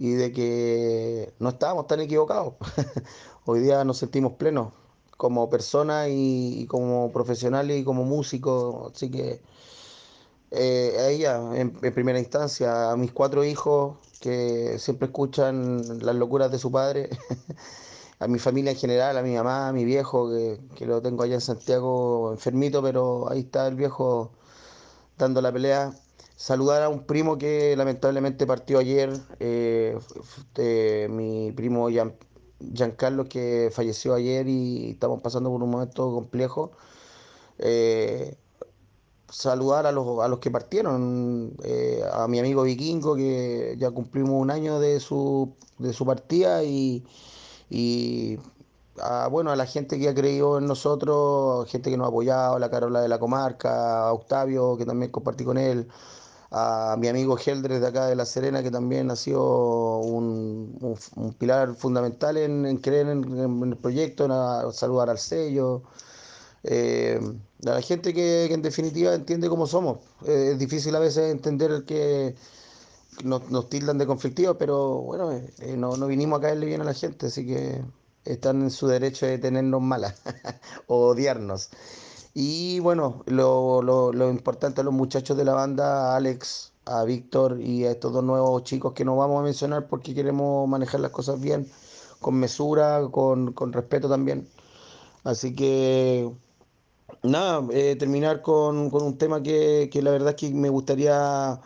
y 0.00 0.10
de 0.10 0.32
que 0.32 1.34
no 1.38 1.50
estábamos 1.50 1.86
tan 1.86 2.00
equivocados. 2.00 2.54
Hoy 3.44 3.60
día 3.60 3.84
nos 3.84 3.98
sentimos 3.98 4.32
plenos 4.32 4.72
como 5.16 5.48
personas 5.50 6.08
y, 6.08 6.62
y 6.62 6.66
como 6.66 7.12
profesionales 7.12 7.78
y 7.80 7.84
como 7.84 8.04
músicos, 8.04 8.92
así 8.94 9.10
que 9.10 9.40
eh, 10.50 10.96
a 10.98 11.08
ella 11.08 11.40
en, 11.54 11.72
primera 11.72 12.18
instancia, 12.18 12.90
a 12.92 12.96
mis 12.96 13.12
cuatro 13.12 13.44
hijos 13.44 13.96
que 14.20 14.78
siempre 14.78 15.06
escuchan 15.06 15.82
las 16.00 16.14
locuras 16.14 16.50
de 16.52 16.58
su 16.58 16.70
padre, 16.70 17.10
a 18.20 18.28
mi 18.28 18.38
familia 18.38 18.72
en 18.72 18.78
general, 18.78 19.18
a 19.18 19.22
mi 19.22 19.34
mamá, 19.34 19.68
a 19.68 19.72
mi 19.72 19.84
viejo, 19.84 20.30
que, 20.30 20.60
que 20.76 20.86
lo 20.86 21.02
tengo 21.02 21.24
allá 21.24 21.34
en 21.34 21.40
Santiago 21.40 22.32
enfermito, 22.32 22.82
pero 22.82 23.30
ahí 23.30 23.40
está 23.40 23.66
el 23.66 23.74
viejo 23.74 24.32
dando 25.18 25.42
la 25.42 25.52
pelea. 25.52 25.92
Saludar 26.36 26.82
a 26.82 26.88
un 26.90 27.04
primo 27.06 27.38
que 27.38 27.74
lamentablemente 27.76 28.46
partió 28.46 28.78
ayer, 28.78 29.10
eh, 29.40 29.98
mi 31.10 31.52
primo 31.52 31.88
Giancarlo 32.58 33.24
que 33.28 33.70
falleció 33.72 34.14
ayer 34.14 34.48
y 34.48 34.90
estamos 34.92 35.20
pasando 35.22 35.50
por 35.50 35.62
un 35.62 35.70
momento 35.70 36.12
complejo. 36.12 36.72
Eh, 37.58 38.36
saludar 39.28 39.86
a 39.86 39.92
los, 39.92 40.20
a 40.20 40.28
los 40.28 40.38
que 40.38 40.50
partieron, 40.50 41.54
eh, 41.64 42.02
a 42.12 42.28
mi 42.28 42.38
amigo 42.38 42.62
Vikingo, 42.62 43.16
que 43.16 43.74
ya 43.78 43.90
cumplimos 43.90 44.40
un 44.40 44.50
año 44.50 44.80
de 44.80 45.00
su, 45.00 45.54
de 45.78 45.92
su 45.92 46.06
partida 46.06 46.62
y, 46.64 47.04
y 47.70 48.38
a, 49.00 49.28
bueno, 49.28 49.50
a 49.50 49.56
la 49.56 49.66
gente 49.66 49.98
que 49.98 50.08
ha 50.08 50.14
creído 50.14 50.58
en 50.58 50.66
nosotros, 50.66 51.68
gente 51.70 51.90
que 51.90 51.96
nos 51.96 52.06
ha 52.06 52.08
apoyado, 52.08 52.58
la 52.58 52.70
Carola 52.70 53.00
de 53.00 53.08
la 53.08 53.18
Comarca, 53.18 54.08
a 54.08 54.12
Octavio, 54.12 54.76
que 54.76 54.86
también 54.86 55.10
compartí 55.10 55.44
con 55.44 55.58
él, 55.58 55.88
a 56.50 56.96
mi 56.98 57.08
amigo 57.08 57.36
Geldres 57.36 57.80
de 57.80 57.86
acá 57.88 58.06
de 58.06 58.16
La 58.16 58.24
Serena, 58.24 58.62
que 58.62 58.70
también 58.70 59.10
ha 59.10 59.16
sido 59.16 59.98
un, 59.98 60.98
un, 61.14 61.32
pilar 61.34 61.74
fundamental 61.74 62.36
en, 62.36 62.76
creer 62.78 63.08
en, 63.08 63.62
el 63.64 63.76
proyecto, 63.76 64.24
en 64.24 64.72
saludar 64.72 65.10
al 65.10 65.18
sello. 65.18 65.82
Eh, 66.62 67.20
a 67.64 67.70
la 67.70 67.80
gente 67.80 68.12
que, 68.12 68.46
en 68.52 68.62
definitiva 68.62 69.14
entiende 69.14 69.48
cómo 69.48 69.66
somos. 69.66 69.98
Eh, 70.26 70.50
es 70.52 70.58
difícil 70.58 70.94
a 70.96 70.98
veces 70.98 71.30
entender 71.30 71.84
que 71.84 72.34
nos, 73.24 73.50
nos 73.50 73.68
tildan 73.68 73.98
de 73.98 74.06
conflictivos, 74.06 74.56
pero 74.58 74.98
bueno, 75.00 75.32
eh, 75.32 75.76
no, 75.76 75.96
no, 75.96 76.06
vinimos 76.06 76.38
a 76.38 76.42
caerle 76.42 76.66
bien 76.66 76.80
a 76.80 76.84
la 76.84 76.94
gente, 76.94 77.26
así 77.26 77.46
que 77.46 77.82
están 78.24 78.62
en 78.62 78.70
su 78.70 78.86
derecho 78.88 79.26
de 79.26 79.38
tenernos 79.38 79.80
malas 79.80 80.20
o 80.86 81.08
odiarnos. 81.08 81.70
Y 82.38 82.80
bueno, 82.80 83.22
lo, 83.24 83.80
lo, 83.80 84.12
lo, 84.12 84.28
importante 84.30 84.82
a 84.82 84.84
los 84.84 84.92
muchachos 84.92 85.38
de 85.38 85.44
la 85.46 85.54
banda, 85.54 86.12
a 86.12 86.16
Alex, 86.16 86.74
a 86.84 87.02
Víctor 87.04 87.58
y 87.62 87.86
a 87.86 87.92
estos 87.92 88.12
dos 88.12 88.22
nuevos 88.22 88.62
chicos 88.64 88.92
que 88.92 89.06
no 89.06 89.16
vamos 89.16 89.40
a 89.40 89.44
mencionar 89.44 89.88
porque 89.88 90.14
queremos 90.14 90.68
manejar 90.68 91.00
las 91.00 91.12
cosas 91.12 91.40
bien, 91.40 91.66
con 92.20 92.34
mesura, 92.34 93.08
con, 93.10 93.54
con 93.54 93.72
respeto 93.72 94.06
también. 94.10 94.46
Así 95.24 95.54
que 95.54 96.30
nada, 97.22 97.66
eh, 97.72 97.96
terminar 97.98 98.42
con, 98.42 98.92
un 98.92 99.18
tema 99.18 99.42
que, 99.42 99.88
la 100.02 100.10
verdad 100.10 100.30
es 100.30 100.36
que 100.36 100.50
me 100.50 100.68
gustaría 100.68 101.58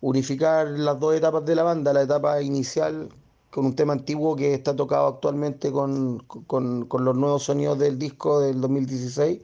unificar 0.00 0.68
las 0.68 1.00
dos 1.00 1.16
etapas 1.16 1.44
de 1.44 1.56
la 1.56 1.64
banda, 1.64 1.92
la 1.92 2.02
etapa 2.02 2.40
inicial 2.42 3.08
con 3.50 3.66
un 3.66 3.74
tema 3.74 3.92
antiguo 3.92 4.36
que 4.36 4.54
está 4.54 4.76
tocado 4.76 5.08
actualmente 5.08 5.72
con, 5.72 6.24
los 6.48 7.16
nuevos 7.16 7.42
sonidos 7.42 7.78
del 7.80 7.98
disco 7.98 8.38
del 8.40 8.60
2016, 8.60 9.40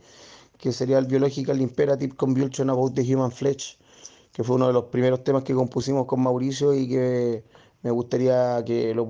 que 0.59 0.73
sería 0.73 0.99
el 0.99 1.07
Biological 1.07 1.61
Imperative 1.61 2.15
Convulsion 2.17 2.71
About 2.71 2.95
the 2.95 3.15
Human 3.15 3.31
Flesh, 3.31 3.79
que 4.33 4.45
fue 4.45 4.57
uno 4.57 4.67
de 4.67 4.73
los 4.73 4.85
primeros 4.87 5.25
temas 5.25 5.45
que 5.45 5.55
compusimos 5.55 6.07
con 6.07 6.21
Mauricio 6.21 6.75
y 6.75 6.89
que 6.89 7.45
me 7.83 7.91
gustaría 7.91 8.63
que 8.65 8.95
lo, 8.95 9.07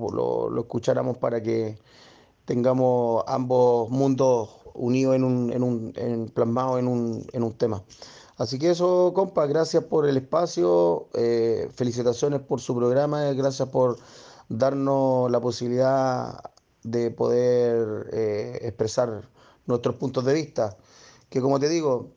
lo 0.49 0.61
escucháramos 0.61 1.17
para 1.17 1.41
que 1.41 1.77
tengamos 2.45 3.23
ambos 3.27 3.89
mundos 3.89 4.49
unido 4.73 5.13
en 5.13 5.23
un, 5.23 5.51
en 5.53 5.63
un 5.63 5.93
en, 5.95 6.29
plasmado 6.29 6.79
en 6.79 6.87
un, 6.87 7.25
en 7.33 7.43
un 7.43 7.53
tema. 7.53 7.83
Así 8.37 8.57
que 8.57 8.71
eso, 8.71 9.11
compa, 9.13 9.45
gracias 9.45 9.83
por 9.83 10.07
el 10.07 10.17
espacio, 10.17 11.09
eh, 11.13 11.69
felicitaciones 11.73 12.41
por 12.41 12.61
su 12.61 12.75
programa, 12.75 13.33
gracias 13.33 13.67
por 13.67 13.97
darnos 14.47 15.29
la 15.29 15.41
posibilidad 15.41 16.41
de 16.83 17.11
poder 17.11 18.09
eh, 18.13 18.59
expresar 18.61 19.29
nuestros 19.67 19.95
puntos 19.95 20.23
de 20.23 20.33
vista, 20.33 20.77
que 21.29 21.41
como 21.41 21.59
te 21.59 21.69
digo, 21.69 22.11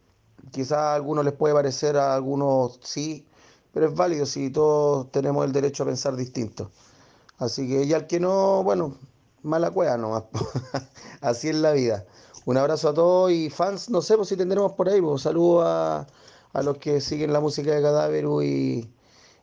quizás 0.50 0.78
a 0.78 0.94
algunos 0.94 1.24
les 1.24 1.34
puede 1.34 1.54
parecer, 1.54 1.96
a 1.96 2.14
algunos 2.14 2.80
sí, 2.82 3.26
pero 3.72 3.88
es 3.88 3.94
válido 3.94 4.26
si 4.26 4.50
todos 4.50 5.10
tenemos 5.10 5.44
el 5.44 5.52
derecho 5.52 5.82
a 5.82 5.86
pensar 5.86 6.16
distinto. 6.16 6.70
Así 7.38 7.68
que 7.68 7.86
ya 7.86 7.96
el 7.96 8.06
que 8.06 8.20
no, 8.20 8.62
bueno, 8.62 8.96
mala 9.42 9.70
cueva 9.70 9.96
nomás. 9.96 10.24
Así 11.20 11.48
es 11.48 11.56
la 11.56 11.72
vida. 11.72 12.04
Un 12.44 12.56
abrazo 12.56 12.88
a 12.88 12.94
todos 12.94 13.30
y 13.30 13.50
fans, 13.50 13.88
no 13.90 14.02
sé 14.02 14.16
pues, 14.16 14.28
si 14.28 14.36
tendremos 14.36 14.72
por 14.72 14.88
ahí. 14.88 15.00
Pues, 15.00 15.22
saludos 15.22 15.64
a, 15.66 16.06
los 16.62 16.78
que 16.78 17.00
siguen 17.00 17.32
la 17.32 17.40
música 17.40 17.72
de 17.72 17.82
Cadáver 17.82 18.26
y, 18.44 18.92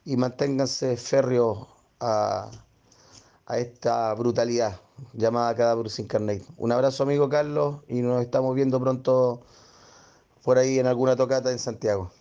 y 0.05 0.17
manténganse 0.17 0.95
férreos 0.97 1.67
a, 1.99 2.49
esta 3.49 4.13
brutalidad 4.13 4.79
llamada 5.13 5.55
Cadáver 5.55 5.87
Incarnate. 5.97 6.45
Un 6.57 6.71
abrazo, 6.71 7.03
amigo 7.03 7.29
Carlos, 7.29 7.77
y 7.87 8.01
nos 8.01 8.21
estamos 8.21 8.53
viendo 8.53 8.79
pronto 8.79 9.41
por 10.49 10.57
ahí 10.57 10.79
en 10.79 10.87
alguna 10.87 11.15
tocata 11.15 11.51
en 11.51 11.59
Santiago. 11.59 12.11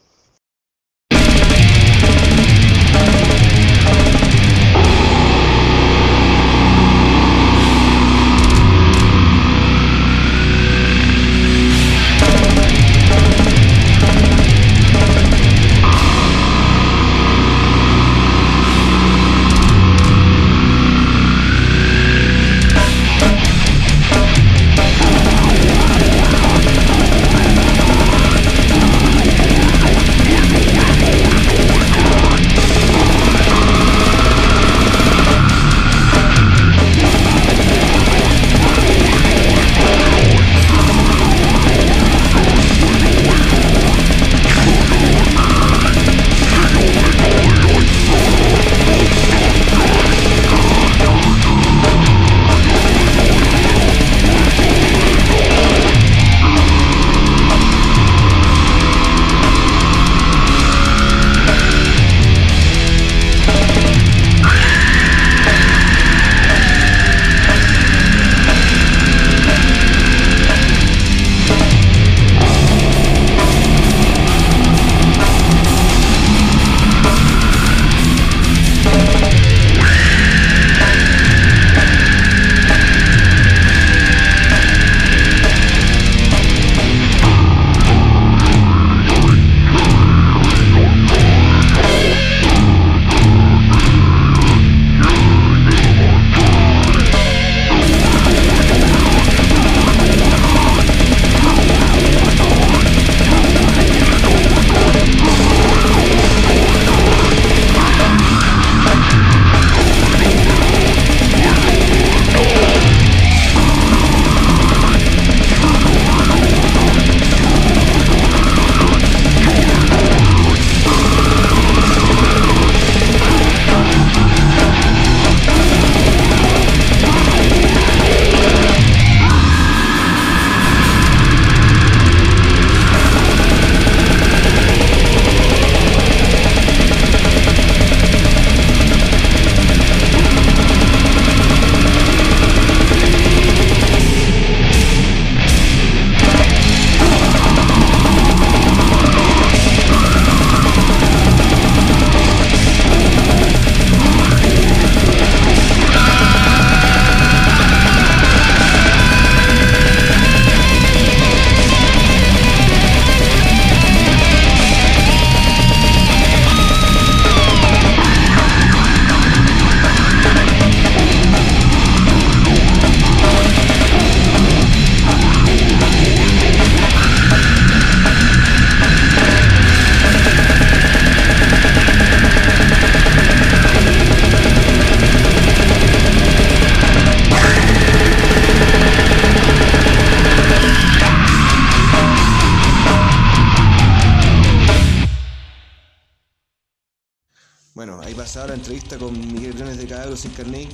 Pasada 198.28 198.48
la 198.48 198.54
entrevista 198.56 198.98
con 198.98 199.18
Miguel 199.32 199.54
Granes 199.54 199.78
de 199.78 199.86
Cabros 199.86 200.22
Incarnate, 200.26 200.68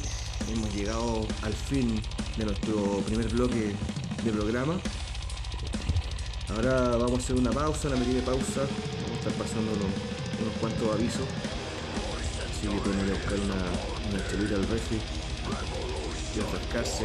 hemos 0.53 0.75
llegado 0.75 1.25
al 1.43 1.53
fin 1.53 2.03
de 2.37 2.47
nuestro 2.47 3.01
primer 3.07 3.29
bloque 3.29 3.77
de 4.25 4.33
programa. 4.33 4.75
Ahora 6.49 6.97
vamos 6.97 7.13
a 7.13 7.23
hacer 7.23 7.37
una 7.37 7.53
pausa, 7.53 7.87
una 7.87 7.99
pequeña 7.99 8.25
pausa. 8.25 8.63
Vamos 8.67 9.11
a 9.13 9.15
estar 9.15 9.33
pasando 9.35 9.71
unos, 9.71 10.57
cuantos 10.61 10.95
avisos. 10.95 11.23
Así 12.43 12.67
que 12.67 12.75
pueden 12.75 13.07
ir 13.07 13.15
buscar 13.15 13.39
una, 13.39 13.55
una 14.11 14.57
al 14.57 14.67
refri 14.67 14.99
y 16.35 16.41
refrescarse 16.41 17.05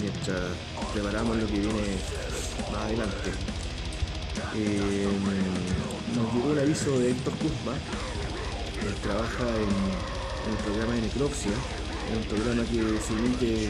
mientras 0.00 0.40
preparamos 0.94 1.36
lo 1.36 1.46
que 1.48 1.52
viene 1.52 1.98
más 2.72 2.80
adelante. 2.80 3.30
Eh, 4.56 5.06
nos 6.16 6.32
llegó 6.32 6.48
un 6.48 6.58
aviso 6.58 6.98
de 6.98 7.10
Héctor 7.10 7.34
Kuzma, 7.34 7.74
trabaja 9.02 9.46
en, 9.56 10.08
el 10.48 10.56
programa 10.64 10.94
de 10.94 11.02
Necropsia, 11.02 11.52
un 12.16 12.24
programa 12.24 12.62
que 12.64 12.80
se 13.00 13.12
emite 13.12 13.68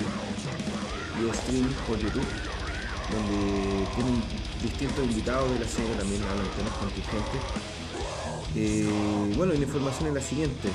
vía 1.19 1.35
stream 1.35 1.67
por 1.89 1.99
YouTube, 1.99 2.27
donde 3.11 3.87
tienen 3.97 4.23
distintos 4.63 5.05
invitados 5.05 5.51
de 5.53 5.59
la 5.61 5.67
serie 5.67 5.95
también 5.97 6.23
hablan 6.23 6.47
temas 6.57 6.75
contingentes. 6.79 7.41
Eh, 8.55 9.35
bueno, 9.37 9.53
la 9.55 9.61
información 9.61 10.09
es 10.09 10.15
la 10.15 10.23
siguiente. 10.23 10.69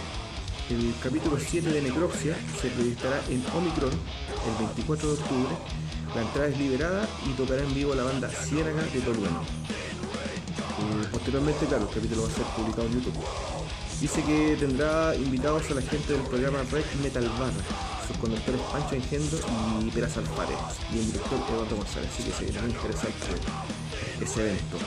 El 0.70 0.94
capítulo 1.02 1.38
7 1.40 1.70
de 1.70 1.82
Necropsia 1.82 2.36
se 2.62 2.70
proyectará 2.70 3.22
en 3.30 3.44
Omicron 3.56 3.92
el 3.92 4.66
24 4.66 5.08
de 5.08 5.14
octubre. 5.14 5.56
La 6.16 6.22
entrada 6.22 6.48
es 6.48 6.58
liberada 6.58 7.08
y 7.26 7.34
tocará 7.34 7.64
en 7.64 7.74
vivo 7.74 7.96
la 7.96 8.04
banda 8.04 8.30
Ciénaga 8.30 8.84
de 8.84 9.02
Torueno. 9.02 9.42
Eh, 10.80 11.08
posteriormente, 11.12 11.66
claro, 11.66 11.88
el 11.88 11.94
capítulo 11.94 12.24
va 12.24 12.30
a 12.30 12.32
ser 12.32 12.44
publicado 12.56 12.88
en 12.88 12.94
YouTube. 12.94 13.14
Dice 14.04 14.22
que 14.22 14.58
tendrá 14.60 15.16
invitados 15.16 15.64
a 15.72 15.76
la 15.76 15.82
gente 15.82 16.12
del 16.12 16.24
programa 16.24 16.58
Red 16.70 16.84
Metal 17.02 17.24
Bar, 17.40 17.54
sus 18.06 18.18
conductores 18.18 18.60
Pancho 18.70 18.96
Engendro 18.96 19.40
y 19.82 19.90
Peras 19.92 20.18
Alfares, 20.18 20.58
y 20.94 21.00
el 21.00 21.06
director 21.06 21.40
Eduardo 21.50 21.78
González, 21.78 22.10
así 22.12 22.24
que 22.24 22.60
muy 22.60 22.72
interesante 22.72 23.32
ese 24.20 24.42
evento. 24.42 24.78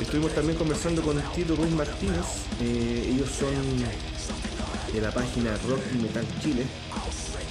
Estuvimos 0.00 0.32
también 0.36 0.56
conversando 0.56 1.02
con 1.02 1.20
Tito 1.34 1.56
Ruiz 1.56 1.72
Martínez, 1.72 2.46
eh, 2.60 3.10
ellos 3.12 3.28
son 3.28 3.50
de 4.92 5.00
la 5.00 5.10
página 5.10 5.50
Rock 5.68 5.82
Metal 6.00 6.24
Chile. 6.40 6.62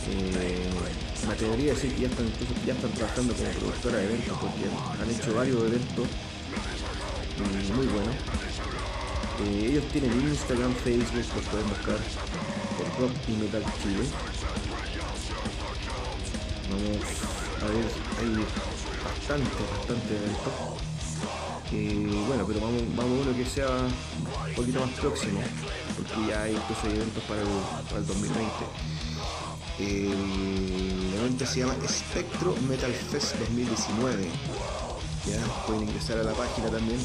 Eh, 0.10 0.70
me 1.28 1.34
decir 1.74 1.96
que 1.96 2.02
ya 2.04 2.08
están, 2.08 2.28
ya 2.66 2.74
están 2.74 2.92
trabajando 2.92 3.34
como 3.34 3.50
productora 3.50 3.98
de 3.98 4.06
eventos 4.06 4.38
porque 4.40 5.04
han 5.04 5.10
hecho 5.12 5.36
varios 5.36 5.64
eventos 5.64 6.08
eh, 6.08 7.74
muy 7.76 7.88
buenos. 7.88 8.16
Eh, 9.42 9.68
ellos 9.72 9.84
tienen 9.92 10.12
Instagram, 10.22 10.74
Facebook, 10.76 11.26
los 11.36 11.46
pueden 11.46 11.70
buscar 11.70 11.98
por 12.78 13.02
Rock 13.02 13.14
y 13.28 13.32
Metal 13.32 13.64
Chile. 13.82 14.04
Vamos 16.70 17.08
a 17.62 17.66
ver, 17.66 17.86
hay 18.20 18.46
bastante, 19.04 19.64
bastante 19.78 20.16
eventos. 20.16 20.54
Eh, 21.72 22.24
bueno, 22.28 22.46
pero 22.46 22.60
vamos, 22.62 22.84
vamos 22.96 23.20
a 23.20 23.30
uno 23.30 23.38
que 23.38 23.46
sea 23.46 23.68
un 23.68 24.56
poquito 24.56 24.80
más 24.80 24.90
próximo, 24.92 25.42
porque 25.98 26.28
ya 26.30 26.44
hay 26.44 26.54
incluso 26.54 26.88
eventos 26.88 27.24
para 27.24 27.42
el, 27.42 28.06
2020. 28.06 28.52
El 29.80 31.14
evento 31.16 31.46
se 31.48 31.60
llama 31.62 31.76
Spectro 31.88 32.56
Metal 32.70 32.94
Fest 32.94 33.36
2019. 33.40 34.28
Ya 35.26 35.40
pueden 35.66 35.84
ingresar 35.84 36.18
a 36.18 36.24
la 36.24 36.34
página 36.34 36.70
también 36.70 37.00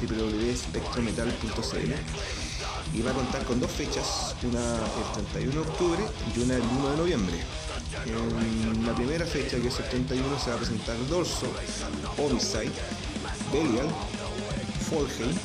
www.spectrometal.cl 0.00 1.92
y 2.94 3.02
va 3.02 3.10
a 3.10 3.14
contar 3.14 3.44
con 3.44 3.60
dos 3.60 3.70
fechas, 3.70 4.34
una 4.42 4.60
el 5.18 5.24
31 5.32 5.52
de 5.52 5.60
octubre 5.60 6.02
y 6.34 6.40
una 6.40 6.54
el 6.56 6.62
1 6.62 6.90
de 6.90 6.96
noviembre. 6.96 7.34
En 8.06 8.86
la 8.86 8.94
primera 8.94 9.26
fecha, 9.26 9.58
que 9.58 9.68
es 9.68 9.78
el 9.78 9.88
31, 9.88 10.38
se 10.38 10.50
va 10.50 10.56
a 10.56 10.58
presentar 10.58 10.96
Dorso, 11.08 11.46
Homicide, 12.16 12.72
Belial, 13.52 13.88
Folheim, 14.88 15.36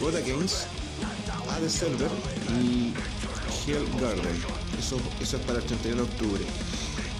God 0.00 0.16
Against, 0.16 0.66
Ade 1.50 1.68
Server 1.68 2.10
y 2.60 2.94
Hell 3.66 3.86
Garden. 4.00 4.44
Eso, 4.78 4.98
eso 5.20 5.36
es 5.36 5.42
para 5.42 5.58
el 5.58 5.64
31 5.64 5.96
de 5.96 6.08
octubre. 6.08 6.44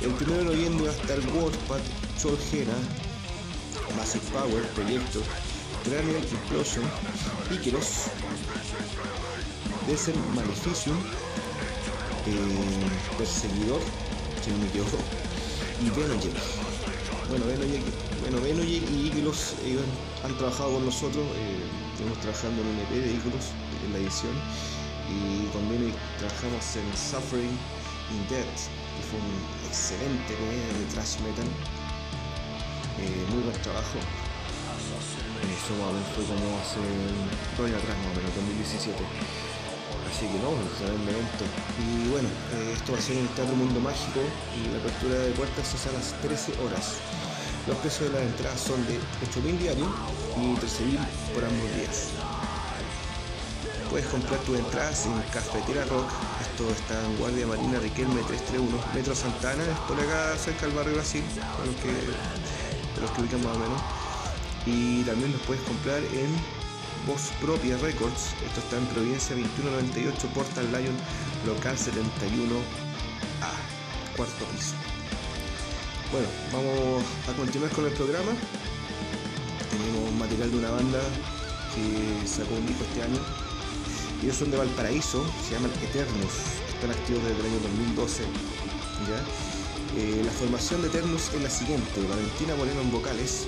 El 0.03 0.11
1 0.11 0.37
de 0.37 0.45
noviembre 0.45 0.87
va 0.87 0.93
a 0.93 0.97
estar 0.97 1.19
Warpath, 1.35 1.83
Cholgena, 2.21 2.75
Massive 3.97 4.25
Power, 4.33 4.63
Proyecto, 4.75 5.21
Cranial 5.85 6.23
Implosion, 6.23 6.85
Icarus, 7.51 8.11
Desert 9.87 10.17
Maleficium, 10.35 10.97
eh, 12.27 13.17
Perseguidor, 13.19 13.81
si 14.43 14.51
no 14.51 14.59
me 14.59 14.67
y 15.83 15.91
Venojek. 15.91 16.33
Bueno, 17.29 17.45
bueno, 18.41 18.63
y 18.63 19.11
ellos 19.65 19.85
han 20.25 20.37
trabajado 20.39 20.75
con 20.75 20.87
nosotros, 20.87 21.25
eh, 21.37 21.59
estuvimos 21.93 22.19
trabajando 22.21 22.63
en 22.63 22.69
un 22.69 22.79
EP 22.81 22.91
de 22.91 23.13
Iglus 23.13 23.53
en 23.85 23.93
la 23.93 23.99
edición 23.99 24.33
y 25.09 25.47
con 25.53 25.69
Veno 25.69 25.93
trabajamos 26.19 26.77
en 26.77 26.87
Suffering 26.97 27.59
in 28.13 28.29
Death, 28.29 28.69
que 28.97 29.03
fue 29.09 29.19
un 29.21 29.69
excelente 29.69 30.33
EP 30.33 30.79
de 30.79 30.85
thrash 30.95 31.19
metal, 31.21 31.49
eh, 32.99 33.27
muy 33.31 33.43
buen 33.43 33.57
trabajo. 33.63 33.99
Eso 35.45 35.75
fue 36.15 36.25
como 36.25 36.59
hace 36.61 36.81
dos 37.57 37.67
años 37.67 37.83
atrás, 37.83 37.97
más 37.99 38.13
o 38.13 38.17
menos, 38.21 38.35
2017. 38.35 38.99
Así 40.11 40.27
que 40.31 40.39
no, 40.39 40.51
un 40.55 41.09
evento. 41.09 41.45
Y 41.81 42.09
bueno, 42.11 42.29
eh, 42.55 42.75
esto 42.77 42.93
va 42.93 42.99
a 42.99 43.03
ser 43.03 43.17
en 43.17 43.23
el 43.27 43.29
Teatro 43.35 43.57
Mundo 43.57 43.81
Mágico 43.81 44.21
y 44.55 44.71
la 44.71 44.79
apertura 44.79 45.19
de 45.19 45.33
puertas 45.33 45.75
es 45.75 45.87
a 45.87 45.93
las 45.93 46.15
13 46.23 46.53
horas. 46.63 47.01
Los 47.67 47.79
precios 47.79 48.13
de 48.13 48.19
las 48.19 48.23
entradas 48.23 48.61
son 48.61 48.79
de 48.87 49.01
8.000 49.25 49.59
diarios 49.59 49.89
y 50.37 50.55
13.000 50.55 51.01
por 51.35 51.45
ambos 51.45 51.69
días. 51.75 52.13
Puedes 53.91 54.07
comprar 54.07 54.39
tus 54.41 54.59
entradas 54.59 55.07
en 55.07 55.15
Cafetera 55.33 55.85
Rock, 55.87 56.11
esto 56.43 56.69
está 56.71 57.01
en 57.07 57.17
Guardia 57.17 57.47
Marina 57.47 57.79
Riquelme 57.79 58.23
331, 58.23 58.69
Metro 58.95 59.15
Santana, 59.15 59.65
por 59.87 59.99
acá 59.99 60.37
cerca 60.37 60.67
del 60.67 60.75
barrio 60.75 60.95
Brasil, 60.95 61.23
para 61.35 61.71
los 63.05 63.13
que 63.13 63.21
ubican 63.23 63.45
más 63.45 63.57
o 63.57 63.59
menos. 63.59 63.81
Y 64.67 65.03
también 65.03 65.33
los 65.33 65.41
puedes 65.43 65.63
comprar 65.65 65.99
en 65.99 66.33
Voz 67.07 67.31
Propia 67.41 67.77
Records, 67.79 68.33
esto 68.47 68.61
está 68.61 68.79
en 68.79 68.87
Providencia 68.87 69.37
2198, 69.37 70.27
Portal 70.29 70.67
Lion, 70.73 70.97
local 71.45 71.77
71A, 71.77 73.53
cuarto 74.17 74.45
piso. 74.47 74.73
Bueno, 76.11 76.29
vamos 76.51 77.05
a 77.29 77.33
continuar 77.37 77.71
con 77.73 77.85
el 77.85 77.93
programa. 77.93 78.33
Tenemos 79.69 80.13
material 80.15 80.51
de 80.51 80.59
una 80.59 80.71
banda 80.71 81.01
que 81.75 82.27
sacó 82.27 82.55
un 82.55 82.67
disco 82.67 82.85
este 82.85 83.03
año. 83.03 83.21
Ellos 84.23 84.37
son 84.37 84.51
de 84.51 84.57
Valparaíso, 84.57 85.27
se 85.47 85.55
llaman 85.55 85.73
Eternus, 85.83 86.33
están 86.73 86.91
activos 86.91 87.23
desde 87.25 87.41
el 87.41 87.47
año 87.53 87.61
2012. 88.01 88.25
Eh, 89.97 90.23
la 90.25 90.33
formación 90.33 90.83
de 90.83 90.89
Eternus 90.89 91.33
es 91.35 91.43
la 91.43 91.51
siguiente: 91.51 92.01
Valentina 92.09 92.55
Moreno 92.57 92.81
en 92.81 92.91
vocales, 92.91 93.47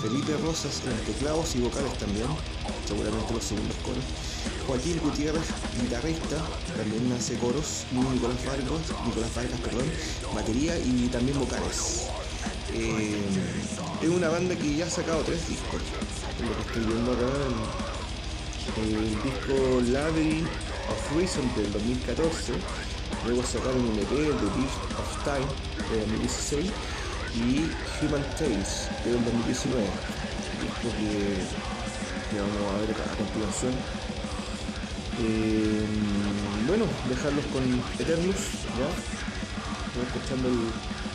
Felipe 0.00 0.36
Rosas 0.44 0.82
en 0.86 1.12
teclados 1.12 1.54
y 1.56 1.60
vocales 1.60 1.96
también, 1.98 2.26
seguramente 2.86 3.32
los 3.32 3.44
segundos 3.44 3.76
coros. 3.84 4.04
Joaquín 4.66 5.00
Gutiérrez, 5.02 5.48
guitarrista, 5.80 6.36
también 6.76 7.12
hace 7.12 7.36
coros, 7.36 7.84
y 7.92 7.96
Nicolás 7.96 8.44
Vargas, 8.44 8.84
Nicolás 9.06 9.34
Vargas, 9.34 9.60
perdón, 9.60 9.84
batería 10.34 10.78
y 10.78 11.08
también 11.08 11.38
vocales. 11.38 12.08
Eh, 12.72 13.16
es 14.02 14.08
una 14.08 14.28
banda 14.28 14.54
que 14.56 14.76
ya 14.76 14.86
ha 14.86 14.90
sacado 14.90 15.22
tres 15.22 15.48
discos, 15.48 15.80
lo 16.40 16.54
que 16.56 16.62
estoy 16.68 16.84
viendo 16.84 17.12
acá, 17.12 17.30
el, 18.76 19.22
disco 19.22 19.80
Labyrinth 19.92 20.48
of 20.90 21.16
Reason 21.16 21.54
del 21.54 21.72
2014, 21.72 22.52
luego 23.26 23.42
sacaron 23.42 23.80
un 23.80 23.98
EP, 23.98 24.08
The 24.08 24.48
Beast 24.58 24.80
Time, 25.24 25.46
de 25.90 26.00
2016, 26.00 26.70
y 27.34 28.04
Human 28.04 28.22
Tales, 28.38 28.88
del 29.04 29.24
2019, 29.24 29.82
disco 30.60 30.88
que, 30.98 32.38
vamos 32.38 32.74
a 32.74 32.80
ver 32.80 32.90
a 32.92 33.16
continuación. 33.16 33.72
Eh, 35.20 35.86
bueno, 36.66 36.84
dejarlos 37.08 37.44
con 37.46 37.62
Eternus, 37.98 38.36
¿ya? 38.78 38.88
escuchando 40.02 40.48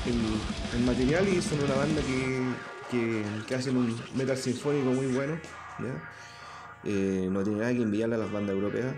el, 0.05 0.83
material 0.85 1.27
y 1.27 1.41
son 1.41 1.63
una 1.63 1.75
banda 1.75 2.01
que, 2.01 3.23
que, 3.47 3.55
hacen 3.55 3.77
un 3.77 4.01
metal 4.15 4.37
sinfónico 4.37 4.89
muy 4.91 5.07
bueno, 5.07 5.37
eh, 6.83 7.27
no 7.29 7.43
tiene 7.43 7.59
nada 7.59 7.73
que 7.73 7.81
enviarle 7.81 8.15
a 8.15 8.19
las 8.19 8.31
bandas 8.31 8.55
europeas. 8.55 8.95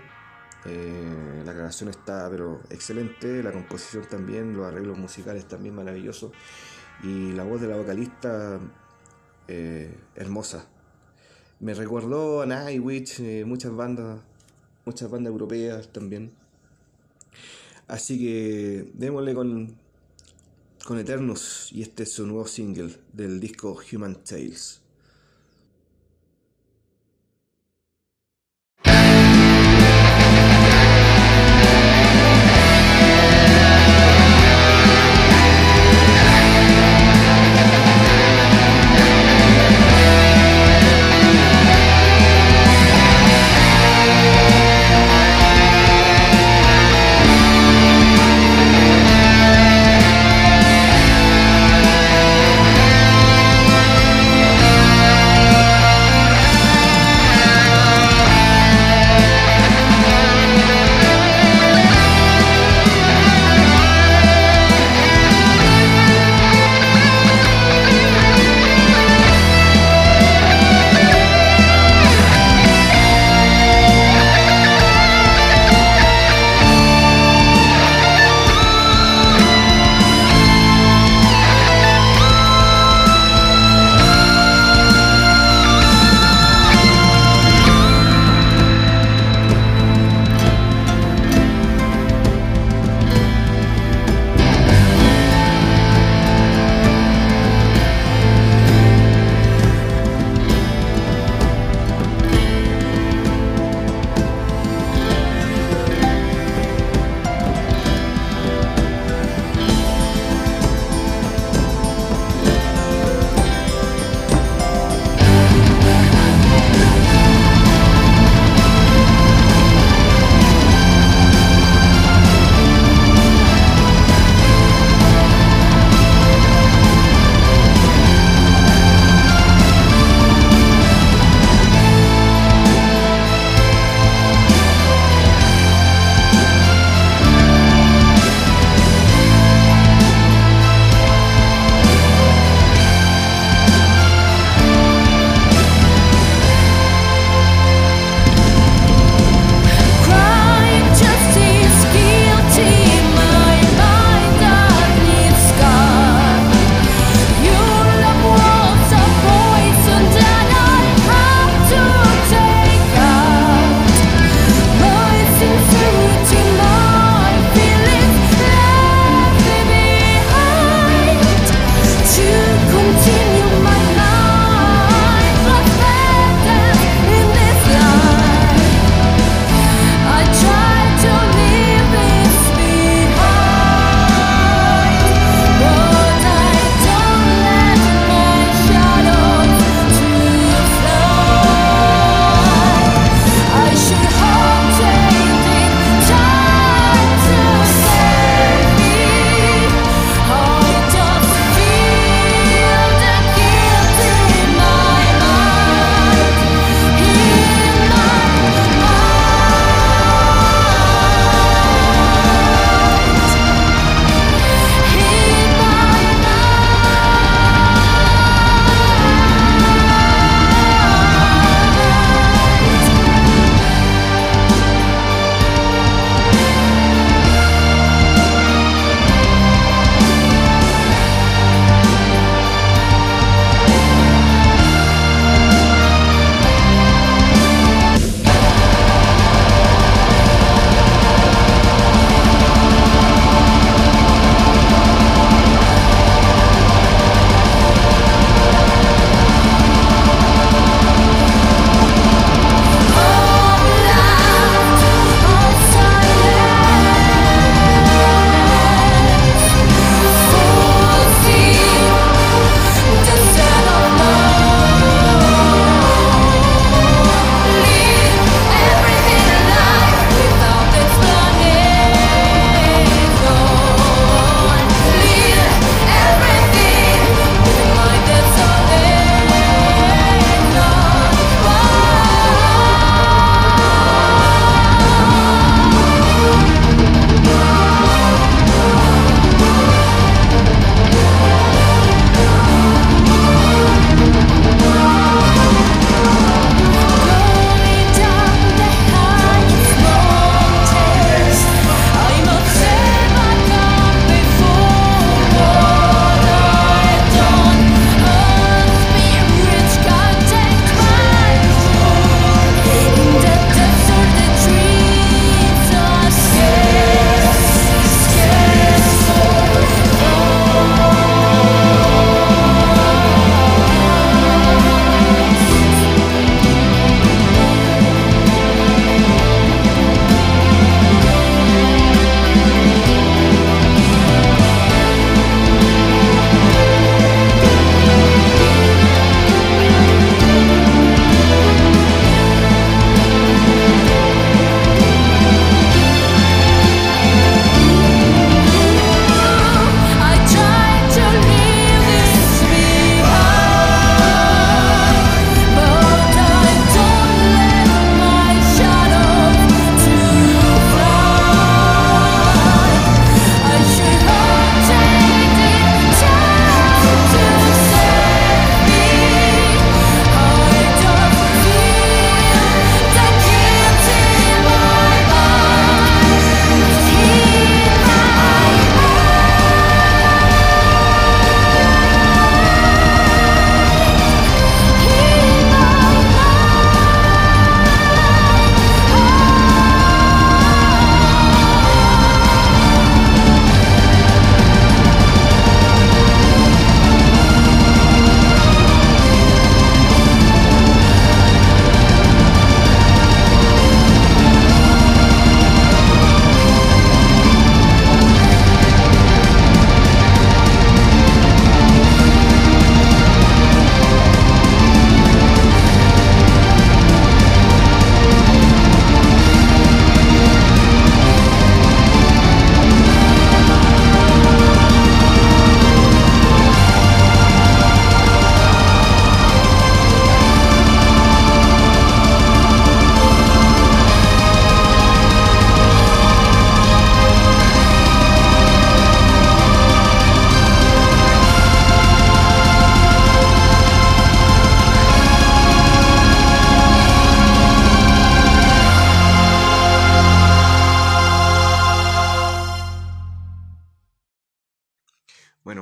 Eh, 0.64 1.42
la 1.44 1.52
grabación 1.52 1.88
está 1.90 2.28
pero 2.30 2.60
excelente, 2.70 3.42
la 3.42 3.52
composición 3.52 4.04
también, 4.08 4.56
los 4.56 4.66
arreglos 4.66 4.98
musicales 4.98 5.46
también 5.46 5.74
maravillosos 5.74 6.32
y 7.02 7.32
la 7.32 7.44
voz 7.44 7.60
de 7.60 7.68
la 7.68 7.76
vocalista 7.76 8.60
hermosa. 10.14 10.66
Me 11.60 11.74
recordó 11.74 12.40
a 12.40 12.46
Nightwish, 12.46 13.44
muchas 13.44 13.74
bandas 13.76 14.20
muchas 14.84 15.10
bandas 15.10 15.30
europeas 15.30 15.88
también. 15.92 16.32
Así 17.88 18.18
que 18.18 18.90
démosle 18.94 19.34
con, 19.34 19.76
con 20.84 20.98
Eternus 20.98 21.70
y 21.72 21.82
este 21.82 22.04
es 22.04 22.12
su 22.12 22.26
nuevo 22.26 22.46
single 22.46 22.94
del 23.12 23.40
disco 23.40 23.78
Human 23.92 24.16
Tales. 24.24 24.81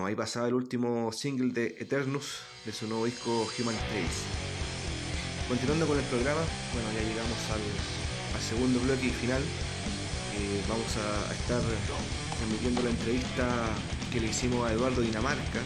Ahí 0.07 0.15
pasaba 0.15 0.49
el 0.49 0.55
último 0.55 1.13
single 1.13 1.53
de 1.53 1.77
Eternus 1.79 2.41
de 2.65 2.73
su 2.73 2.87
nuevo 2.87 3.05
disco 3.05 3.49
Human 3.59 3.77
Tales. 3.77 4.25
Continuando 5.49 5.87
con 5.87 5.99
el 5.99 6.05
programa, 6.05 6.41
bueno, 6.73 6.89
ya 6.95 7.03
llegamos 7.03 7.39
al, 7.51 8.41
segundo 8.41 8.81
bloque 8.81 9.07
y 9.07 9.11
final. 9.11 9.43
Eh, 9.43 10.63
vamos 10.69 10.97
a, 10.97 11.33
estar 11.33 11.61
transmitiendo 12.39 12.83
la 12.83 12.91
entrevista 12.91 13.45
que 14.13 14.21
le 14.21 14.29
hicimos 14.29 14.69
a 14.69 14.73
Eduardo 14.73 15.03
Dinamarca. 15.03 15.61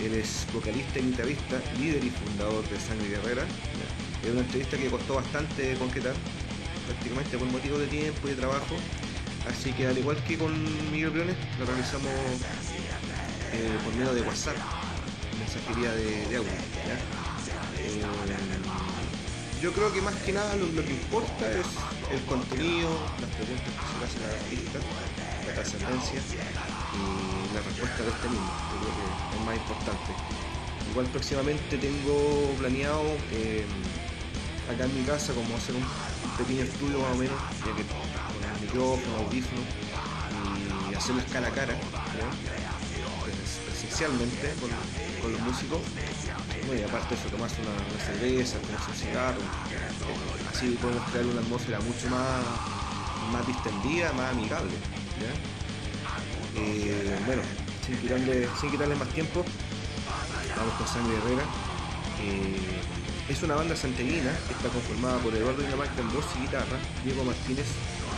Él 0.00 0.14
es 0.14 0.46
vocalista 0.52 0.98
y 0.98 1.02
guitarrista, 1.02 1.60
líder 1.78 2.04
y 2.04 2.10
fundador 2.10 2.68
de 2.68 2.78
Sangre 2.78 3.08
Guerrera. 3.08 3.44
Es 4.22 4.30
una 4.30 4.40
entrevista 4.40 4.76
que 4.76 4.88
costó 4.88 5.14
bastante 5.14 5.74
concretar, 5.74 6.14
prácticamente 6.86 7.38
por 7.38 7.48
motivo 7.48 7.78
de 7.78 7.86
tiempo 7.86 8.28
y 8.28 8.30
de 8.30 8.36
trabajo. 8.36 8.76
Así 9.48 9.72
que 9.72 9.86
al 9.86 9.98
igual 9.98 10.16
que 10.24 10.38
con 10.38 10.52
Miguel 10.92 11.10
Briones, 11.10 11.36
lo 11.58 11.66
realizamos 11.66 12.12
eh, 13.52 13.78
por 13.84 13.94
medio 13.94 14.14
de 14.14 14.22
WhatsApp, 14.22 14.56
mensajería 15.38 15.92
de, 15.92 16.26
de 16.26 16.36
audio. 16.36 16.50
Eh, 17.78 18.02
yo 19.60 19.72
creo 19.72 19.92
que 19.92 20.00
más 20.00 20.14
que 20.26 20.32
nada 20.32 20.56
lo, 20.56 20.66
que 20.84 20.90
importa 20.90 21.50
es 21.52 21.66
el 22.10 22.20
contenido, 22.24 22.90
las 23.20 23.30
preguntas 23.36 23.68
que 23.68 23.84
se 23.86 23.98
le 23.98 24.04
hacen 24.04 24.22
al 24.24 24.34
artista, 24.40 24.78
la 25.46 25.54
trascendencia 25.54 26.20
y 26.98 27.54
la 27.54 27.60
respuesta 27.60 28.02
de 28.02 28.10
este 28.10 28.28
mismo. 28.28 28.52
Yo 28.72 28.76
creo 28.80 28.94
que 28.96 29.36
es 29.36 29.46
más 29.46 29.56
importante. 29.56 30.10
Igual 30.90 31.06
próximamente 31.06 31.78
tengo 31.78 32.54
planeado 32.58 33.04
eh, 33.32 33.64
acá 34.72 34.84
en 34.84 34.98
mi 34.98 35.04
casa 35.04 35.32
como 35.32 35.56
hacer 35.56 35.76
un, 35.76 35.84
pequeño 36.38 36.64
estudio 36.64 36.98
más 36.98 37.12
o 37.12 37.16
menos, 37.16 37.38
ya 37.60 37.76
que 37.76 37.84
con 37.84 38.42
el 38.42 38.60
micrófono, 38.62 39.16
audífono 39.26 39.62
y 40.90 40.94
hacerlas 40.94 41.26
cara 41.30 41.48
a 41.48 41.50
cara 41.50 41.74
presencialmente 43.92 44.54
con, 45.20 45.32
los 45.32 45.40
músicos. 45.42 45.80
y 46.66 46.82
aparte 46.82 47.14
eso, 47.14 47.28
tomarse 47.28 47.56
una, 47.60 48.04
cerveza, 48.04 48.58
tomarse 48.58 48.90
un 48.90 48.96
cigarro. 48.96 49.40
Así 50.50 50.78
podemos 50.80 51.02
crear 51.10 51.26
una 51.26 51.40
atmósfera 51.40 51.78
mucho 51.80 52.08
más, 52.08 52.40
más 53.32 53.46
distendida, 53.46 54.12
más 54.14 54.32
amigable. 54.32 54.72
Eh, 56.56 57.18
bueno, 57.26 57.42
sin 57.84 57.96
quitarle, 57.98 58.48
sin 58.60 58.70
quitarle 58.70 58.96
más 58.96 59.08
tiempo, 59.08 59.44
vamos 60.56 60.74
con 60.74 60.86
Sangre 60.86 61.16
Herrera. 61.18 61.44
Eh, 62.22 62.80
es 63.28 63.42
una 63.42 63.56
banda 63.56 63.76
santeguina 63.76 64.32
que 64.48 64.54
está 64.54 64.68
conformada 64.68 65.18
por 65.18 65.34
Eduardo 65.34 65.62
Dinamarca 65.62 66.00
en 66.00 66.12
voz 66.12 66.24
y 66.36 66.42
guitarra, 66.42 66.78
Diego 67.04 67.24
Martínez 67.24 67.66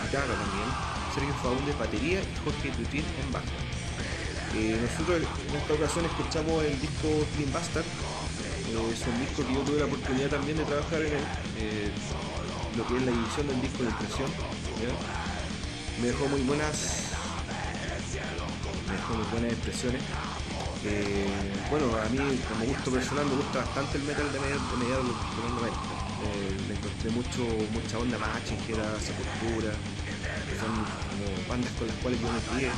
guitarra 0.04 0.34
también, 0.34 0.68
Sergio 1.14 1.34
Faúndez 1.42 1.78
batería 1.78 2.20
y 2.20 2.44
Jorge 2.44 2.70
Tutín 2.70 3.04
en 3.22 3.32
bajo. 3.32 3.83
Eh, 4.54 4.78
nosotros 4.78 5.18
en 5.18 5.56
esta 5.56 5.74
ocasión 5.74 6.04
escuchamos 6.04 6.62
el 6.62 6.80
disco 6.80 7.10
Clean 7.34 7.52
Bastard. 7.52 7.82
Eh, 7.82 8.92
es 8.94 9.02
un 9.02 9.18
disco 9.18 9.42
que 9.42 9.52
yo 9.52 9.60
tuve 9.66 9.80
la 9.80 9.86
oportunidad 9.86 10.30
también 10.30 10.56
de 10.58 10.64
trabajar 10.64 11.02
en 11.02 11.10
él, 11.10 11.26
eh, 11.58 11.90
lo 12.78 12.86
que 12.86 12.96
es 12.98 13.02
la 13.02 13.10
edición 13.10 13.48
del 13.48 13.60
disco 13.60 13.82
de 13.82 13.90
impresión. 13.90 14.30
Me 16.00 16.06
dejó 16.06 16.26
muy 16.28 16.42
buenas 16.42 17.10
me 18.86 18.94
dejó 18.94 19.14
muy 19.14 19.26
buenas 19.32 19.52
impresiones. 19.58 20.02
bueno, 21.70 21.86
a 21.98 22.06
mí 22.14 22.18
como 22.46 22.64
gusto 22.66 22.90
personal 22.92 23.26
me 23.26 23.34
gusta 23.34 23.58
bastante 23.58 23.98
el 23.98 24.04
metal 24.04 24.30
de 24.30 24.38
mediados 24.38 24.62
de, 24.70 24.86
los 25.02 25.50
90. 25.50 25.74
le 26.68 26.74
encontré 26.78 27.10
mucho, 27.10 27.42
mucha 27.74 27.98
onda 27.98 28.18
más, 28.18 28.38
chinchera, 28.46 28.86
sepultura, 29.02 29.74
que 30.46 30.54
son 30.62 30.70
como 30.78 31.26
bandas 31.48 31.72
con 31.74 31.88
las 31.88 31.96
cuales 31.98 32.20
yo 32.22 32.30
me 32.30 32.38
crié 32.54 32.70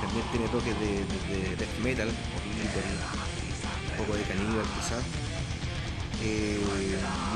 también 0.00 0.24
tiene 0.32 0.48
toques 0.48 0.74
de, 0.80 1.56
death 1.56 1.78
metal, 1.82 2.08
un 2.08 3.96
poco 3.96 4.16
de 4.16 4.22
caníbal 4.24 4.66
quizás. 4.76 5.04
Eh, 6.22 6.60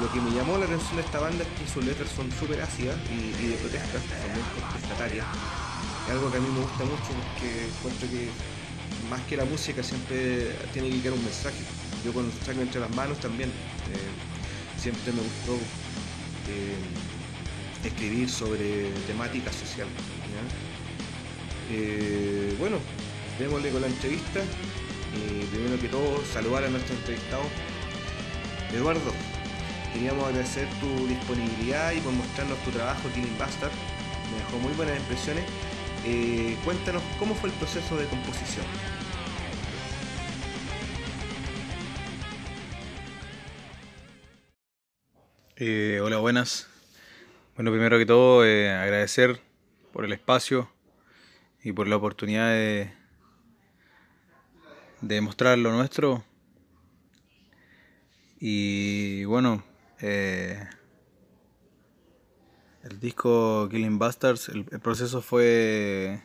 lo 0.01 0.13
que 0.13 0.21
me 0.21 0.31
llamó 0.31 0.59
la 0.59 0.67
atención 0.67 0.97
de 0.97 1.03
esta 1.03 1.19
banda 1.19 1.43
es 1.43 1.49
que 1.59 1.73
sus 1.73 1.85
letras 1.85 2.09
son 2.11 2.31
súper 2.33 2.61
ácidas 2.61 2.97
y, 3.11 3.49
de 3.49 3.57
protesta, 3.57 3.99
son 3.99 4.33
muy 4.33 4.45
contestatarias. 4.61 5.27
Es 6.07 6.13
algo 6.13 6.31
que 6.31 6.37
a 6.37 6.41
mí 6.41 6.49
me 6.49 6.61
gusta 6.61 6.85
mucho 6.85 7.11
porque 7.17 7.65
encuentro 7.65 8.09
que 8.11 8.29
más 9.09 9.21
que 9.23 9.37
la 9.37 9.45
música 9.45 9.83
siempre 9.83 10.53
tiene 10.73 10.91
que 10.91 11.01
quedar 11.01 11.15
un 11.15 11.25
mensaje. 11.25 11.65
Yo 12.05 12.13
con 12.13 12.31
saco 12.45 12.61
entre 12.61 12.81
las 12.81 12.91
manos 12.95 13.19
también 13.21 13.49
eh, 13.49 14.13
siempre 14.77 15.13
me 15.13 15.23
gustó 15.23 15.57
eh, 16.53 16.77
escribir 17.85 18.29
sobre 18.29 18.91
temática 19.07 19.51
social. 19.51 19.89
Eh, 21.71 22.55
bueno, 22.59 22.79
démosle 23.39 23.71
con 23.71 23.81
la 23.81 23.87
entrevista. 23.87 24.41
primero 25.51 25.81
que 25.81 25.89
todo, 25.89 26.23
saludar 26.33 26.65
a 26.65 26.69
nuestro 26.69 26.95
entrevistado. 26.97 27.43
Eduardo, 28.73 29.13
queríamos 29.93 30.27
agradecer 30.27 30.69
tu 30.81 31.07
disponibilidad 31.07 31.93
y 31.93 32.01
por 32.01 32.13
mostrarnos 32.13 32.59
tu 32.65 32.71
trabajo, 32.71 33.09
Killing 33.15 33.39
Bastard. 33.39 33.73
Me 34.31 34.39
dejó 34.39 34.59
muy 34.59 34.73
buenas 34.75 34.99
impresiones. 34.99 35.45
Eh, 36.05 36.57
cuéntanos 36.65 37.03
cómo 37.19 37.35
fue 37.35 37.51
el 37.51 37.55
proceso 37.57 37.97
de 37.97 38.07
composición. 38.07 38.67
Eh, 45.57 46.01
hola, 46.03 46.19
buenas. 46.19 46.69
Bueno, 47.55 47.71
primero 47.71 47.97
que 47.97 48.05
todo, 48.05 48.41
agradecer 48.41 49.41
por 49.93 50.05
el 50.05 50.13
espacio 50.13 50.74
y 51.65 51.73
por 51.73 51.89
la 51.89 51.97
oportunidad 51.97 52.51
de, 52.51 52.93
de 55.01 55.21
mostrar 55.23 55.57
lo 55.59 55.73
nuestro. 55.73 56.23
Y 58.39 59.25
bueno, 59.25 59.65
eh, 60.01 60.63
el 62.83 63.01
disco 63.01 63.67
Killing 63.71 63.99
Bastards, 63.99 64.51
el, 64.51 64.65
proceso 64.81 65.23
fue, 65.23 66.23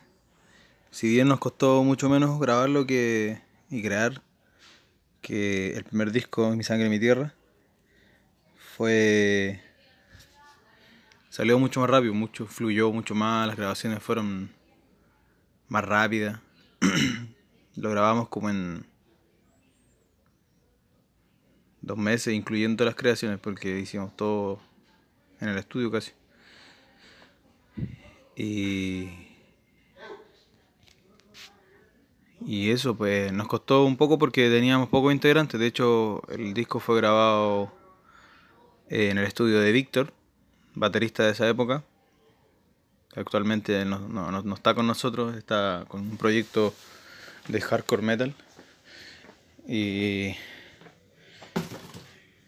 si 0.90 1.08
bien 1.08 1.28
nos 1.28 1.40
costó 1.40 1.82
mucho 1.84 2.10
menos 2.10 2.38
grabarlo 2.38 2.86
que, 2.86 3.40
y 3.70 3.82
crear 3.82 4.22
que 5.22 5.72
el 5.74 5.84
primer 5.84 6.12
disco, 6.12 6.54
Mi 6.54 6.62
Sangre, 6.62 6.90
Mi 6.90 7.00
Tierra, 7.00 7.34
fue... 8.76 9.62
Salió 11.30 11.58
mucho 11.58 11.80
más 11.80 11.88
rápido, 11.88 12.12
mucho 12.12 12.44
fluyó 12.46 12.92
mucho 12.92 13.14
más, 13.14 13.46
las 13.46 13.56
grabaciones 13.56 14.02
fueron 14.02 14.50
más 15.70 15.84
rápida. 15.84 16.42
lo 17.76 17.90
grabamos 17.90 18.28
como 18.28 18.50
en 18.50 18.84
dos 21.80 21.96
meses, 21.96 22.34
incluyendo 22.34 22.84
las 22.84 22.94
creaciones, 22.94 23.38
porque 23.38 23.78
hicimos 23.78 24.14
todo 24.14 24.60
en 25.40 25.48
el 25.48 25.56
estudio 25.56 25.90
casi. 25.90 26.12
Y, 28.36 29.08
y 32.44 32.70
eso 32.70 32.96
pues 32.96 33.32
nos 33.32 33.48
costó 33.48 33.84
un 33.84 33.96
poco 33.96 34.18
porque 34.18 34.50
teníamos 34.50 34.88
pocos 34.88 35.12
integrantes. 35.12 35.58
De 35.58 35.66
hecho, 35.66 36.22
el 36.28 36.52
disco 36.52 36.80
fue 36.80 36.96
grabado 36.96 37.72
en 38.88 39.18
el 39.18 39.24
estudio 39.24 39.60
de 39.60 39.72
Víctor, 39.72 40.12
baterista 40.74 41.24
de 41.24 41.30
esa 41.30 41.48
época 41.48 41.84
actualmente 43.16 43.84
no, 43.84 43.98
no, 43.98 44.54
está 44.54 44.74
con 44.74 44.86
nosotros, 44.86 45.36
está 45.36 45.84
con 45.88 46.00
un 46.00 46.16
proyecto 46.16 46.74
de 47.48 47.60
hardcore 47.60 48.02
metal. 48.02 48.34
Y 49.66 50.36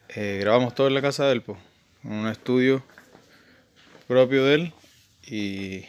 eh, 0.09 0.39
grabamos 0.41 0.75
todo 0.75 0.89
en 0.89 0.95
la 0.95 1.03
casa 1.03 1.27
de 1.27 1.33
él, 1.33 1.45
en 2.05 2.13
un 2.13 2.29
estudio 2.29 2.83
propio 4.07 4.45
de 4.45 4.55
él. 4.55 4.73
Y 5.25 5.85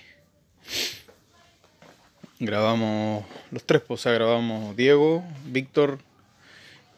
grabamos 2.40 3.26
los 3.52 3.64
tres, 3.64 3.82
pues, 3.88 4.02
o 4.02 4.04
sea, 4.04 4.12
grabamos 4.14 4.76
Diego, 4.76 5.24
Víctor 5.46 6.00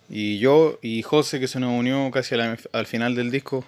y 0.09 0.37
yo 0.37 0.77
y 0.81 1.01
José 1.01 1.39
que 1.39 1.47
se 1.47 1.59
nos 1.59 1.71
unió 1.71 2.11
casi 2.11 2.35
al 2.35 2.85
final 2.85 3.15
del 3.15 3.31
disco 3.31 3.65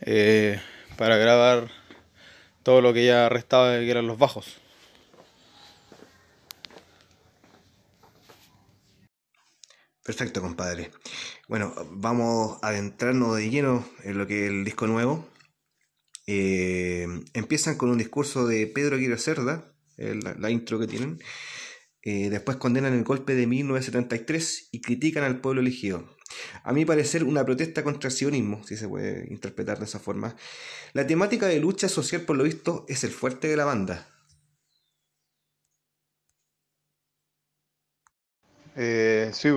eh, 0.00 0.60
para 0.96 1.16
grabar 1.16 1.68
todo 2.70 2.82
lo 2.82 2.94
que 2.94 3.04
ya 3.04 3.28
restaba 3.28 3.80
que 3.80 3.90
eran 3.90 4.06
los 4.06 4.16
bajos. 4.16 4.60
Perfecto, 10.04 10.40
compadre. 10.40 10.92
Bueno, 11.48 11.74
vamos 11.90 12.60
a 12.62 12.68
adentrarnos 12.68 13.36
de 13.36 13.50
lleno 13.50 13.84
en 14.04 14.18
lo 14.18 14.28
que 14.28 14.44
es 14.44 14.50
el 14.52 14.64
disco 14.64 14.86
nuevo. 14.86 15.28
Eh, 16.28 17.08
empiezan 17.34 17.76
con 17.76 17.90
un 17.90 17.98
discurso 17.98 18.46
de 18.46 18.68
Pedro 18.68 18.94
Aguirre 18.94 19.18
Cerda, 19.18 19.74
la, 19.96 20.34
la, 20.34 20.50
intro 20.50 20.78
que 20.78 20.86
tienen. 20.86 21.18
Eh, 22.02 22.30
después 22.30 22.56
condenan 22.56 22.94
el 22.94 23.02
golpe 23.02 23.34
de 23.34 23.48
1973 23.48 24.68
y 24.70 24.80
critican 24.80 25.24
al 25.24 25.40
pueblo 25.40 25.60
elegido. 25.60 26.16
A 26.62 26.72
mi 26.72 26.84
parecer, 26.84 27.24
una 27.24 27.44
protesta 27.44 27.82
contra 27.82 28.08
el 28.08 28.14
sionismo, 28.14 28.62
si 28.64 28.76
se 28.76 28.88
puede 28.88 29.26
interpretar 29.30 29.78
de 29.78 29.84
esa 29.84 29.98
forma. 29.98 30.36
La 30.92 31.06
temática 31.06 31.46
de 31.46 31.60
lucha 31.60 31.88
social, 31.88 32.22
por 32.22 32.36
lo 32.36 32.44
visto, 32.44 32.84
es 32.88 33.04
el 33.04 33.10
fuerte 33.10 33.48
de 33.48 33.56
la 33.56 33.64
banda. 33.64 34.06
Eh, 38.76 39.30
sí, 39.32 39.50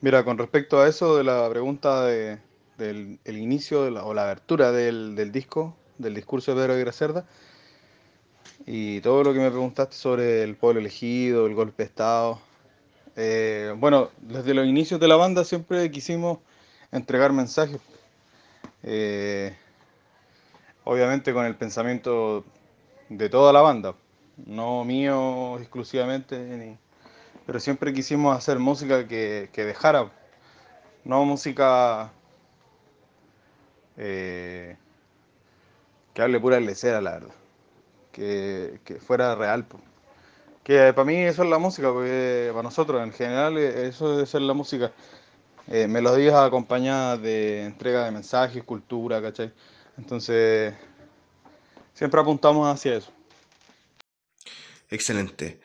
mira, 0.00 0.24
con 0.24 0.38
respecto 0.38 0.80
a 0.80 0.88
eso 0.88 1.16
de 1.16 1.24
la 1.24 1.48
pregunta 1.50 2.04
de, 2.06 2.38
del 2.76 3.18
el 3.24 3.38
inicio 3.38 3.82
o 3.82 4.14
la 4.14 4.24
abertura 4.24 4.70
del, 4.72 5.16
del, 5.16 5.32
disco, 5.32 5.76
del 5.98 6.14
discurso 6.14 6.52
de 6.54 6.60
Pedro 6.60 6.74
de 6.74 6.80
Gracerda, 6.80 7.26
y 8.66 9.00
todo 9.00 9.24
lo 9.24 9.32
que 9.32 9.40
me 9.40 9.50
preguntaste 9.50 9.96
sobre 9.96 10.42
el 10.42 10.56
pueblo 10.56 10.80
elegido, 10.80 11.46
el 11.46 11.54
golpe 11.54 11.82
de 11.84 11.88
Estado. 11.88 12.40
Eh, 13.20 13.74
bueno, 13.76 14.10
desde 14.20 14.54
los 14.54 14.64
inicios 14.64 15.00
de 15.00 15.08
la 15.08 15.16
banda 15.16 15.42
siempre 15.42 15.90
quisimos 15.90 16.38
entregar 16.92 17.32
mensajes. 17.32 17.80
Eh, 18.84 19.56
obviamente 20.84 21.32
con 21.32 21.44
el 21.44 21.56
pensamiento 21.56 22.44
de 23.08 23.28
toda 23.28 23.52
la 23.52 23.60
banda, 23.60 23.96
no 24.46 24.84
mío 24.84 25.58
exclusivamente, 25.58 26.78
pero 27.44 27.58
siempre 27.58 27.92
quisimos 27.92 28.36
hacer 28.36 28.60
música 28.60 29.08
que, 29.08 29.50
que 29.52 29.64
dejara, 29.64 30.12
no 31.02 31.24
música 31.24 32.12
eh, 33.96 34.76
que 36.14 36.22
hable 36.22 36.38
pura 36.38 36.60
lecera, 36.60 37.00
la 37.00 37.12
verdad, 37.14 37.34
que, 38.12 38.78
que 38.84 39.00
fuera 39.00 39.34
real. 39.34 39.66
Que 40.68 40.92
para 40.92 41.06
mí 41.06 41.16
eso 41.16 41.44
es 41.44 41.48
la 41.48 41.56
música, 41.56 41.90
porque 41.90 42.50
para 42.50 42.62
nosotros 42.62 43.02
en 43.02 43.10
general 43.10 43.56
eso 43.56 44.10
debe 44.10 44.26
ser 44.26 44.42
la 44.42 44.52
música. 44.52 44.92
Eh, 45.66 45.88
melodías 45.88 46.34
acompañadas 46.34 47.22
de 47.22 47.64
entrega 47.64 48.04
de 48.04 48.10
mensajes, 48.10 48.62
cultura, 48.64 49.22
¿cachai? 49.22 49.50
Entonces, 49.96 50.74
siempre 51.94 52.20
apuntamos 52.20 52.68
hacia 52.68 52.96
eso. 52.96 53.10
Excelente. 54.90 55.58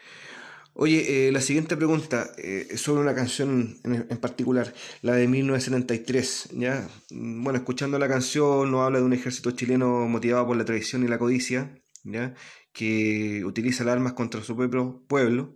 Oye, 0.73 1.27
eh, 1.27 1.31
la 1.33 1.41
siguiente 1.41 1.75
pregunta 1.75 2.31
eh, 2.37 2.67
es 2.69 2.79
sobre 2.79 3.01
una 3.01 3.13
canción 3.13 3.75
en, 3.83 4.17
particular, 4.19 4.73
la 5.01 5.15
de 5.15 5.27
1973, 5.27 6.51
¿ya? 6.53 6.87
Bueno, 7.11 7.59
escuchando 7.59 7.99
la 7.99 8.07
canción 8.07 8.71
nos 8.71 8.85
habla 8.85 8.99
de 8.99 9.03
un 9.03 9.11
ejército 9.11 9.51
chileno 9.51 10.07
motivado 10.07 10.47
por 10.47 10.55
la 10.55 10.63
traición 10.63 11.03
y 11.03 11.09
la 11.09 11.19
codicia, 11.19 11.82
Que 12.73 13.43
utiliza 13.45 13.83
las 13.83 13.93
armas 13.93 14.13
contra 14.13 14.43
su 14.43 14.55
propio 14.55 15.01
pueblo. 15.07 15.55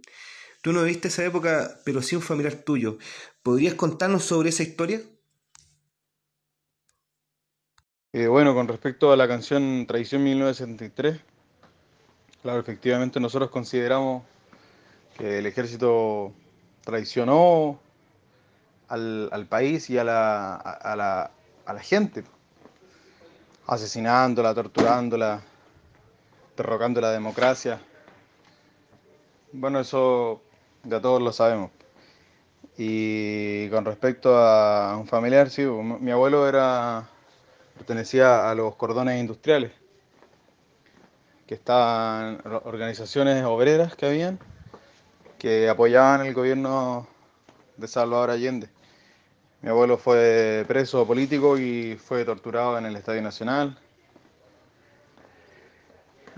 Tú 0.61 0.73
no 0.73 0.83
viste 0.83 1.07
esa 1.09 1.25
época, 1.25 1.79
pero 1.85 2.01
sí 2.01 2.15
un 2.15 2.21
familiar 2.21 2.55
tuyo. 2.55 2.97
¿Podrías 3.43 3.73
contarnos 3.75 4.23
sobre 4.23 4.49
esa 4.49 4.63
historia? 4.63 5.01
Eh, 8.13 8.27
bueno, 8.27 8.53
con 8.55 8.67
respecto 8.67 9.11
a 9.11 9.17
la 9.17 9.27
canción 9.27 9.85
Traición 9.85 10.23
1973, 10.23 11.19
claro, 12.41 12.59
efectivamente 12.59 13.19
nosotros 13.19 13.51
consideramos 13.51 14.23
que 15.17 15.39
el 15.39 15.45
ejército 15.45 16.33
traicionó 16.83 17.79
al, 18.87 19.29
al 19.31 19.45
país 19.45 19.89
y 19.89 19.97
a 19.97 20.03
la, 20.03 20.55
a, 20.55 20.95
la, 20.95 21.31
a 21.65 21.73
la 21.73 21.79
gente, 21.79 22.23
asesinándola, 23.67 24.53
torturándola, 24.53 25.43
derrocando 26.57 26.99
la 26.99 27.11
democracia. 27.11 27.79
Bueno, 29.53 29.79
eso 29.79 30.41
ya 30.83 30.99
todos 30.99 31.21
lo 31.21 31.31
sabemos. 31.31 31.71
Y 32.77 33.69
con 33.69 33.85
respecto 33.85 34.37
a 34.37 34.97
un 34.97 35.07
familiar, 35.07 35.49
sí, 35.49 35.63
mi 35.63 36.11
abuelo 36.11 36.47
era 36.47 37.07
pertenecía 37.75 38.49
a 38.49 38.55
los 38.55 38.75
cordones 38.75 39.19
industriales, 39.19 39.71
que 41.45 41.53
estaban 41.53 42.41
organizaciones 42.65 43.43
obreras 43.45 43.95
que 43.95 44.07
habían 44.07 44.39
que 45.37 45.69
apoyaban 45.69 46.25
el 46.25 46.33
gobierno 46.33 47.07
de 47.77 47.87
Salvador 47.87 48.31
Allende. 48.31 48.69
Mi 49.61 49.69
abuelo 49.69 49.97
fue 49.97 50.65
preso 50.67 51.05
político 51.05 51.57
y 51.57 51.95
fue 51.95 52.25
torturado 52.25 52.77
en 52.77 52.85
el 52.85 52.95
Estadio 52.95 53.21
Nacional. 53.21 53.77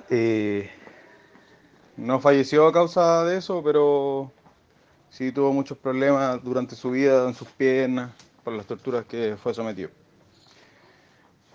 Y 0.09 0.63
no 1.97 2.19
falleció 2.19 2.67
a 2.67 2.73
causa 2.73 3.23
de 3.25 3.37
eso, 3.37 3.63
pero 3.63 4.31
sí 5.09 5.31
tuvo 5.31 5.53
muchos 5.53 5.77
problemas 5.77 6.43
durante 6.43 6.75
su 6.75 6.91
vida 6.91 7.27
en 7.27 7.35
sus 7.35 7.47
piernas 7.49 8.11
por 8.43 8.53
las 8.53 8.65
torturas 8.65 9.05
que 9.05 9.37
fue 9.41 9.53
sometido. 9.53 9.89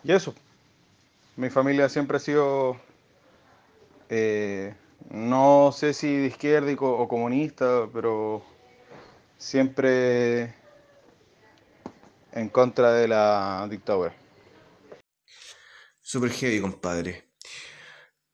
Y 0.02 0.12
eso, 0.12 0.34
mi 1.36 1.50
familia 1.50 1.88
siempre 1.88 2.18
ha 2.18 2.20
sido 2.20 2.76
eh, 4.08 4.74
no 5.10 5.72
sé 5.72 5.92
si 5.92 6.16
de 6.16 6.26
izquierda 6.26 6.72
o 6.80 7.08
comunista, 7.08 7.88
pero 7.92 8.44
siempre 9.38 10.54
en 12.32 12.48
contra 12.48 12.92
de 12.92 13.08
la 13.08 13.66
dictadura. 13.70 14.14
Super 16.00 16.30
heavy, 16.30 16.60
compadre. 16.60 17.33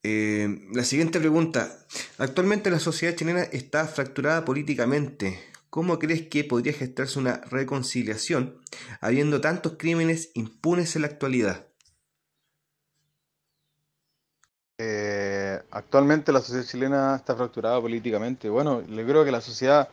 Eh, 0.02 0.68
la 0.72 0.84
siguiente 0.84 1.20
pregunta. 1.20 1.78
Actualmente 2.18 2.70
la 2.70 2.78
sociedad 2.78 3.14
chilena 3.14 3.42
está 3.42 3.86
fracturada 3.86 4.44
políticamente. 4.44 5.38
¿Cómo 5.68 5.98
crees 5.98 6.22
que 6.22 6.42
podría 6.44 6.72
gestarse 6.72 7.18
una 7.18 7.42
reconciliación 7.50 8.56
habiendo 9.00 9.40
tantos 9.40 9.74
crímenes 9.78 10.30
impunes 10.34 10.96
en 10.96 11.02
la 11.02 11.08
actualidad? 11.08 11.66
Eh, 14.78 15.60
actualmente 15.70 16.32
la 16.32 16.40
sociedad 16.40 16.64
chilena 16.64 17.16
está 17.16 17.36
fracturada 17.36 17.80
políticamente. 17.80 18.48
Bueno, 18.48 18.80
yo 18.80 19.06
creo 19.06 19.24
que 19.24 19.30
la 19.30 19.42
sociedad 19.42 19.88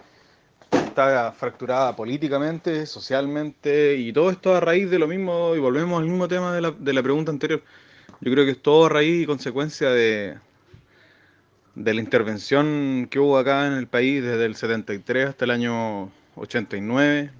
está 0.71 1.33
fracturada 1.33 1.95
políticamente, 1.95 2.85
socialmente, 2.85 3.95
y 3.95 4.13
todo 4.13 4.31
esto 4.31 4.55
a 4.55 4.61
raíz 4.61 4.89
de 4.89 4.99
lo 4.99 5.07
mismo, 5.07 5.55
y 5.55 5.59
volvemos 5.59 5.99
al 5.99 6.07
mismo 6.07 6.27
tema 6.27 6.53
de 6.53 6.61
la, 6.61 6.71
de 6.71 6.93
la 6.93 7.03
pregunta 7.03 7.31
anterior. 7.31 7.61
Yo 8.21 8.31
creo 8.31 8.45
que 8.45 8.51
es 8.51 8.61
todo 8.61 8.85
a 8.85 8.89
raíz 8.89 9.23
y 9.23 9.25
consecuencia 9.25 9.89
de, 9.89 10.37
de 11.75 11.93
la 11.93 12.01
intervención 12.01 13.07
que 13.09 13.19
hubo 13.19 13.37
acá 13.37 13.67
en 13.67 13.73
el 13.73 13.87
país 13.87 14.23
desde 14.23 14.45
el 14.45 14.55
73 14.55 15.29
hasta 15.29 15.45
el 15.45 15.51
año 15.51 16.11
89, 16.35 17.31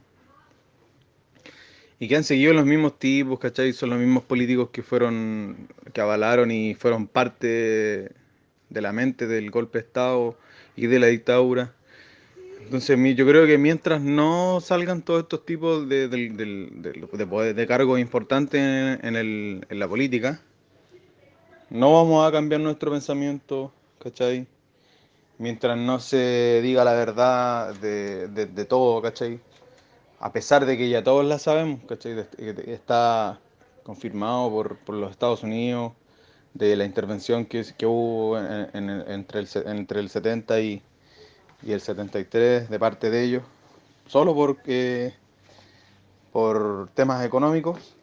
y 2.00 2.08
que 2.08 2.16
han 2.16 2.24
seguido 2.24 2.54
los 2.54 2.66
mismos 2.66 3.00
tipos, 3.00 3.40
¿cachai? 3.40 3.74
Son 3.74 3.90
los 3.90 4.00
mismos 4.00 4.24
políticos 4.24 4.70
que 4.72 4.84
fueron, 4.84 5.68
que 5.94 6.02
avalaron 6.02 6.52
y 6.52 6.76
fueron 6.76 7.08
parte 7.08 8.12
de 8.70 8.82
la 8.82 8.94
mente 8.94 9.26
del 9.26 9.50
golpe 9.50 9.80
de 9.80 9.86
Estado 9.86 10.38
y 10.76 10.88
de 10.88 11.00
la 11.00 11.08
dictadura. 11.08 11.74
Entonces 12.62 13.00
yo 13.16 13.26
creo 13.26 13.48
que 13.48 13.58
mientras 13.58 14.02
no 14.02 14.60
salgan 14.62 15.02
todos 15.02 15.24
estos 15.24 15.46
tipos 15.46 15.88
de, 15.88 16.08
de, 16.10 16.30
de, 16.30 17.54
de 17.54 17.68
cargos 17.68 18.00
importantes 18.00 18.60
en, 18.62 19.16
el, 19.16 19.66
en, 19.70 19.80
la 19.80 19.88
política, 19.88 20.42
no 21.70 21.94
vamos 21.94 22.28
a 22.28 22.32
cambiar 22.32 22.62
nuestro 22.62 22.92
pensamiento, 22.92 23.72
¿cachai? 24.00 24.48
Mientras 25.38 25.78
no 25.78 26.00
se 26.00 26.62
diga 26.64 26.84
la 26.84 26.94
verdad 26.94 27.76
de, 27.76 28.66
todo, 28.66 29.02
¿cachai? 29.02 29.40
a 30.20 30.32
pesar 30.32 30.66
de 30.66 30.78
que 30.78 30.90
ya 30.90 31.04
todos 31.04 31.26
la 31.26 31.38
sabemos, 31.40 31.82
¿cachai? 31.88 32.26
está 32.68 33.40
confirmado 33.84 34.50
por, 34.50 34.78
por, 34.78 34.96
los 34.96 35.12
Estados 35.12 35.44
Unidos 35.44 35.94
de 36.54 36.76
la 36.76 36.86
intervención 36.86 37.46
que, 37.46 37.64
que 37.78 37.86
hubo 37.86 38.38
en, 38.40 38.70
en, 38.74 39.12
entre, 39.12 39.42
el, 39.42 39.48
entre 39.66 40.00
el 40.00 40.10
70 40.10 40.60
y, 40.62 40.82
y, 41.64 41.72
el 41.72 41.82
73 41.82 42.70
de 42.70 42.80
parte 42.80 43.10
de 43.10 43.24
ellos, 43.24 43.44
solo 44.08 44.34
porque 44.34 45.14
por 46.32 46.90
temas 46.94 47.26
económicos. 47.26 47.97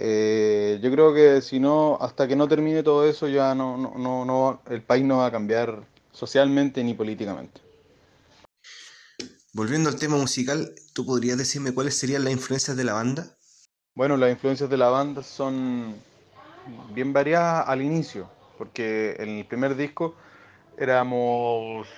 Eh, 0.00 0.78
yo 0.80 0.92
creo 0.92 1.12
que 1.12 1.42
si 1.42 1.58
no, 1.58 1.98
hasta 2.00 2.28
que 2.28 2.36
no 2.36 2.46
termine 2.46 2.82
todo 2.82 3.08
eso, 3.08 3.26
ya 3.26 3.54
no, 3.54 3.76
no, 3.76 4.24
no, 4.24 4.62
el 4.70 4.82
país 4.82 5.04
no 5.04 5.18
va 5.18 5.26
a 5.26 5.32
cambiar 5.32 5.82
socialmente 6.12 6.84
ni 6.84 6.94
políticamente. 6.94 7.60
Volviendo 9.52 9.88
al 9.88 9.98
tema 9.98 10.16
musical, 10.16 10.72
¿tú 10.94 11.04
podrías 11.04 11.36
decirme 11.36 11.74
cuáles 11.74 11.98
serían 11.98 12.22
las 12.22 12.32
influencias 12.32 12.76
de 12.76 12.84
la 12.84 12.92
banda? 12.92 13.26
Bueno, 13.94 14.16
las 14.16 14.30
influencias 14.30 14.70
de 14.70 14.76
la 14.76 14.88
banda 14.88 15.24
son 15.24 15.96
bien 16.92 17.12
variadas 17.12 17.68
al 17.68 17.82
inicio, 17.82 18.30
porque 18.56 19.16
en 19.18 19.30
el 19.30 19.46
primer 19.46 19.74
disco 19.74 20.14
éramos... 20.76 21.88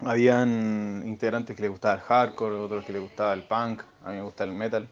Habían 0.00 1.02
integrantes 1.06 1.56
que 1.56 1.62
les 1.62 1.70
gustaba 1.70 1.94
el 1.94 2.00
hardcore, 2.00 2.56
otros 2.56 2.84
que 2.84 2.92
les 2.92 3.02
gustaba 3.02 3.32
el 3.32 3.42
punk, 3.42 3.82
a 4.04 4.10
mí 4.10 4.16
me 4.16 4.22
gusta 4.22 4.44
el 4.44 4.52
metal, 4.52 4.88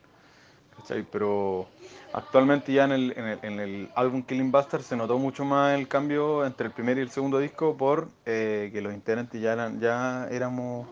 Pero 1.11 1.69
Actualmente 2.17 2.73
ya 2.73 2.85
en 2.85 2.93
el, 2.93 3.15
en 3.15 3.27
el, 3.27 3.39
en 3.43 3.61
el 3.61 3.91
álbum 3.95 4.23
Killing 4.23 4.51
Bastard 4.51 4.81
se 4.81 4.97
notó 4.97 5.19
mucho 5.19 5.45
más 5.45 5.79
el 5.79 5.87
cambio 5.87 6.47
entre 6.47 6.69
el 6.69 6.73
primer 6.73 6.97
y 6.97 7.03
el 7.03 7.11
segundo 7.11 7.39
disco 7.39 7.77
por 7.77 8.09
eh, 8.25 8.71
que 8.73 8.81
los 8.81 8.95
integrantes 8.95 9.39
ya 9.39 9.53
eran 9.53 9.81
ya 9.81 10.27
éramos 10.31 10.89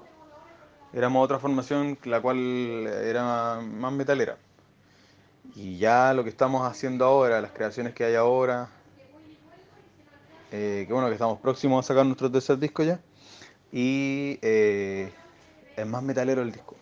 éramos 0.92 1.24
otra 1.24 1.38
formación 1.38 1.96
la 2.04 2.20
cual 2.20 2.36
era 2.86 3.58
más 3.62 3.90
metalera. 3.94 4.36
Y 5.56 5.78
ya 5.78 6.12
lo 6.12 6.24
que 6.24 6.28
estamos 6.30 6.70
haciendo 6.70 7.06
ahora, 7.06 7.40
las 7.40 7.52
creaciones 7.52 7.94
que 7.94 8.04
hay 8.04 8.16
ahora, 8.16 8.68
eh, 10.52 10.84
que 10.86 10.92
bueno, 10.92 11.08
que 11.08 11.14
estamos 11.14 11.40
próximos 11.40 11.86
a 11.86 11.88
sacar 11.88 12.04
nuestro 12.04 12.30
tercer 12.30 12.58
disco 12.58 12.82
ya. 12.82 13.00
Y 13.72 14.38
eh, 14.42 15.10
es 15.74 15.86
más 15.86 16.02
metalero 16.02 16.42
el 16.42 16.52
disco. 16.52 16.76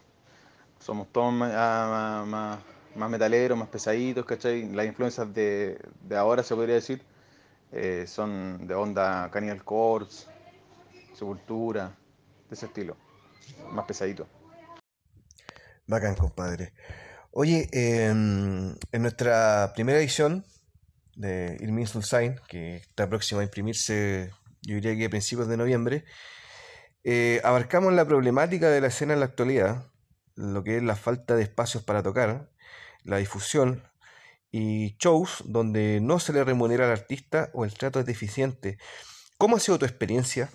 Somos 0.81 1.07
todos 1.13 1.33
más, 1.33 1.53
ah, 1.55 2.25
más, 2.27 2.59
más 2.95 3.11
metaleros, 3.11 3.59
más 3.59 3.69
pesaditos, 3.69 4.25
¿cachai? 4.25 4.73
Las 4.73 4.87
influencias 4.87 5.33
de, 5.33 5.79
de 6.03 6.17
ahora, 6.17 6.43
se 6.43 6.55
podría 6.55 6.77
decir, 6.77 7.03
eh, 7.73 8.05
son 8.07 8.67
de 8.67 8.75
onda 8.75 9.31
Cannibal 9.31 9.65
Corpse, 9.65 10.27
Sepultura, 11.15 11.97
de 12.49 12.55
ese 12.55 12.67
estilo, 12.67 12.97
más 13.71 13.87
pesadito. 13.87 14.27
Bacán, 15.87 16.15
compadre. 16.15 16.73
Oye, 17.31 17.69
em, 17.73 18.77
en 18.93 19.03
nuestra 19.03 19.73
primera 19.75 19.99
edición 19.99 20.45
de 21.17 21.57
Il 21.61 22.03
Sign, 22.03 22.41
que 22.47 22.77
está 22.77 23.09
próxima 23.09 23.41
a 23.41 23.45
imprimirse, 23.45 24.31
yo 24.63 24.75
diría 24.77 24.97
que 24.97 25.07
a 25.07 25.11
principios 25.11 25.49
de 25.49 25.57
noviembre, 25.57 26.05
eh, 27.05 27.41
abarcamos 27.43 27.93
la 27.95 28.07
problemática 28.07 28.69
de 28.69 28.81
la 28.81 28.89
escena 28.89 29.15
en 29.15 29.21
la 29.21 29.27
actualidad, 29.27 29.87
lo 30.37 30.63
que 30.63 30.77
es 30.77 30.83
la 30.83 30.95
falta 30.95 31.35
de 31.35 31.43
espacios 31.43 31.83
para 31.83 32.03
tocar, 32.03 32.52
la 33.05 33.19
difusión 33.19 33.83
y 34.51 34.97
shows 34.99 35.45
donde 35.47 36.01
no 36.03 36.19
se 36.21 36.33
le 36.33 36.45
remunera 36.45 36.87
al 36.87 36.93
artista 36.93 37.51
o 37.55 37.65
el 37.65 37.75
trato 37.75 38.01
es 38.01 38.07
deficiente. 38.07 38.79
¿Cómo 39.39 39.57
ha 39.57 39.61
sido 39.61 39.79
tu 39.79 39.87
experiencia? 39.87 40.51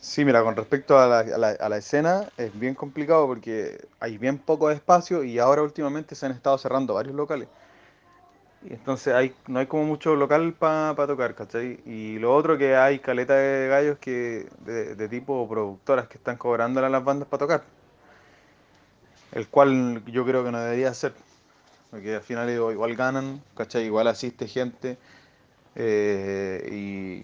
Sí, 0.00 0.24
mira, 0.24 0.42
con 0.42 0.56
respecto 0.56 0.98
a 0.98 1.06
la, 1.06 1.18
a 1.20 1.38
la- 1.38 1.50
a 1.50 1.68
la 1.68 1.76
escena 1.76 2.28
es 2.36 2.58
bien 2.58 2.74
complicado 2.74 3.26
porque 3.26 3.88
hay 4.00 4.18
bien 4.18 4.38
poco 4.38 4.70
espacio 4.70 5.22
y 5.24 5.38
ahora 5.38 5.62
últimamente 5.62 6.14
se 6.14 6.26
han 6.26 6.32
estado 6.32 6.58
cerrando 6.58 6.94
varios 6.94 7.14
locales. 7.14 7.48
Y 8.62 8.74
entonces 8.74 9.14
hay, 9.14 9.34
no 9.46 9.58
hay 9.58 9.66
como 9.66 9.84
mucho 9.84 10.14
local 10.16 10.52
para 10.54 10.94
tocar, 11.06 11.34
¿cachai? 11.34 11.80
Y 11.86 12.18
lo 12.18 12.34
otro 12.34 12.58
que 12.58 12.76
hay 12.76 12.98
caleta 12.98 13.34
de 13.34 13.68
gallos 13.68 13.98
que 13.98 14.48
de, 14.58 14.94
de 14.96 15.08
tipo 15.08 15.48
productoras 15.48 16.08
que 16.08 16.18
están 16.18 16.36
cobrando 16.36 16.84
a 16.84 16.88
las 16.90 17.02
bandas 17.04 17.26
para 17.28 17.38
tocar. 17.40 17.79
El 19.32 19.48
cual 19.48 20.04
yo 20.06 20.24
creo 20.24 20.44
que 20.44 20.50
no 20.52 20.60
debería 20.60 20.92
ser. 20.94 21.14
Porque 21.90 22.16
al 22.16 22.22
final 22.22 22.50
igual 22.50 22.96
ganan, 22.96 23.42
¿cachai? 23.56 23.84
Igual 23.86 24.08
asiste 24.08 24.48
gente. 24.48 24.98
eh, 25.76 26.68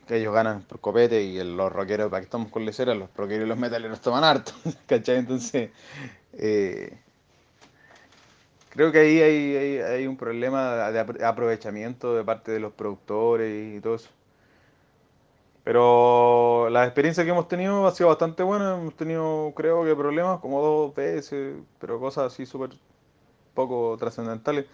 y 0.09 0.15
ellos 0.15 0.35
ganan 0.35 0.63
por 0.65 0.81
copete 0.81 1.23
y 1.23 1.43
los 1.45 1.73
rockeros, 1.73 2.11
para 2.11 2.21
que 2.23 2.27
estamos 2.27 2.51
con 2.51 2.65
leceras, 2.67 2.97
los 2.99 3.11
rockeros 3.17 3.47
y 3.47 3.49
los 3.49 3.59
metaleros 3.59 4.01
toman 4.03 4.25
harto, 4.25 4.53
¿cachai? 4.89 5.19
Entonces, 5.19 5.71
eh, 6.35 6.99
creo 8.71 8.93
que 8.93 8.99
ahí 9.01 9.21
hay, 9.21 9.57
hay- 9.57 9.79
hay 9.81 10.07
un 10.07 10.17
problema 10.17 10.91
de 10.91 11.01
apro- 11.05 11.23
aprovechamiento 11.23 12.15
de 12.15 12.25
parte 12.25 12.53
de 12.53 12.61
los 12.61 12.73
productores 12.75 13.77
y 13.77 13.81
todo 13.81 13.97
eso. 13.97 14.11
Pero 15.67 16.71
la 16.71 16.85
experiencia 16.85 17.25
que 17.25 17.31
hemos 17.31 17.49
tenido 17.49 17.89
ha 17.89 17.91
sido 17.91 18.09
bastante 18.11 18.45
buena. 18.45 18.77
Hemos 18.77 18.95
tenido, 18.95 19.53
creo 19.57 19.85
que, 19.85 19.97
problemas 19.97 20.39
como 20.39 20.63
dos 20.63 20.95
veces, 20.95 21.57
pero 21.81 21.99
cosas 21.99 22.33
así 22.33 22.47
súper 22.47 22.71
poco 23.53 23.97
trascendentales. 23.99 24.67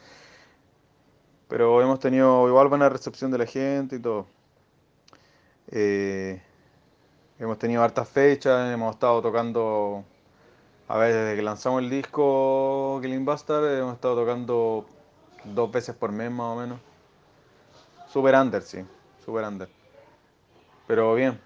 Pero 1.48 1.80
hemos 1.80 1.98
tenido 1.98 2.46
igual 2.46 2.68
buena 2.68 2.90
recepción 2.90 3.30
de 3.30 3.38
la 3.38 3.46
gente 3.46 3.96
y 3.96 4.00
todo. 4.00 4.26
Eh, 5.70 6.42
hemos 7.38 7.58
tenido 7.58 7.82
hartas 7.82 8.06
fechas, 8.10 8.70
hemos 8.70 8.94
estado 8.94 9.22
tocando, 9.22 10.04
a 10.88 10.98
ver, 10.98 11.14
desde 11.14 11.36
que 11.36 11.42
lanzamos 11.42 11.82
el 11.82 11.88
disco 11.88 12.98
Killing 13.00 13.24
Bastard, 13.24 13.78
hemos 13.78 13.94
estado 13.94 14.16
tocando 14.16 14.84
dos 15.44 15.72
veces 15.72 15.96
por 15.96 16.12
mes 16.12 16.30
más 16.30 16.48
o 16.48 16.56
menos. 16.60 16.78
Super 18.08 18.34
under, 18.34 18.60
sí, 18.60 18.84
super 19.24 19.44
under. 19.44 19.81
Pero 20.92 21.14
bien. 21.14 21.40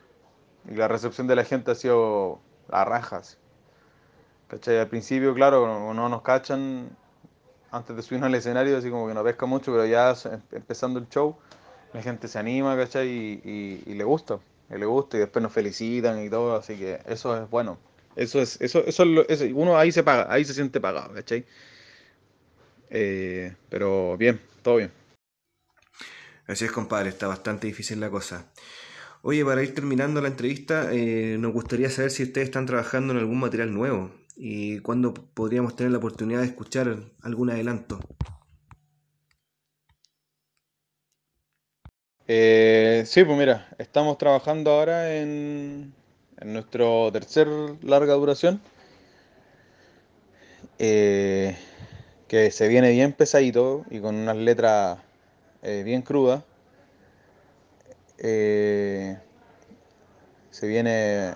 Y 0.69 0.75
la 0.75 0.89
recepción 0.89 1.29
de 1.29 1.37
la 1.37 1.45
gente 1.45 1.71
ha 1.71 1.77
sido 1.77 2.41
a 2.69 2.85
rajas. 2.85 3.39
¿Cachai? 4.49 4.79
Al 4.79 4.89
principio, 4.89 5.35
claro, 5.35 5.67
no, 5.69 5.95
no 5.95 6.09
nos 6.09 6.23
cachan 6.23 6.89
antes 7.71 7.97
de 7.97 8.03
subirnos 8.03 8.29
al 8.29 8.35
escenario, 8.35 8.77
así 8.79 8.91
como 8.91 9.09
que 9.09 9.15
no 9.15 9.25
pesca 9.25 9.47
mucho, 9.47 9.73
pero 9.73 9.87
ya 9.87 10.13
em- 10.33 10.43
empezando 10.53 10.99
el 11.01 11.09
show, 11.09 11.37
la 11.93 12.03
gente 12.03 12.29
se 12.29 12.39
anima, 12.39 12.77
¿cachai? 12.77 13.09
Y, 13.09 13.83
y- 13.87 13.95
le 13.95 14.05
gusta, 14.05 14.41
y 14.71 14.79
le 14.79 14.87
gusta, 14.87 15.17
y 15.19 15.21
después 15.21 15.43
nos 15.43 15.53
felicitan 15.53 16.25
y 16.25 16.31
todo, 16.31 16.57
así 16.57 16.77
que 16.77 17.01
eso 17.07 17.37
es 17.41 17.49
bueno. 17.51 17.79
Eso 18.17 18.41
es, 18.41 18.61
eso, 18.61 18.81
eso 18.87 19.05
es 19.05 19.09
lo- 19.43 19.59
uno 19.61 19.79
ahí 19.79 19.93
se 19.93 20.03
paga, 20.05 20.27
ahí 20.33 20.45
se 20.45 20.55
siente 20.55 20.81
pagado, 20.81 21.15
¿cachai? 21.15 21.47
Eh, 22.91 23.55
pero 23.69 24.17
bien, 24.17 24.41
todo 24.63 24.77
bien. 24.77 24.93
Así 26.47 26.65
es, 26.65 26.73
compadre, 26.73 27.09
está 27.11 27.27
bastante 27.27 27.67
difícil 27.67 28.01
la 28.01 28.11
cosa. 28.11 28.47
Oye, 29.29 29.45
para 29.45 29.61
ir 29.61 29.75
terminando 29.75 30.21
la 30.21 30.29
entrevista, 30.29 30.93
eh, 30.93 31.37
nos 31.41 31.53
gustaría 31.53 31.91
saber 31.91 32.13
si 32.13 32.23
ustedes 32.23 32.47
están 32.47 32.65
trabajando 32.65 33.13
en 33.13 33.19
algún 33.19 33.41
material 33.41 33.75
nuevo 33.75 34.13
y 34.37 34.79
cuándo 34.79 35.15
podríamos 35.15 35.75
tener 35.75 35.91
la 35.91 35.99
oportunidad 35.99 36.43
de 36.43 36.47
escuchar 36.47 36.97
algún 37.23 37.51
adelanto. 37.51 37.99
Eh, 42.29 43.03
sí, 43.05 43.25
pues 43.25 43.37
mira, 43.37 43.67
estamos 43.79 44.17
trabajando 44.17 44.71
ahora 44.71 45.17
en, 45.17 45.93
en 46.39 46.53
nuestro 46.53 47.11
tercer 47.11 47.49
larga 47.83 48.15
duración, 48.15 48.61
eh, 50.79 51.57
que 52.29 52.53
se 52.53 52.69
viene 52.69 52.93
bien 52.93 53.13
pesadito 53.13 53.85
y 53.91 53.99
con 53.99 54.15
unas 54.15 54.37
letras 54.37 55.01
eh, 55.63 55.83
bien 55.85 56.03
crudas. 56.03 56.45
Eh, 58.19 59.17
se 60.51 60.67
viene 60.67 61.35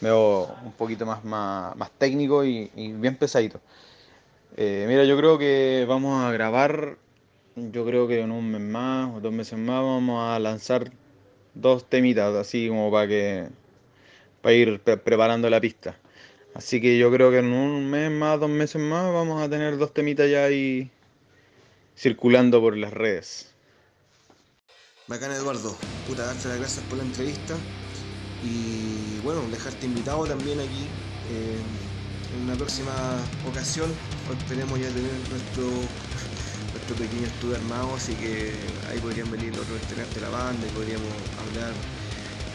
un 0.00 0.72
poquito 0.76 1.06
más, 1.06 1.24
más, 1.24 1.76
más 1.76 1.90
técnico 1.98 2.44
y, 2.44 2.70
bien 2.74 3.16
pesadito. 3.16 3.60
Eh, 4.56 4.86
mira, 4.88 5.04
yo 5.04 5.16
creo 5.16 5.38
que 5.38 5.84
vamos 5.88 6.24
a 6.24 6.32
grabar, 6.32 6.96
yo 7.56 7.84
creo 7.84 8.06
que 8.08 8.20
en 8.20 8.30
un 8.30 8.50
mes 8.50 8.60
más 8.60 9.14
o 9.14 9.20
dos 9.20 9.32
meses 9.32 9.58
más 9.58 9.82
vamos 9.82 10.22
a 10.22 10.38
lanzar 10.38 10.90
dos 11.54 11.88
temitas, 11.88 12.34
así 12.34 12.68
como 12.68 12.90
para 12.90 13.08
que 13.08 13.48
para 14.42 14.54
ir 14.54 14.80
pre- 14.80 14.96
preparando 14.98 15.50
la 15.50 15.60
pista. 15.60 15.96
Así 16.54 16.80
que 16.80 16.98
yo 16.98 17.10
creo 17.12 17.30
que 17.30 17.38
en 17.38 17.52
un 17.52 17.90
mes 17.90 18.10
más, 18.10 18.40
dos 18.40 18.50
meses 18.50 18.80
más, 18.80 19.12
vamos 19.12 19.42
a 19.42 19.48
tener 19.50 19.76
dos 19.76 19.92
temitas 19.92 20.30
ya 20.30 20.44
ahí 20.44 20.90
circulando 21.96 22.60
por 22.60 22.76
las 22.76 22.92
redes. 22.92 23.55
Bacán, 25.08 25.30
Eduardo. 25.32 25.76
Puta, 26.04 26.26
darte 26.26 26.48
las 26.48 26.58
gracias 26.58 26.84
por 26.86 26.98
la 26.98 27.04
entrevista 27.04 27.56
y 28.40 29.18
bueno, 29.20 29.48
dejarte 29.50 29.86
invitado 29.86 30.26
también 30.26 30.60
aquí 30.60 30.96
eh, 31.22 31.62
en 32.30 32.40
una 32.42 32.56
próxima 32.56 32.92
ocasión. 33.42 34.02
Esperemos 34.28 34.78
ya 34.80 34.92
tener 34.92 35.28
nuestro, 35.28 35.96
nuestro 36.72 36.96
pequeño 36.96 37.26
estudio 37.26 37.56
armado, 37.56 37.94
así 37.94 38.16
que 38.16 38.82
ahí 38.88 39.00
podrían 39.00 39.30
venir 39.30 39.58
otros 39.58 39.80
integrantes 39.80 40.14
de 40.14 40.20
la 40.20 40.30
banda 40.30 40.66
y 40.66 40.70
podríamos 40.70 41.30
hablar 41.36 41.74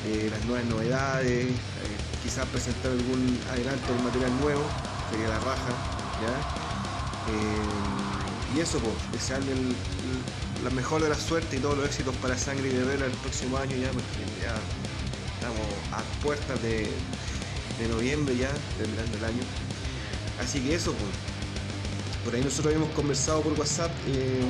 de 0.04 0.30
las 0.30 0.44
nuevas 0.44 0.66
novedades, 0.66 1.62
eh, 1.76 2.06
quizás 2.20 2.50
presentar 2.50 2.92
algún 2.92 3.44
adelanto 3.48 3.94
del 3.94 4.02
material 4.02 4.36
nuevo, 4.36 4.78
sería 5.10 5.30
la 5.30 5.40
raja, 5.40 5.84
¿ya? 6.18 6.48
Eh, 7.26 8.42
y 8.48 8.60
eso, 8.60 8.82
pues, 8.82 9.10
desearle 9.12 9.52
el- 9.54 9.86
el- 9.98 10.28
la 10.64 10.70
mejor 10.70 11.02
de 11.02 11.10
la 11.10 11.16
suerte 11.16 11.58
y 11.58 11.60
todos 11.60 11.78
los 11.78 11.86
éxitos 11.86 12.16
para 12.18 12.38
Sangre 12.38 12.70
y 12.70 12.72
Guerrera 12.72 13.06
el 13.06 13.12
próximo 13.14 13.58
año 13.58 13.76
ya, 13.76 13.90
porque 13.92 14.24
ya 14.42 14.56
estamos 15.36 15.68
a 15.92 16.24
puertas 16.24 16.62
de, 16.62 16.88
noviembre 17.90 18.38
ya, 18.38 18.52
terminando 18.78 19.18
el 19.18 19.26
año. 19.26 19.44
Así 20.40 20.60
que 20.60 20.76
eso, 20.76 20.94
pues. 20.94 21.12
Por 22.24 22.36
ahí 22.36 22.44
nosotros 22.44 22.68
habíamos 22.68 22.96
conversado 22.96 23.42
por 23.42 23.54
WhatsApp 23.54 23.90
eh, 24.08 24.44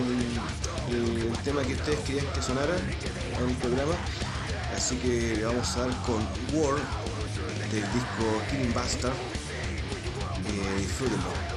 el, 0.89 1.31
tema 1.45 1.63
que 1.63 1.73
ustedes 1.73 1.99
querían 1.99 2.25
que 2.33 2.41
sonara 2.41 2.75
en 2.75 3.49
el 3.49 3.55
programa. 3.55 3.93
Así 4.75 4.97
que 4.97 5.41
vamos 5.45 5.77
a 5.77 5.87
dar 5.87 6.01
con 6.01 6.17
War 6.51 6.75
del 7.71 7.81
disco 7.81 8.41
Killing 8.49 8.73
Bastard. 8.73 9.13
Eh, 9.13 10.81
disfrútenlo. 10.81 11.50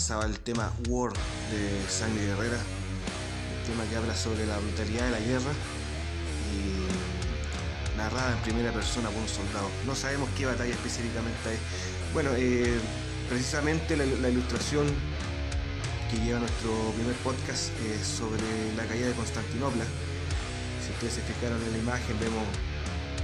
Pasaba 0.00 0.24
el 0.24 0.40
tema 0.40 0.72
War 0.88 1.12
de 1.52 1.62
Sangre 1.90 2.24
Guerrera, 2.24 2.56
el 2.56 3.68
tema 3.68 3.84
que 3.84 3.96
habla 3.96 4.16
sobre 4.16 4.46
la 4.46 4.56
brutalidad 4.56 5.04
de 5.04 5.10
la 5.10 5.20
guerra 5.20 5.52
y 6.48 7.98
narrada 7.98 8.32
en 8.32 8.42
primera 8.42 8.72
persona 8.72 9.10
por 9.10 9.20
un 9.20 9.28
soldado. 9.28 9.68
No 9.84 9.94
sabemos 9.94 10.30
qué 10.38 10.46
batalla 10.46 10.72
específicamente 10.72 11.52
es. 11.52 11.60
Bueno, 12.14 12.30
eh, 12.34 12.80
precisamente 13.28 13.94
la, 13.94 14.28
ilustración 14.30 14.86
que 16.10 16.16
lleva 16.24 16.38
nuestro 16.40 16.72
primer 16.96 17.16
podcast 17.16 17.68
es 17.84 18.00
sobre 18.00 18.40
la 18.78 18.86
caída 18.86 19.06
de 19.06 19.12
Constantinopla. 19.12 19.84
Si 20.80 20.92
ustedes 20.96 21.12
se 21.12 21.20
fijaron 21.28 21.60
en 21.60 21.72
la 21.72 21.78
imagen, 21.78 22.16
vemos 22.20 22.48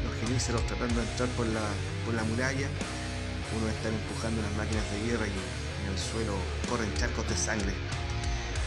los 0.04 0.12
geníceros 0.20 0.60
tratando 0.66 1.00
de 1.00 1.08
entrar 1.08 1.30
por 1.40 1.46
la, 1.46 1.64
por 2.04 2.12
la 2.12 2.24
muralla. 2.24 2.68
Uno 3.56 3.64
están 3.64 3.94
empujando 3.96 4.42
las 4.42 4.52
máquinas 4.60 4.84
de 4.92 5.08
guerra 5.08 5.24
y 5.24 5.65
en 5.86 5.92
el 5.92 5.98
suelo 5.98 6.32
corren 6.68 6.92
charcos 6.94 7.28
de 7.28 7.36
sangre. 7.36 7.72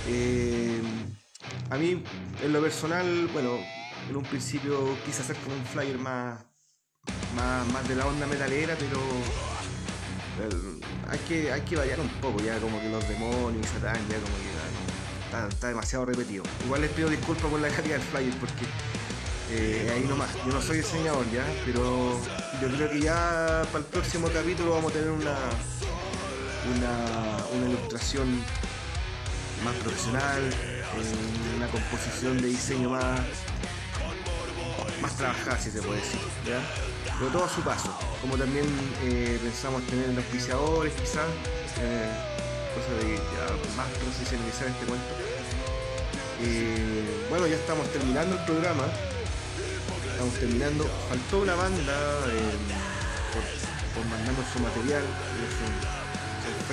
Eh, 0.08 0.82
a 1.70 1.78
mí, 1.78 2.04
en 2.44 2.54
lo 2.54 2.62
personal, 2.62 3.28
bueno, 3.34 3.58
en 4.10 4.16
un 4.16 4.24
principio 4.24 4.98
quise 5.06 5.22
hacer 5.22 5.36
como 5.38 5.56
un 5.56 5.66
flyer 5.66 5.98
más, 5.98 6.40
más, 7.36 7.68
más 7.68 7.88
de 7.88 7.96
la 7.96 8.06
onda 8.06 8.26
metalera, 8.26 8.76
pero 8.80 9.00
el- 10.48 10.80
hay, 11.10 11.20
que, 11.28 11.52
hay 11.52 11.62
que 11.62 11.76
variar 11.76 12.00
un 12.00 12.10
poco, 12.22 12.40
ya 12.42 12.58
como 12.60 12.80
que 12.80 12.90
los 12.90 13.08
demonios 13.08 13.66
Satán, 13.68 13.98
ya 14.10 14.16
como 14.16 14.36
que 14.38 15.26
está, 15.26 15.48
está 15.48 15.68
demasiado 15.68 16.06
repetido. 16.06 16.44
Igual 16.66 16.82
les 16.82 16.92
pido 16.92 17.10
disculpas 17.10 17.46
por 17.52 17.60
la 17.60 17.70
calidad 17.70 17.98
del 17.98 18.08
flyer, 18.08 18.34
porque 18.40 18.66
eh, 19.52 19.92
ahí 19.94 20.06
nomás, 20.08 20.30
yo 20.46 20.54
no 20.54 20.62
soy 20.62 20.78
diseñador 20.78 21.30
ya, 21.32 21.44
pero 21.66 22.20
yo 22.62 22.68
creo 22.76 22.90
que 22.92 23.02
ya 23.02 23.64
para 23.72 23.80
el 23.80 23.86
próximo 23.86 24.28
capítulo 24.30 24.72
vamos 24.74 24.92
a 24.92 24.94
tener 24.96 25.10
una, 25.10 25.36
una, 26.76 27.38
una 27.56 27.70
ilustración 27.70 28.44
más 29.64 29.76
profesional, 29.76 30.42
eh, 30.50 31.56
una 31.58 31.68
composición 31.68 32.42
de 32.42 32.48
diseño 32.48 32.90
más, 32.90 33.22
más 35.02 35.16
trabajada, 35.16 35.58
si 35.60 35.72
se 35.72 35.82
puede 35.82 36.00
decir, 36.00 36.20
¿ya? 36.46 36.60
Pero 37.18 37.32
todo 37.32 37.46
a 37.46 37.50
su 37.50 37.62
paso, 37.62 37.94
como 38.22 38.38
también 38.38 38.66
eh, 39.04 39.40
pensamos 39.44 39.84
tener 39.88 40.16
auspiciadores 40.16 40.94
quizás, 40.94 41.28
eh, 41.82 42.10
cosa 42.76 42.92
de 43.04 43.20
más 43.76 43.88
profesionalizar 44.00 44.68
este 44.68 44.86
cuento. 44.86 45.14
Eh, 46.42 47.26
bueno, 47.30 47.48
ya 47.48 47.56
estamos 47.58 47.92
terminando 47.92 48.38
el 48.38 48.46
programa, 48.46 48.86
estamos 50.12 50.34
terminando, 50.36 50.88
faltó 51.10 51.40
una 51.40 51.56
banda 51.56 51.98
por, 53.34 53.44
por 53.96 54.10
mandarnos 54.10 54.46
su 54.54 54.60
material, 54.60 55.04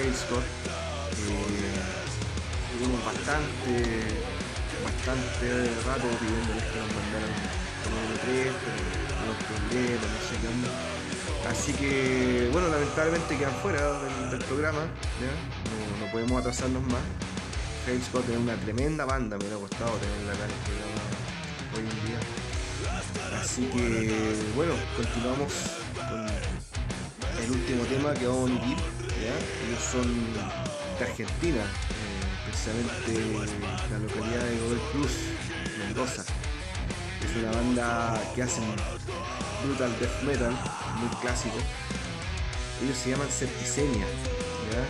es 0.01 0.05
un, 0.05 0.09
es 0.09 0.09
el 0.09 0.13
Failscore. 0.13 0.45
Eh, 1.27 1.87
bastante, 3.05 3.75
bastante 4.85 5.47
rato 5.87 6.07
pidiéndoles 6.21 6.65
que 6.65 6.79
nos 6.79 6.91
mandaran 6.93 7.33
como 7.83 7.97
MP3, 8.05 8.53
pero 8.63 8.81
unos 9.25 9.39
problemas, 9.45 10.09
no 10.13 10.21
sé 10.29 10.35
qué 10.41 10.49
onda. 10.49 10.71
Así 11.49 11.73
que, 11.73 12.51
bueno, 12.53 12.69
lamentablemente 12.69 13.39
quedan 13.39 13.55
fuera 13.57 13.81
del, 14.31 14.45
programa. 14.45 14.81
No, 14.81 16.05
no 16.05 16.13
podemos 16.13 16.41
atrasarnos 16.41 16.83
más. 16.83 17.03
Failscore 17.87 18.33
es 18.33 18.39
una 18.39 18.57
tremenda 18.57 19.05
banda, 19.05 19.39
me 19.39 19.45
hubiera 19.45 19.61
costado 19.61 19.93
tenerla 19.99 20.33
acá 20.33 20.45
en 20.45 20.51
el 20.51 20.59
programa 20.67 21.07
hoy 21.75 21.85
en 21.89 22.07
día. 22.07 22.19
Así 23.41 23.67
que, 23.67 24.53
bueno, 24.55 24.75
continuamos 24.97 25.53
con 26.09 26.27
el 27.43 27.51
último 27.51 27.85
tema 27.85 28.15
que 28.15 28.27
vamos 28.27 28.51
a 28.51 28.53
emitir. 28.53 28.77
Ellos 29.67 29.83
son 29.91 30.35
de 30.99 31.05
Argentina, 31.05 31.63
eh, 31.63 32.27
precisamente 32.47 33.51
la 33.91 33.99
localidad 33.99 34.45
de 34.45 34.59
Godoy 34.61 34.81
Cruz, 34.93 35.13
Mendoza. 35.79 36.25
Es 37.25 37.37
una 37.37 37.51
banda 37.51 38.23
que 38.35 38.43
hacen 38.43 38.65
brutal 39.65 39.93
death 40.01 40.23
metal, 40.23 40.55
muy 40.99 41.09
clásico. 41.21 41.57
Ellos 42.83 42.97
se 42.97 43.11
llaman 43.11 43.29
Septicemia. 43.31 44.07
¿ya? 44.73 44.87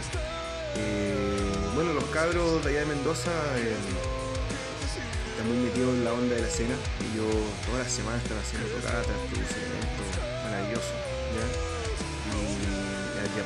Eh, 0.76 1.52
bueno, 1.74 1.92
los 1.94 2.04
cabros 2.06 2.62
de 2.64 2.70
allá 2.70 2.80
de 2.80 2.86
Mendoza 2.86 3.30
eh, 3.56 3.74
están 5.30 5.48
muy 5.48 5.58
metidos 5.66 5.94
en 5.94 6.04
la 6.04 6.12
onda 6.12 6.34
de 6.34 6.42
la 6.42 6.48
escena. 6.48 6.74
Ellos 7.12 7.34
todas 7.66 7.84
las 7.84 7.92
semanas 7.92 8.22
están 8.22 8.38
haciendo 8.38 8.68
tocatas, 8.68 9.16
produciendo 9.30 9.74
eventos 9.74 10.44
maravillosos. 10.44 11.65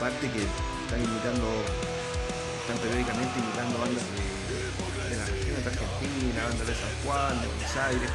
Aparte 0.00 0.32
que 0.32 0.40
están 0.40 0.96
imitando, 0.96 1.44
están 2.64 2.80
periódicamente 2.80 3.36
imitando 3.36 3.84
bandas 3.84 4.00
de, 4.16 4.24
de 5.12 5.16
la 5.20 5.28
de 5.28 5.60
Argentina, 5.60 6.40
bandas 6.40 6.66
de 6.72 6.72
San 6.72 6.94
Juan, 7.04 7.36
de 7.36 7.46
Buenos 7.52 7.76
Aires, 7.84 8.08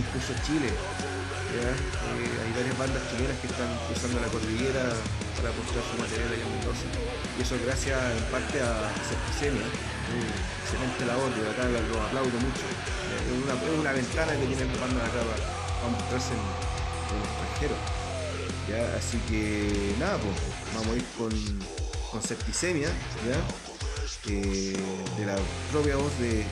incluso 0.00 0.32
Chile. 0.48 0.72
Eh, 0.72 1.76
hay 1.76 2.50
varias 2.56 2.72
bandas 2.72 3.04
chilenas 3.12 3.36
que 3.36 3.52
están 3.52 3.68
cruzando 3.84 4.16
la 4.16 4.32
cordillera 4.32 4.96
para 5.36 5.52
mostrar 5.60 5.84
su 5.92 5.94
material 6.00 6.32
allá 6.32 6.46
en. 6.56 6.88
Y 6.88 7.44
eso 7.44 7.52
gracias 7.68 8.00
en 8.00 8.24
parte 8.32 8.56
a 8.64 8.88
Septicemia. 9.04 9.68
Excelente 9.68 11.04
labor, 11.04 11.28
de 11.36 11.44
acá 11.52 11.68
lo 11.68 12.00
aplaudo 12.00 12.32
mucho. 12.40 12.64
Es 12.64 13.28
una, 13.28 13.92
ventana 13.92 14.32
que 14.40 14.48
tienen 14.48 14.72
las 14.72 14.80
bandas 14.80 15.04
acá 15.04 15.20
para, 15.20 15.44
mostrarse 15.84 16.32
en, 16.32 16.40
en 17.12 17.20
el. 17.60 17.76
Así 18.96 19.18
que 19.28 19.94
nada, 19.98 20.16
pues 20.18 20.34
vamos 20.74 20.94
a 20.94 20.96
ir 20.96 21.04
con, 21.18 21.30
con 22.10 22.22
Septicemia, 22.22 22.88
de 23.26 23.34
la 25.26 25.36
propia 25.72 25.96
voz 25.96 26.16
de, 26.20 26.38
de 26.38 26.44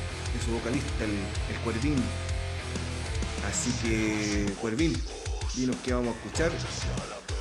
su 0.44 0.50
vocalista, 0.52 1.04
el, 1.04 1.10
el 1.10 1.56
Cuervín. 1.62 2.02
Así 3.48 3.70
que, 3.82 4.52
Cuervín, 4.60 4.92
dinos 5.54 5.76
qué 5.84 5.94
vamos 5.94 6.14
a 6.14 6.18
escuchar 6.18 6.50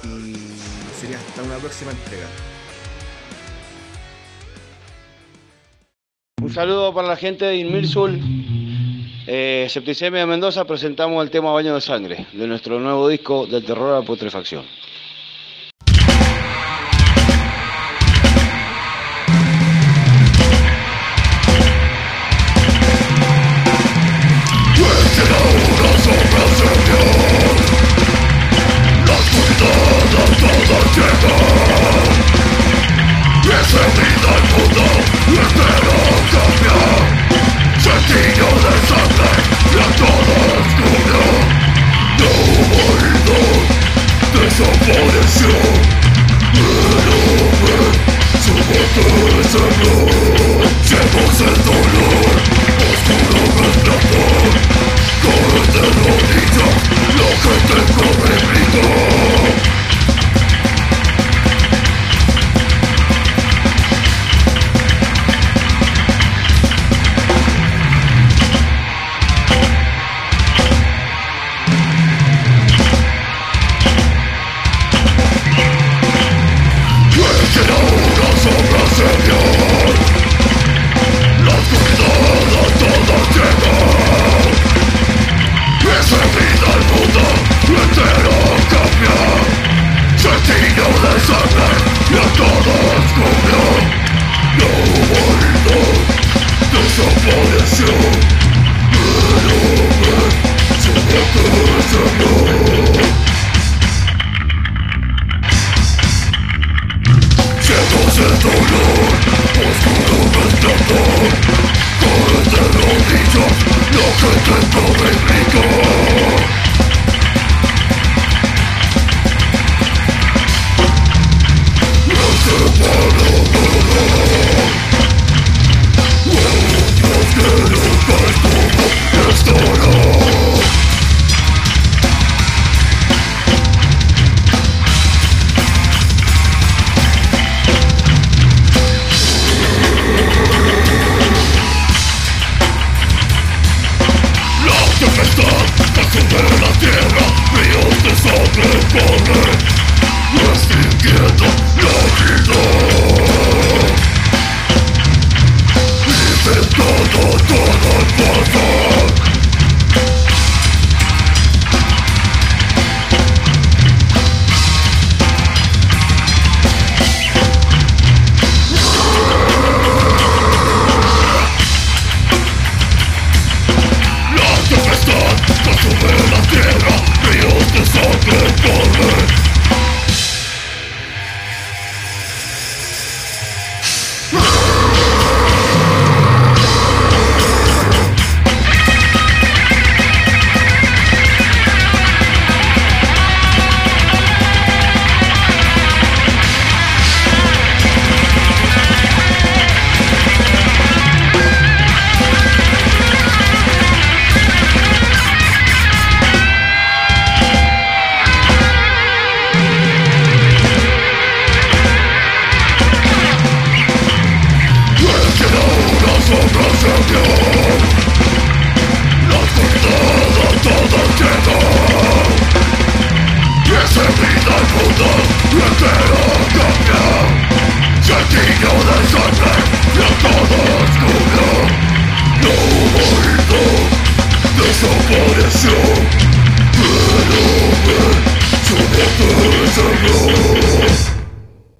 y 0.03 0.35
sería 0.99 1.17
hasta 1.17 1.41
una 1.43 1.57
próxima 1.57 1.91
entrega. 1.91 2.27
Un 6.41 6.53
saludo 6.53 6.93
para 6.93 7.07
la 7.07 7.17
gente 7.17 7.45
de 7.45 7.57
Inmirsul. 7.57 8.19
Eh, 9.29 9.67
Septicemia 9.69 10.21
de 10.21 10.25
Mendoza 10.25 10.63
presentamos 10.63 11.21
el 11.21 11.29
tema 11.29 11.51
Baño 11.51 11.75
de 11.75 11.81
Sangre 11.81 12.27
de 12.31 12.47
nuestro 12.47 12.79
nuevo 12.79 13.09
disco 13.09 13.45
Del 13.45 13.65
Terror 13.65 13.93
a 13.93 13.99
la 13.99 14.05
Putrefacción. 14.05 14.63